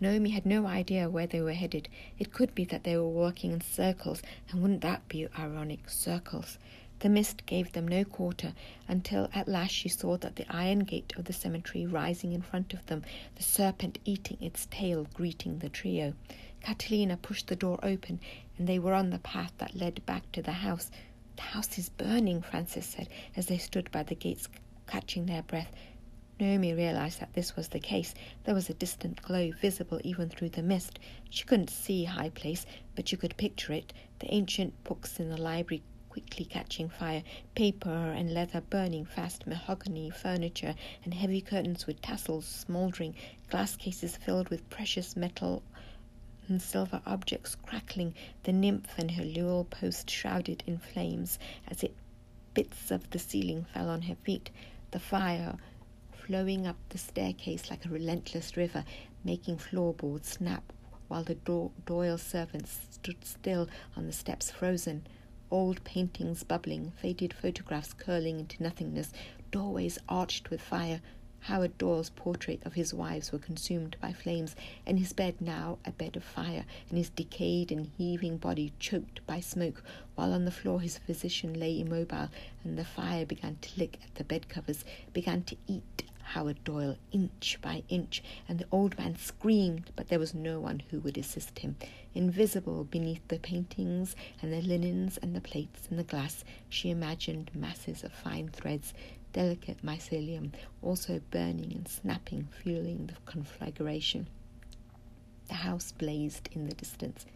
Naomi 0.00 0.30
had 0.30 0.44
no 0.44 0.66
idea 0.66 1.08
where 1.08 1.26
they 1.26 1.40
were 1.40 1.52
headed. 1.52 1.88
It 2.18 2.32
could 2.32 2.54
be 2.54 2.64
that 2.66 2.84
they 2.84 2.96
were 2.96 3.08
walking 3.08 3.52
in 3.52 3.60
circles, 3.60 4.20
and 4.50 4.60
wouldn't 4.60 4.80
that 4.80 5.08
be 5.08 5.28
ironic? 5.38 5.88
Circles. 5.88 6.58
The 7.02 7.08
mist 7.08 7.46
gave 7.46 7.72
them 7.72 7.88
no 7.88 8.04
quarter 8.04 8.54
until 8.86 9.28
at 9.34 9.48
last 9.48 9.72
she 9.72 9.88
saw 9.88 10.16
that 10.18 10.36
the 10.36 10.46
iron 10.48 10.84
gate 10.84 11.12
of 11.16 11.24
the 11.24 11.32
cemetery 11.32 11.84
rising 11.84 12.32
in 12.32 12.42
front 12.42 12.72
of 12.74 12.86
them, 12.86 13.02
the 13.34 13.42
serpent 13.42 13.98
eating 14.04 14.36
its 14.40 14.68
tail, 14.70 15.08
greeting 15.12 15.58
the 15.58 15.68
trio. 15.68 16.14
Catalina 16.60 17.16
pushed 17.16 17.48
the 17.48 17.56
door 17.56 17.80
open, 17.82 18.20
and 18.56 18.68
they 18.68 18.78
were 18.78 18.94
on 18.94 19.10
the 19.10 19.18
path 19.18 19.52
that 19.58 19.74
led 19.74 20.06
back 20.06 20.30
to 20.30 20.42
the 20.42 20.52
house. 20.52 20.92
The 21.34 21.42
house 21.42 21.76
is 21.76 21.88
burning, 21.88 22.40
Francis 22.40 22.86
said, 22.86 23.08
as 23.34 23.46
they 23.46 23.58
stood 23.58 23.90
by 23.90 24.04
the 24.04 24.14
gates, 24.14 24.48
catching 24.86 25.26
their 25.26 25.42
breath. 25.42 25.72
Naomi 26.38 26.72
realized 26.72 27.18
that 27.18 27.34
this 27.34 27.56
was 27.56 27.66
the 27.66 27.80
case. 27.80 28.14
There 28.44 28.54
was 28.54 28.70
a 28.70 28.74
distant 28.74 29.20
glow 29.22 29.50
visible 29.60 30.00
even 30.04 30.28
through 30.28 30.50
the 30.50 30.62
mist. 30.62 31.00
She 31.30 31.42
couldn't 31.42 31.70
see 31.70 32.04
High 32.04 32.30
Place, 32.30 32.64
but 32.94 33.08
she 33.08 33.16
could 33.16 33.36
picture 33.36 33.72
it 33.72 33.92
the 34.20 34.32
ancient 34.32 34.84
books 34.84 35.18
in 35.18 35.30
the 35.30 35.36
library 35.36 35.82
quickly 36.12 36.44
catching 36.44 36.90
fire, 36.90 37.22
paper 37.54 37.88
and 37.88 38.34
leather 38.34 38.60
burning 38.60 39.02
fast, 39.02 39.46
mahogany 39.46 40.10
furniture 40.10 40.74
and 41.04 41.14
heavy 41.14 41.40
curtains 41.40 41.86
with 41.86 42.02
tassels 42.02 42.44
smouldering, 42.44 43.14
glass 43.48 43.76
cases 43.76 44.18
filled 44.18 44.50
with 44.50 44.68
precious 44.68 45.16
metal 45.16 45.62
and 46.48 46.60
silver 46.60 47.00
objects 47.06 47.54
crackling, 47.54 48.12
the 48.42 48.52
nymph 48.52 48.98
and 48.98 49.12
her 49.12 49.24
newel 49.24 49.64
post 49.64 50.10
shrouded 50.10 50.62
in 50.66 50.76
flames 50.76 51.38
as 51.68 51.82
it 51.82 51.94
bits 52.52 52.90
of 52.90 53.08
the 53.08 53.18
ceiling 53.18 53.64
fell 53.72 53.88
on 53.88 54.02
her 54.02 54.16
feet. 54.16 54.50
The 54.90 55.00
fire 55.00 55.56
flowing 56.12 56.66
up 56.66 56.76
the 56.90 56.98
staircase 56.98 57.70
like 57.70 57.86
a 57.86 57.88
relentless 57.88 58.54
river, 58.54 58.84
making 59.24 59.56
floorboards 59.56 60.28
snap, 60.28 60.74
while 61.08 61.24
the 61.24 61.36
Do- 61.36 61.72
Doyle 61.86 62.18
servants 62.18 62.80
stood 62.90 63.24
still 63.24 63.66
on 63.96 64.06
the 64.06 64.12
steps, 64.12 64.50
frozen. 64.50 65.06
Old 65.52 65.84
paintings 65.84 66.44
bubbling, 66.44 66.92
faded 66.92 67.34
photographs 67.34 67.92
curling 67.92 68.40
into 68.40 68.62
nothingness, 68.62 69.12
doorways 69.50 69.98
arched 70.08 70.48
with 70.48 70.62
fire. 70.62 71.02
Howard 71.40 71.76
Doyle's 71.76 72.08
portrait 72.08 72.62
of 72.64 72.72
his 72.72 72.94
wives 72.94 73.32
were 73.32 73.38
consumed 73.38 73.98
by 74.00 74.14
flames, 74.14 74.56
and 74.86 74.98
his 74.98 75.12
bed 75.12 75.42
now 75.42 75.76
a 75.84 75.90
bed 75.90 76.16
of 76.16 76.24
fire, 76.24 76.64
and 76.88 76.96
his 76.96 77.10
decayed 77.10 77.70
and 77.70 77.90
heaving 77.98 78.38
body 78.38 78.72
choked 78.78 79.20
by 79.26 79.40
smoke, 79.40 79.84
while 80.14 80.32
on 80.32 80.46
the 80.46 80.50
floor 80.50 80.80
his 80.80 80.96
physician 80.96 81.52
lay 81.52 81.78
immobile, 81.78 82.30
and 82.64 82.78
the 82.78 82.84
fire 82.86 83.26
began 83.26 83.58
to 83.60 83.78
lick 83.78 83.98
at 84.02 84.14
the 84.14 84.24
bed 84.24 84.48
covers, 84.48 84.86
began 85.12 85.42
to 85.42 85.56
eat 85.66 86.04
Howard 86.32 86.64
Doyle 86.64 86.96
inch 87.10 87.58
by 87.60 87.82
inch, 87.90 88.22
and 88.48 88.58
the 88.58 88.66
old 88.72 88.96
man 88.96 89.16
screamed, 89.16 89.90
but 89.94 90.08
there 90.08 90.18
was 90.18 90.32
no 90.34 90.60
one 90.60 90.82
who 90.90 90.98
would 91.00 91.18
assist 91.18 91.58
him. 91.58 91.76
Invisible 92.14 92.84
beneath 92.84 93.26
the 93.28 93.38
paintings 93.38 94.16
and 94.40 94.50
the 94.50 94.62
linens 94.62 95.18
and 95.18 95.36
the 95.36 95.42
plates 95.42 95.88
and 95.90 95.98
the 95.98 96.04
glass, 96.04 96.42
she 96.70 96.88
imagined 96.88 97.50
masses 97.54 98.02
of 98.02 98.14
fine 98.14 98.48
threads, 98.48 98.94
delicate 99.34 99.84
mycelium, 99.84 100.52
also 100.80 101.20
burning 101.30 101.70
and 101.74 101.86
snapping, 101.86 102.48
fueling 102.62 103.08
the 103.08 103.30
conflagration. 103.30 104.26
The 105.48 105.54
house 105.54 105.92
blazed 105.92 106.48
in 106.52 106.66
the 106.66 106.74
distance. 106.74 107.26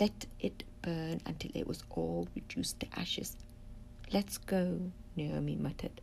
Let 0.00 0.24
it 0.40 0.64
burn 0.80 1.20
until 1.26 1.50
it 1.54 1.66
was 1.66 1.82
all 1.90 2.26
reduced 2.34 2.80
to 2.80 2.86
ashes. 2.98 3.36
Let's 4.10 4.38
go, 4.38 4.90
Naomi 5.16 5.56
muttered. 5.56 6.00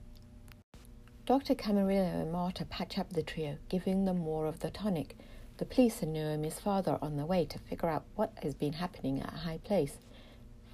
Dr. 1.26 1.56
Camarillo 1.56 2.22
and 2.22 2.32
Marta 2.32 2.66
patch 2.66 3.00
up 3.00 3.14
the 3.14 3.24
trio, 3.24 3.58
giving 3.68 4.06
them 4.06 4.20
more 4.20 4.46
of 4.46 4.60
the 4.60 4.70
tonic. 4.70 5.18
The 5.58 5.66
police 5.66 6.04
and 6.04 6.14
Naomi's 6.14 6.60
father 6.60 6.92
are 6.92 7.00
on 7.02 7.18
the 7.18 7.26
way 7.26 7.46
to 7.46 7.58
figure 7.58 7.90
out 7.90 8.06
what 8.14 8.34
has 8.44 8.54
been 8.54 8.74
happening 8.74 9.24
at 9.24 9.34
High 9.34 9.58
Place. 9.64 9.98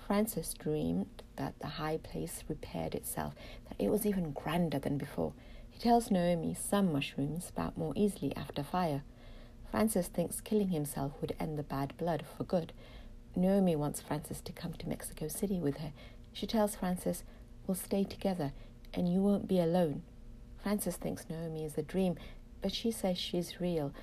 Francis 0.06 0.54
dreamed 0.54 1.24
that 1.38 1.58
the 1.60 1.68
High 1.68 2.00
Place 2.04 2.44
repaired 2.50 2.96
itself, 2.96 3.34
that 3.70 3.82
it 3.82 3.90
was 3.90 4.06
even 4.06 4.34
grander 4.34 4.78
than 4.78 4.98
before. 4.98 5.32
He 5.70 5.80
tells 5.80 6.12
Naomi 6.12 6.54
some 6.54 6.92
mushrooms 6.92 7.46
sprout 7.46 7.78
more 7.78 7.94
easily 7.96 8.36
after 8.36 8.62
fire. 8.62 9.04
Francis 9.72 10.08
thinks 10.08 10.42
killing 10.42 10.72
himself 10.72 11.14
would 11.22 11.34
end 11.40 11.58
the 11.58 11.64
bad 11.64 11.96
blood 11.96 12.26
for 12.38 12.44
good. 12.44 12.74
Naomi 13.38 13.78
wants 13.78 14.02
Francis 14.02 14.42
to 14.42 14.52
come 14.52 14.74
to 14.74 14.90
Mexico 14.90 15.30
City 15.30 15.62
with 15.62 15.78
her 15.78 15.94
She 16.34 16.46
tells 16.46 16.76
Francis, 16.76 17.24
We'll 17.66 17.76
stay 17.76 18.04
together 18.04 18.52
and 18.94 19.08
you 19.08 19.22
won't 19.22 19.48
be 19.48 19.62
alone. 19.62 20.02
Francis 20.62 20.96
thinks 20.96 21.26
Naomi 21.30 21.66
is 21.66 21.78
a 21.78 21.82
dream, 21.82 22.16
but 22.62 22.74
she 22.74 22.92
says 22.92 23.18
she's 23.18 23.60
real. 23.60 23.94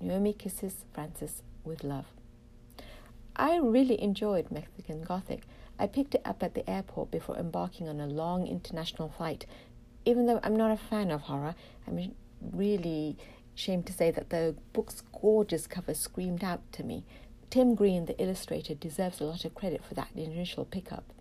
Naomi 0.00 0.32
kisses 0.32 0.84
Francis 0.92 1.42
with 1.64 1.84
love. 1.84 2.06
I 3.36 3.56
really 3.58 4.00
enjoyed 4.02 4.50
Mexican 4.50 5.02
Gothic. 5.02 5.42
I 5.78 5.86
picked 5.86 6.14
it 6.14 6.22
up 6.24 6.42
at 6.42 6.54
the 6.54 6.68
airport 6.68 7.10
before 7.10 7.36
embarking 7.36 7.88
on 7.88 8.00
a 8.00 8.06
long 8.06 8.46
international 8.46 9.12
flight. 9.16 9.46
Even 10.04 10.26
though 10.26 10.40
I'm 10.42 10.56
not 10.56 10.72
a 10.72 10.76
fan 10.76 11.10
of 11.10 11.22
horror, 11.22 11.54
I'm 11.86 12.14
really 12.40 13.16
ashamed 13.54 13.86
to 13.86 13.92
say 13.92 14.10
that 14.10 14.30
the 14.30 14.56
book's 14.72 15.02
gorgeous 15.20 15.66
cover 15.66 15.94
screamed 15.94 16.42
out 16.42 16.60
to 16.72 16.82
me. 16.82 17.04
Tim 17.50 17.74
Green, 17.74 18.06
the 18.06 18.20
illustrator, 18.20 18.74
deserves 18.74 19.20
a 19.20 19.24
lot 19.24 19.44
of 19.44 19.54
credit 19.54 19.84
for 19.84 19.94
that 19.94 20.08
initial 20.16 20.64
pickup. 20.64 21.12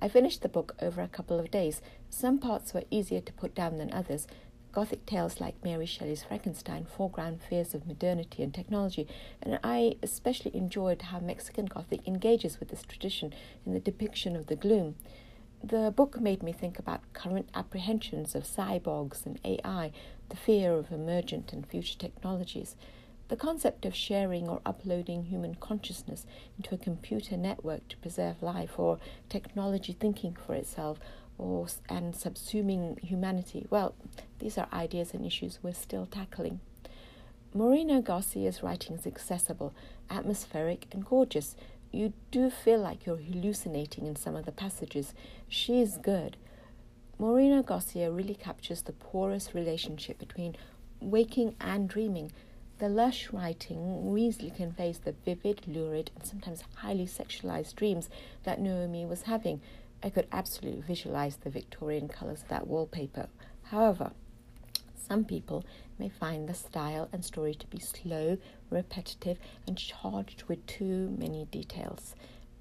I 0.00 0.08
finished 0.08 0.42
the 0.42 0.48
book 0.48 0.76
over 0.80 1.00
a 1.00 1.08
couple 1.08 1.38
of 1.38 1.50
days. 1.50 1.80
Some 2.10 2.38
parts 2.38 2.74
were 2.74 2.84
easier 2.90 3.20
to 3.20 3.32
put 3.32 3.54
down 3.54 3.78
than 3.78 3.92
others. 3.92 4.26
Gothic 4.72 5.06
tales 5.06 5.40
like 5.40 5.62
Mary 5.62 5.86
Shelley's 5.86 6.24
Frankenstein 6.24 6.84
foreground 6.84 7.40
fears 7.48 7.74
of 7.74 7.86
modernity 7.86 8.42
and 8.42 8.52
technology, 8.52 9.06
and 9.40 9.60
I 9.62 9.96
especially 10.02 10.54
enjoyed 10.56 11.00
how 11.02 11.20
Mexican 11.20 11.66
Gothic 11.66 12.06
engages 12.08 12.58
with 12.58 12.70
this 12.70 12.82
tradition 12.82 13.32
in 13.64 13.72
the 13.72 13.78
depiction 13.78 14.34
of 14.34 14.48
the 14.48 14.56
gloom. 14.56 14.96
The 15.62 15.92
book 15.94 16.20
made 16.20 16.42
me 16.42 16.52
think 16.52 16.78
about 16.78 17.12
current 17.12 17.48
apprehensions 17.54 18.34
of 18.34 18.42
cyborgs 18.42 19.24
and 19.24 19.38
AI, 19.44 19.92
the 20.28 20.36
fear 20.36 20.74
of 20.74 20.90
emergent 20.90 21.52
and 21.52 21.64
future 21.66 21.96
technologies. 21.96 22.74
The 23.28 23.36
concept 23.36 23.86
of 23.86 23.94
sharing 23.94 24.48
or 24.48 24.60
uploading 24.66 25.24
human 25.24 25.54
consciousness 25.54 26.26
into 26.58 26.74
a 26.74 26.78
computer 26.78 27.36
network 27.36 27.88
to 27.88 27.96
preserve 27.96 28.42
life, 28.42 28.78
or 28.78 28.98
technology 29.28 29.96
thinking 29.98 30.36
for 30.46 30.54
itself, 30.54 30.98
or 31.38 31.66
and 31.88 32.14
subsuming 32.14 33.00
humanity. 33.00 33.66
Well, 33.70 33.94
these 34.40 34.58
are 34.58 34.68
ideas 34.72 35.14
and 35.14 35.24
issues 35.24 35.58
we're 35.62 35.72
still 35.72 36.06
tackling. 36.06 36.60
Moreno 37.54 38.02
Garcia's 38.02 38.62
writing 38.62 38.96
is 38.96 39.06
accessible, 39.06 39.72
atmospheric, 40.10 40.86
and 40.92 41.04
gorgeous. 41.04 41.56
You 41.92 42.12
do 42.30 42.50
feel 42.50 42.80
like 42.80 43.06
you're 43.06 43.16
hallucinating 43.16 44.06
in 44.06 44.16
some 44.16 44.36
of 44.36 44.44
the 44.44 44.52
passages. 44.52 45.14
She 45.48 45.80
is 45.80 45.96
good. 45.96 46.36
Moreno 47.18 47.62
Garcia 47.62 48.10
really 48.10 48.34
captures 48.34 48.82
the 48.82 48.92
porous 48.92 49.54
relationship 49.54 50.18
between 50.18 50.56
waking 51.00 51.54
and 51.60 51.88
dreaming 51.88 52.32
the 52.78 52.88
lush 52.88 53.30
writing 53.32 54.16
easily 54.18 54.50
conveys 54.50 54.98
the 54.98 55.14
vivid, 55.24 55.62
lurid, 55.66 56.10
and 56.14 56.26
sometimes 56.26 56.64
highly 56.76 57.06
sexualized 57.06 57.76
dreams 57.76 58.08
that 58.42 58.60
Naomi 58.60 59.06
was 59.06 59.22
having. 59.22 59.60
I 60.02 60.10
could 60.10 60.26
absolutely 60.32 60.82
visualize 60.82 61.36
the 61.36 61.50
Victorian 61.50 62.08
colors 62.08 62.42
of 62.42 62.48
that 62.48 62.66
wallpaper. 62.66 63.28
However, 63.64 64.12
some 64.96 65.24
people 65.24 65.64
may 65.98 66.08
find 66.08 66.48
the 66.48 66.54
style 66.54 67.08
and 67.12 67.24
story 67.24 67.54
to 67.54 67.66
be 67.68 67.78
slow, 67.78 68.38
repetitive, 68.70 69.38
and 69.66 69.76
charged 69.78 70.44
with 70.44 70.66
too 70.66 71.14
many 71.18 71.44
details. 71.46 72.14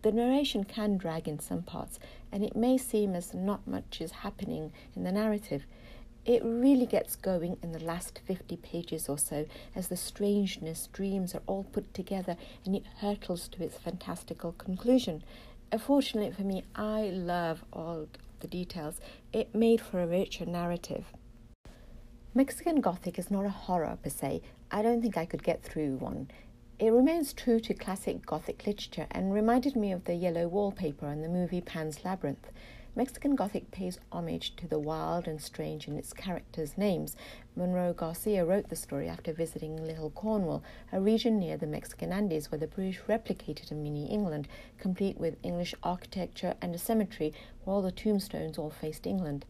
The 0.04 0.12
narration 0.12 0.66
can 0.66 0.98
drag 0.98 1.28
in 1.30 1.40
some 1.40 1.64
parts, 1.64 2.00
and 2.32 2.44
it 2.44 2.56
may 2.56 2.78
seem 2.78 3.16
as 3.16 3.34
not 3.34 3.66
much 3.66 4.02
is 4.02 4.12
happening 4.12 4.74
in 4.96 5.04
the 5.04 5.12
narrative. 5.14 5.66
It 6.26 6.42
really 6.46 6.86
gets 6.86 7.18
going 7.18 7.58
in 7.62 7.74
the 7.74 7.84
last 7.84 8.22
50 8.26 8.56
pages 8.58 9.10
or 9.10 9.18
so 9.18 9.46
as 9.76 9.90
the 9.90 9.98
strangeness, 9.98 10.88
dreams 10.94 11.36
are 11.36 11.42
all 11.48 11.66
put 11.66 11.94
together 11.94 12.38
and 12.66 12.76
it 12.76 12.86
hurtles 13.00 13.50
to 13.50 13.64
its 13.64 13.78
fantastical 13.78 14.54
conclusion. 14.54 15.24
Fortunately 15.78 16.32
for 16.32 16.44
me, 16.44 16.64
I 16.76 17.10
love 17.10 17.66
all 17.74 18.08
the 18.40 18.48
details. 18.48 19.02
It 19.34 19.54
made 19.54 19.82
for 19.82 20.02
a 20.02 20.08
richer 20.08 20.46
narrative. 20.46 21.06
Mexican 22.34 22.80
Gothic 22.80 23.20
is 23.20 23.30
not 23.30 23.46
a 23.46 23.50
horror 23.50 23.98
per 24.02 24.10
se. 24.10 24.42
I 24.72 24.82
don't 24.82 25.02
think 25.02 25.18
I 25.18 25.26
could 25.26 25.44
get 25.44 25.62
through 25.62 25.98
one. 25.98 26.30
It 26.80 26.92
remains 26.92 27.34
true 27.34 27.60
to 27.60 27.74
classic 27.74 28.26
Gothic 28.26 28.66
literature 28.66 29.08
and 29.12 29.34
reminded 29.34 29.76
me 29.76 29.92
of 29.92 30.06
the 30.06 30.16
yellow 30.16 30.48
wallpaper 30.48 31.08
in 31.12 31.22
the 31.22 31.30
movie 31.30 31.62
Pan's 31.62 32.04
Labyrinth. 32.04 32.50
Mexican 32.96 33.34
Gothic 33.34 33.72
pays 33.72 33.98
homage 34.12 34.56
to 34.56 34.68
the 34.68 34.78
wild 34.78 35.28
and 35.28 35.42
strange 35.42 35.88
in 35.88 35.98
its 35.98 36.14
characters' 36.14 36.78
names. 36.78 37.16
Moreno 37.56 37.92
Garcia 37.92 38.46
wrote 38.46 38.70
the 38.70 38.76
story 38.76 39.10
after 39.10 39.34
visiting 39.34 39.84
Little 39.84 40.12
Cornwall, 40.12 40.62
a 40.92 41.02
region 41.02 41.40
near 41.40 41.58
the 41.58 41.66
Mexican 41.66 42.14
Andes 42.14 42.52
where 42.52 42.60
the 42.60 42.68
British 42.68 43.02
replicated 43.10 43.72
a 43.72 43.74
mini 43.74 44.06
England, 44.06 44.48
complete 44.78 45.18
with 45.18 45.38
English 45.42 45.74
architecture 45.82 46.54
and 46.62 46.76
a 46.76 46.78
cemetery 46.78 47.34
all 47.66 47.82
the 47.82 47.92
tombstones 47.92 48.60
all 48.60 48.70
faced 48.70 49.08
England. 49.08 49.44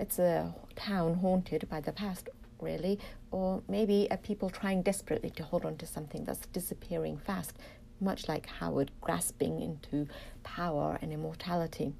It's 0.00 0.18
a 0.18 0.56
town 0.74 1.14
haunted 1.14 1.68
by 1.68 1.80
the 1.80 1.92
past, 1.92 2.28
really, 2.60 2.98
or 3.30 3.62
maybe 3.68 4.08
a 4.10 4.16
people 4.16 4.50
trying 4.50 4.82
desperately 4.82 5.30
to 5.30 5.44
hold 5.44 5.64
on 5.64 5.76
to 5.76 5.86
something 5.86 6.24
that's 6.24 6.46
disappearing 6.48 7.18
fast, 7.18 7.56
much 8.00 8.26
like 8.28 8.46
Howard 8.46 8.90
grasping 9.00 9.60
into 9.62 10.08
power 10.42 10.98
and 11.00 11.12
immortality. 11.12 11.94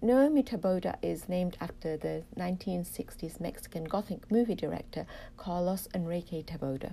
Naomi 0.00 0.44
Taboada 0.44 0.96
is 1.02 1.28
named 1.28 1.56
after 1.60 1.96
the 1.96 2.22
1960s 2.36 3.40
Mexican 3.40 3.82
Gothic 3.82 4.30
movie 4.30 4.54
director 4.54 5.06
Carlos 5.36 5.88
Enrique 5.92 6.44
Taboada. 6.44 6.92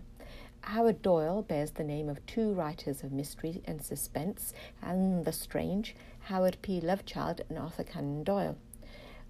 Howard 0.61 1.03
Doyle 1.03 1.43
bears 1.43 1.69
the 1.69 1.83
name 1.83 2.09
of 2.09 2.25
two 2.25 2.51
writers 2.53 3.03
of 3.03 3.11
mystery 3.11 3.61
and 3.65 3.79
suspense 3.79 4.53
and 4.81 5.23
the 5.23 5.31
strange, 5.31 5.95
Howard 6.21 6.57
P. 6.63 6.81
Lovecraft 6.81 7.41
and 7.47 7.59
Arthur 7.59 7.83
Conan 7.83 8.23
Doyle. 8.23 8.57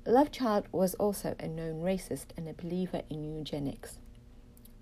Lovecraft 0.06 0.72
was 0.72 0.96
also 0.96 1.36
a 1.38 1.48
known 1.50 1.82
racist 1.82 2.28
and 2.38 2.48
a 2.48 2.54
believer 2.54 3.02
in 3.10 3.26
eugenics. 3.26 4.00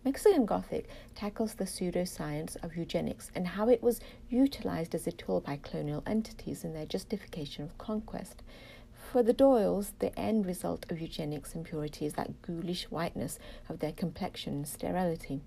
Mexican 0.06 0.46
Gothic 0.46 0.88
tackles 1.16 1.56
the 1.56 1.64
pseudoscience 1.64 2.64
of 2.64 2.76
eugenics 2.76 3.32
and 3.34 3.48
how 3.48 3.70
it 3.70 3.82
was 3.82 4.02
utilized 4.30 4.94
as 4.94 5.08
a 5.08 5.12
tool 5.12 5.41
by 5.41 5.58
colonial 5.64 6.04
entities 6.06 6.64
in 6.64 6.74
their 6.74 6.86
justification 6.86 7.64
of 7.64 7.78
conquest. 7.80 8.44
For 9.14 9.22
the 9.22 9.32
Doyles, 9.32 9.91
the 9.99 10.18
end 10.20 10.47
result 10.47 10.91
of 10.91 10.99
eugenics 10.99 11.53
and 11.53 11.64
purity 11.64 12.07
is 12.07 12.14
that 12.14 12.41
ghoulish 12.41 12.86
whiteness 12.86 13.38
of 13.70 13.78
their 13.78 13.91
complexion 13.91 14.55
and 14.55 14.68
sterility. 14.68 15.41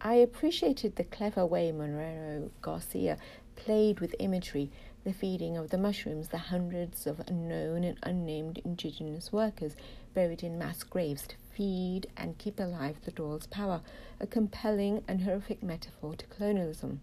I 0.00 0.14
appreciated 0.14 0.96
the 0.96 1.04
clever 1.04 1.44
way 1.44 1.70
Moreno 1.70 2.50
Garcia 2.62 3.18
played 3.56 4.00
with 4.00 4.14
imagery, 4.18 4.70
the 5.04 5.12
feeding 5.12 5.58
of 5.58 5.68
the 5.68 5.76
mushrooms, 5.76 6.28
the 6.28 6.38
hundreds 6.38 7.06
of 7.06 7.20
unknown 7.28 7.84
and 7.84 7.98
unnamed 8.04 8.62
indigenous 8.64 9.30
workers 9.34 9.76
buried 10.14 10.42
in 10.42 10.56
mass 10.56 10.82
graves 10.82 11.26
to 11.26 11.36
feed 11.52 12.06
and 12.16 12.38
keep 12.38 12.58
alive 12.58 12.96
the 13.04 13.10
Doyle's 13.10 13.48
power, 13.48 13.82
a 14.18 14.26
compelling 14.26 15.04
and 15.06 15.20
horrific 15.20 15.62
metaphor 15.62 16.14
to 16.14 16.26
colonialism. 16.28 17.02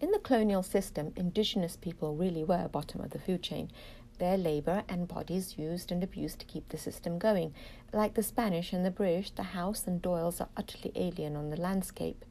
In 0.00 0.10
the 0.10 0.18
colonial 0.18 0.62
system, 0.62 1.12
indigenous 1.16 1.76
people 1.76 2.14
really 2.14 2.44
were 2.44 2.68
bottom 2.68 3.00
of 3.00 3.10
the 3.10 3.18
food 3.18 3.42
chain, 3.42 3.70
their 4.18 4.36
labour 4.36 4.84
and 4.88 5.08
bodies 5.08 5.58
used 5.58 5.90
and 5.92 6.02
abused 6.02 6.38
to 6.40 6.46
keep 6.46 6.68
the 6.68 6.78
system 6.78 7.18
going. 7.18 7.54
Like 7.92 8.14
the 8.14 8.22
Spanish 8.22 8.72
and 8.72 8.84
the 8.84 8.90
British, 8.90 9.30
the 9.30 9.42
house 9.42 9.86
and 9.86 10.00
Doyles 10.00 10.40
are 10.40 10.48
utterly 10.56 10.92
alien 10.94 11.36
on 11.36 11.50
the 11.50 11.60
landscape. 11.60 12.24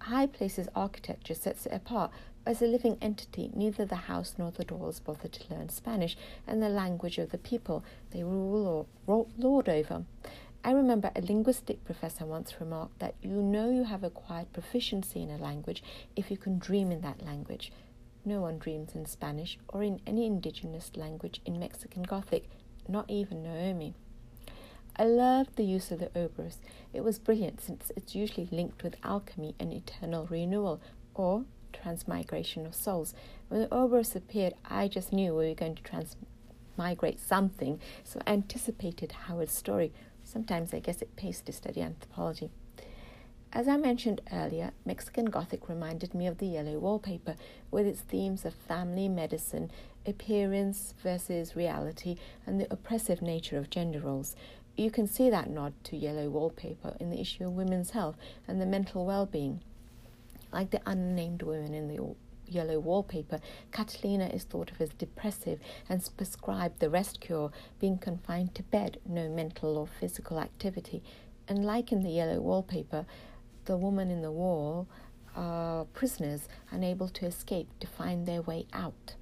High 0.00 0.26
Place's 0.26 0.68
architecture 0.74 1.34
sets 1.34 1.66
it 1.66 1.72
apart. 1.72 2.10
As 2.44 2.60
a 2.60 2.66
living 2.66 2.98
entity, 3.00 3.50
neither 3.54 3.84
the 3.84 4.10
house 4.10 4.34
nor 4.36 4.50
the 4.50 4.64
Doyles 4.64 5.02
bother 5.02 5.28
to 5.28 5.54
learn 5.54 5.68
Spanish 5.68 6.16
and 6.46 6.60
the 6.60 6.68
language 6.68 7.18
of 7.18 7.30
the 7.30 7.38
people 7.38 7.84
they 8.10 8.24
rule 8.24 8.88
or 9.06 9.26
lord 9.38 9.68
over. 9.68 10.04
I 10.64 10.70
remember 10.72 11.10
a 11.14 11.20
linguistic 11.20 11.84
professor 11.84 12.24
once 12.24 12.60
remarked 12.60 13.00
that 13.00 13.14
you 13.20 13.30
know 13.30 13.70
you 13.70 13.84
have 13.84 14.04
acquired 14.04 14.52
proficiency 14.52 15.22
in 15.22 15.30
a 15.30 15.36
language 15.36 15.82
if 16.14 16.30
you 16.30 16.36
can 16.36 16.58
dream 16.58 16.92
in 16.92 17.00
that 17.00 17.24
language. 17.24 17.72
No 18.24 18.40
one 18.40 18.58
dreams 18.58 18.94
in 18.94 19.06
Spanish 19.06 19.58
or 19.68 19.82
in 19.82 20.00
any 20.06 20.26
indigenous 20.26 20.92
language 20.94 21.40
in 21.44 21.58
Mexican 21.58 22.04
Gothic, 22.04 22.48
not 22.88 23.10
even 23.10 23.42
Naomi. 23.42 23.94
I 24.96 25.04
loved 25.04 25.56
the 25.56 25.64
use 25.64 25.90
of 25.90 25.98
the 25.98 26.10
Ouroboros. 26.14 26.58
It 26.92 27.02
was 27.02 27.18
brilliant 27.18 27.60
since 27.60 27.90
it's 27.96 28.14
usually 28.14 28.48
linked 28.52 28.82
with 28.84 28.96
alchemy 29.02 29.54
and 29.58 29.72
eternal 29.72 30.26
renewal 30.26 30.80
or 31.14 31.44
transmigration 31.72 32.66
of 32.66 32.74
souls. 32.74 33.14
When 33.48 33.62
the 33.62 33.74
Ouroboros 33.74 34.14
appeared, 34.14 34.54
I 34.64 34.88
just 34.88 35.12
knew 35.12 35.34
we 35.34 35.48
were 35.48 35.54
going 35.54 35.74
to 35.76 35.82
transmigrate 35.82 37.18
something, 37.18 37.80
so 38.04 38.20
I 38.26 38.32
anticipated 38.34 39.12
Howard's 39.12 39.52
story. 39.54 39.92
Sometimes 40.22 40.72
I 40.72 40.78
guess 40.78 41.02
it 41.02 41.16
pays 41.16 41.40
to 41.40 41.52
study 41.52 41.80
anthropology. 41.80 42.50
As 43.54 43.68
I 43.68 43.76
mentioned 43.76 44.22
earlier, 44.32 44.72
Mexican 44.86 45.26
Gothic 45.26 45.68
reminded 45.68 46.14
me 46.14 46.26
of 46.26 46.38
the 46.38 46.46
yellow 46.46 46.78
wallpaper 46.78 47.36
with 47.70 47.86
its 47.86 48.00
themes 48.00 48.46
of 48.46 48.54
family, 48.54 49.10
medicine, 49.10 49.70
appearance 50.06 50.94
versus 51.02 51.54
reality, 51.54 52.16
and 52.46 52.58
the 52.58 52.72
oppressive 52.72 53.20
nature 53.20 53.58
of 53.58 53.68
gender 53.68 54.00
roles. 54.00 54.36
You 54.74 54.90
can 54.90 55.06
see 55.06 55.28
that 55.28 55.50
nod 55.50 55.74
to 55.84 55.98
yellow 55.98 56.30
wallpaper 56.30 56.96
in 56.98 57.10
the 57.10 57.20
issue 57.20 57.44
of 57.44 57.52
women's 57.52 57.90
health 57.90 58.16
and 58.48 58.58
the 58.58 58.64
mental 58.64 59.04
well 59.04 59.26
being. 59.26 59.60
Like 60.50 60.70
the 60.70 60.80
unnamed 60.86 61.42
women 61.42 61.74
in 61.74 61.88
the 61.88 62.14
yellow 62.46 62.78
wallpaper, 62.78 63.38
Catalina 63.70 64.28
is 64.28 64.44
thought 64.44 64.70
of 64.70 64.80
as 64.80 64.94
depressive 64.94 65.60
and 65.90 66.08
prescribed 66.16 66.80
the 66.80 66.88
rest 66.88 67.20
cure, 67.20 67.52
being 67.78 67.98
confined 67.98 68.54
to 68.54 68.62
bed, 68.62 68.98
no 69.04 69.28
mental 69.28 69.76
or 69.76 69.86
physical 69.86 70.40
activity. 70.40 71.02
And 71.48 71.66
like 71.66 71.92
in 71.92 72.02
the 72.02 72.10
yellow 72.10 72.40
wallpaper, 72.40 73.04
the 73.64 73.76
woman 73.76 74.10
in 74.10 74.22
the 74.22 74.32
wall 74.32 74.86
are 75.34 75.84
prisoners 75.86 76.48
unable 76.70 77.08
to 77.08 77.26
escape 77.26 77.68
to 77.80 77.86
find 77.86 78.26
their 78.26 78.42
way 78.42 78.66
out. 78.72 79.14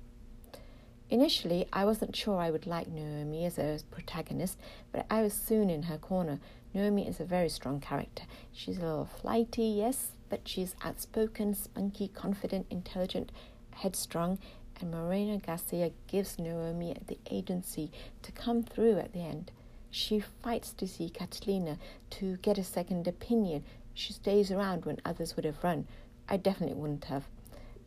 Initially, 1.09 1.67
I 1.73 1.85
wasn't 1.85 2.15
sure 2.15 2.39
I 2.39 2.51
would 2.51 2.67
like 2.67 2.89
Naomi 2.89 3.45
as 3.45 3.59
a 3.59 3.81
protagonist, 3.91 4.59
but 4.93 5.07
I 5.11 5.23
was 5.23 5.35
soon 5.35 5.69
in 5.69 5.85
her 5.85 5.99
corner. 5.99 6.39
Naomi 6.73 7.09
is 7.09 7.19
a 7.19 7.25
very 7.25 7.49
strong 7.49 7.81
character. 7.81 8.25
She's 8.53 8.79
a 8.79 8.83
little 8.83 9.07
flighty, 9.21 9.65
yes, 9.65 10.13
but 10.29 10.47
she's 10.47 10.77
outspoken, 10.85 11.55
spunky, 11.55 12.07
confident, 12.09 12.67
intelligent, 12.71 13.33
headstrong, 13.73 14.39
and 14.81 14.93
Moreno 14.93 15.39
Garcia 15.39 15.91
gives 16.07 16.39
Naomi 16.39 16.97
the 17.07 17.19
agency 17.31 17.91
to 18.23 18.31
come 18.33 18.63
through 18.63 18.99
at 18.99 19.13
the 19.13 19.21
end. 19.21 19.51
She 19.91 20.21
fights 20.21 20.73
to 20.75 20.87
see 20.87 21.11
Catalina, 21.11 21.77
to 22.11 22.37
get 22.37 22.57
a 22.57 22.65
second 22.65 23.09
opinion. 23.09 23.65
She 24.01 24.15
stays 24.15 24.51
around 24.51 24.87
when 24.87 24.99
others 25.05 25.37
would 25.37 25.45
have 25.45 25.63
run. 25.63 25.87
I 26.27 26.39
definitely 26.39 26.77
wouldn't 26.77 27.05
have. 27.05 27.25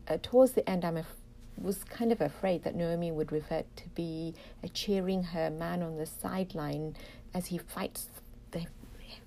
Uh, 0.07 0.19
towards 0.21 0.51
the 0.51 0.69
end, 0.69 0.85
I'm 0.85 0.97
af- 0.97 1.15
was 1.59 1.83
kind 1.85 2.11
of 2.11 2.21
afraid 2.21 2.63
that 2.63 2.75
Naomi 2.75 3.11
would 3.11 3.31
revert 3.31 3.65
to 3.77 3.89
be 3.89 4.35
uh, 4.63 4.67
cheering 4.75 5.23
her 5.23 5.49
man 5.49 5.81
on 5.81 5.97
the 5.97 6.05
sideline 6.05 6.95
as 7.33 7.47
he 7.47 7.57
fights 7.57 8.09
the 8.51 8.67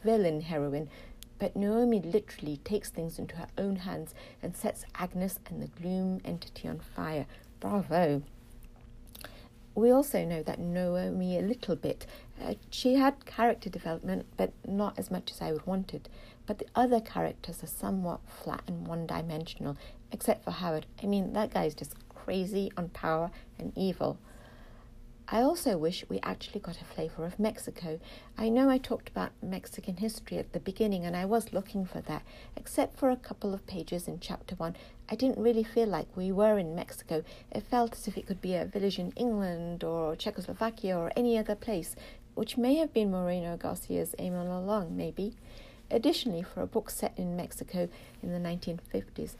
villain 0.05 0.43
heroine. 0.43 0.89
But 1.41 1.57
Naomi 1.57 2.01
literally 2.01 2.59
takes 2.59 2.89
things 2.89 3.18
into 3.18 3.34
her 3.34 3.49
own 3.59 3.76
hands 3.76 4.14
and 4.41 4.57
sets 4.57 4.84
Agnes 4.95 5.41
and 5.47 5.61
the 5.61 5.66
gloom 5.66 6.20
entity 6.24 6.68
on 6.68 6.78
fire. 6.78 7.26
Bravo! 7.59 8.22
We 9.74 9.91
also 9.91 10.24
know 10.24 10.43
that 10.45 10.61
Naomi 10.61 11.37
a 11.37 11.43
little 11.43 11.74
bit. 11.74 12.07
Uh, 12.41 12.55
she 12.70 12.95
had 12.95 13.26
character 13.26 13.68
development, 13.68 14.26
but 14.37 14.53
not 14.66 14.97
as 14.99 15.11
much 15.11 15.32
as 15.32 15.43
I 15.43 15.51
would 15.51 15.66
wanted. 15.66 16.09
But 16.47 16.59
the 16.59 16.67
other 16.75 17.01
characters 17.01 17.63
are 17.63 17.67
somewhat 17.67 18.21
flat 18.27 18.63
and 18.67 18.87
one 18.87 19.07
dimensional, 19.07 19.77
except 20.13 20.45
for 20.45 20.53
Howard. 20.53 20.87
I 21.03 21.07
mean, 21.07 21.33
that 21.33 21.53
guy's 21.53 21.75
just 21.75 21.95
crazy 22.09 22.71
on 22.77 22.89
power 22.91 23.31
and 23.59 23.73
evil. 23.77 24.19
I 25.29 25.41
also 25.41 25.77
wish 25.77 26.05
we 26.09 26.21
actually 26.21 26.61
got 26.61 26.81
a 26.81 26.85
flavour 26.85 27.25
of 27.25 27.41
Mexico. 27.41 27.99
I 28.39 28.49
know 28.49 28.71
I 28.71 28.79
talked 28.79 29.09
about 29.09 29.33
Mexican 29.43 29.97
history 29.97 30.39
at 30.39 30.53
the 30.53 30.61
beginning, 30.61 31.05
and 31.05 31.17
I 31.17 31.25
was 31.25 31.53
looking 31.53 31.85
for 31.85 32.01
that. 32.03 32.23
Except 32.57 32.97
for 32.97 33.11
a 33.11 33.17
couple 33.17 33.53
of 33.53 33.67
pages 33.67 34.07
in 34.07 34.21
chapter 34.21 34.55
one, 34.55 34.77
I 35.09 35.17
didn't 35.17 35.43
really 35.43 35.65
feel 35.65 35.89
like 35.89 36.17
we 36.17 36.31
were 36.31 36.59
in 36.59 36.77
Mexico. 36.77 37.25
It 37.51 37.65
felt 37.65 37.95
as 37.95 38.07
if 38.07 38.17
it 38.17 38.29
could 38.29 38.41
be 38.41 38.55
a 38.55 38.67
village 38.67 39.01
in 39.01 39.11
England 39.17 39.83
or 39.83 40.15
Czechoslovakia 40.15 40.97
or 40.97 41.11
any 41.17 41.37
other 41.37 41.57
place, 41.57 41.97
which 42.37 42.57
may 42.57 42.77
have 42.77 42.93
been 42.93 43.11
Moreno 43.11 43.57
Garcia's 43.57 44.15
aim 44.21 44.37
all 44.37 44.61
along, 44.61 44.97
maybe. 44.97 45.35
Additionally, 45.91 46.43
for 46.43 46.62
a 46.62 46.66
book 46.66 46.91
set 46.91 47.12
in 47.16 47.37
Mexico 47.37 47.89
in 48.22 48.32
the 48.32 48.49
1950s, 48.49 49.34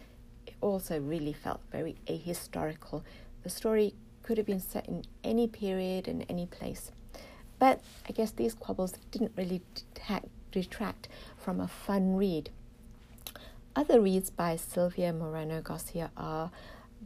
it 0.47 0.55
also 0.61 1.01
really 1.01 1.33
felt 1.33 1.61
very 1.73 1.97
ahistorical. 2.07 3.03
The 3.43 3.51
story 3.51 3.95
could 4.23 4.39
have 4.39 4.47
been 4.47 4.61
set 4.61 4.87
in 4.89 5.05
any 5.25 5.49
period 5.49 6.09
and 6.09 6.25
any 6.29 6.47
place. 6.47 6.93
But 7.59 7.81
I 8.09 8.13
guess 8.13 8.31
these 8.31 8.55
quibbles 8.55 8.95
didn't 9.11 9.33
really 9.37 9.63
detract 10.53 11.09
from 11.37 11.61
a 11.61 11.69
fun 11.69 12.17
read. 12.17 12.51
Other 13.75 14.01
reads 14.01 14.31
by 14.31 14.57
Silvia 14.57 15.13
Moreno 15.13 15.61
Garcia 15.61 16.11
are 16.17 16.51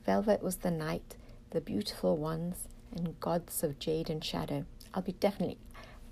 Velvet 0.04 0.42
Was 0.42 0.56
the 0.56 0.70
Night, 0.70 1.16
The 1.50 1.60
Beautiful 1.60 2.16
Ones, 2.16 2.68
and 2.94 3.18
Gods 3.20 3.62
of 3.62 3.78
Jade 3.78 4.10
and 4.10 4.24
Shadow. 4.24 4.64
I'll 4.92 5.02
be 5.02 5.12
definitely 5.12 5.58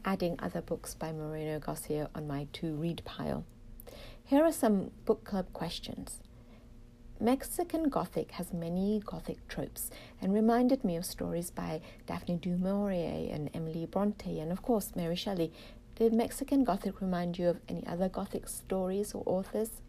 adding 0.04 0.36
other 0.38 0.60
books 0.60 0.94
by 0.94 1.12
Moreno 1.12 1.58
Garcia 1.58 2.08
on 2.14 2.26
my 2.26 2.46
to 2.54 2.74
read 2.74 3.02
pile. 3.04 3.44
Here 4.24 4.44
are 4.44 4.52
some 4.52 4.90
book 5.04 5.24
club 5.24 5.52
questions. 5.52 6.20
Mexican 7.20 7.88
Gothic 7.88 8.32
has 8.32 8.52
many 8.52 9.02
Gothic 9.04 9.48
tropes 9.48 9.90
and 10.20 10.32
reminded 10.32 10.84
me 10.84 10.96
of 10.96 11.04
stories 11.04 11.50
by 11.50 11.80
Daphne 12.06 12.36
du 12.36 12.56
Maurier 12.56 13.32
and 13.32 13.50
Emily 13.52 13.86
Bronte 13.86 14.38
and, 14.38 14.52
of 14.52 14.62
course, 14.62 14.94
Mary 14.94 15.16
Shelley. 15.16 15.52
Did 15.96 16.12
Mexican 16.12 16.62
Gothic 16.62 17.00
remind 17.00 17.38
you 17.38 17.48
of 17.48 17.60
any 17.68 17.84
other 17.86 18.08
Gothic 18.08 18.48
stories 18.48 19.14
or 19.14 19.24
authors? 19.26 19.82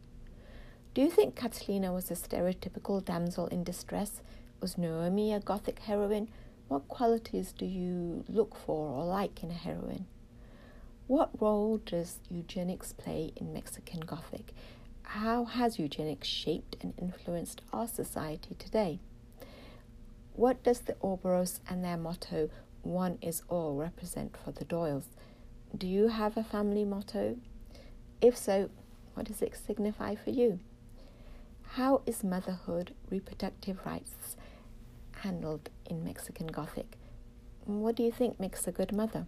Do 0.96 1.02
you 1.04 1.12
think 1.12 1.36
Catalina 1.36 1.94
was 1.94 2.10
a 2.10 2.16
stereotypical 2.16 3.06
damsel 3.06 3.46
in 3.48 3.64
distress? 3.64 4.22
Was 4.60 4.76
Naomi 4.76 5.32
a 5.32 5.40
Gothic 5.40 5.80
heroine? 5.80 6.30
What 6.70 6.88
qualities 6.88 7.52
do 7.52 7.66
you 7.66 8.24
look 8.30 8.56
for 8.56 8.88
or 8.88 9.04
like 9.04 9.44
in 9.44 9.52
a 9.52 9.54
heroine? 9.54 10.06
What 11.08 11.42
role 11.42 11.78
does 11.78 12.20
eugenics 12.30 12.94
play 12.94 13.34
in 13.36 13.52
Mexican 13.52 14.00
Gothic? 14.00 14.54
how 15.10 15.44
has 15.44 15.80
eugenics 15.80 16.28
shaped 16.28 16.78
and 16.82 16.94
influenced 17.00 17.64
our 17.74 17.88
society 17.88 18.56
today? 18.60 19.00
What 20.34 20.62
does 20.62 20.82
the 20.82 20.96
Ouroboros 21.02 21.62
and 21.68 21.84
their 21.84 21.98
motto, 21.98 22.52
one 22.84 23.18
is 23.20 23.42
all, 23.50 23.76
represent 23.76 24.38
for 24.38 24.52
the 24.52 24.66
Doyles? 24.66 25.06
Do 25.76 25.88
you 25.88 26.10
have 26.10 26.38
a 26.38 26.44
family 26.44 26.86
motto? 26.86 27.38
If 28.22 28.38
so, 28.38 28.70
what 29.16 29.26
does 29.26 29.42
it 29.42 29.56
signify 29.56 30.14
for 30.14 30.30
you? 30.30 30.60
How 31.72 32.04
is 32.06 32.24
motherhood, 32.24 32.94
reproductive 33.10 33.80
rights 33.84 34.38
handled 35.24 35.70
in 35.90 36.04
Mexican 36.04 36.48
Gothic? 36.48 36.98
What 37.66 37.96
do 37.96 38.04
you 38.04 38.12
think 38.12 38.40
makes 38.40 38.68
a 38.68 38.72
good 38.72 38.92
mother? 38.92 39.28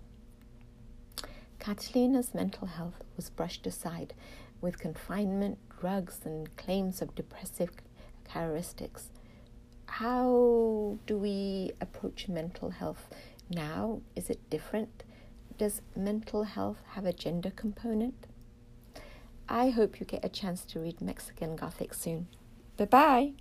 Catalina's 1.59 2.33
mental 2.33 2.67
health 2.67 3.03
was 3.15 3.29
brushed 3.29 3.67
aside 3.67 4.13
with 4.61 4.79
confinement, 4.79 5.57
drugs, 5.79 6.19
and 6.25 6.55
claims 6.57 7.01
of 7.01 7.13
depressive 7.15 7.69
characteristics. 8.27 9.09
How 9.85 10.97
do 11.05 11.17
we 11.17 11.71
approach 11.81 12.27
mental 12.27 12.69
health 12.69 13.07
now? 13.49 14.01
Is 14.15 14.29
it 14.29 14.49
different? 14.49 15.03
Does 15.57 15.81
mental 15.95 16.43
health 16.43 16.81
have 16.93 17.05
a 17.05 17.13
gender 17.13 17.51
component? 17.51 18.25
I 19.47 19.69
hope 19.69 19.99
you 19.99 20.05
get 20.05 20.23
a 20.23 20.29
chance 20.29 20.63
to 20.65 20.79
read 20.79 21.01
Mexican 21.01 21.55
Gothic 21.55 21.93
soon. 21.93 22.27
Bye 22.77 22.85
bye. 22.85 23.33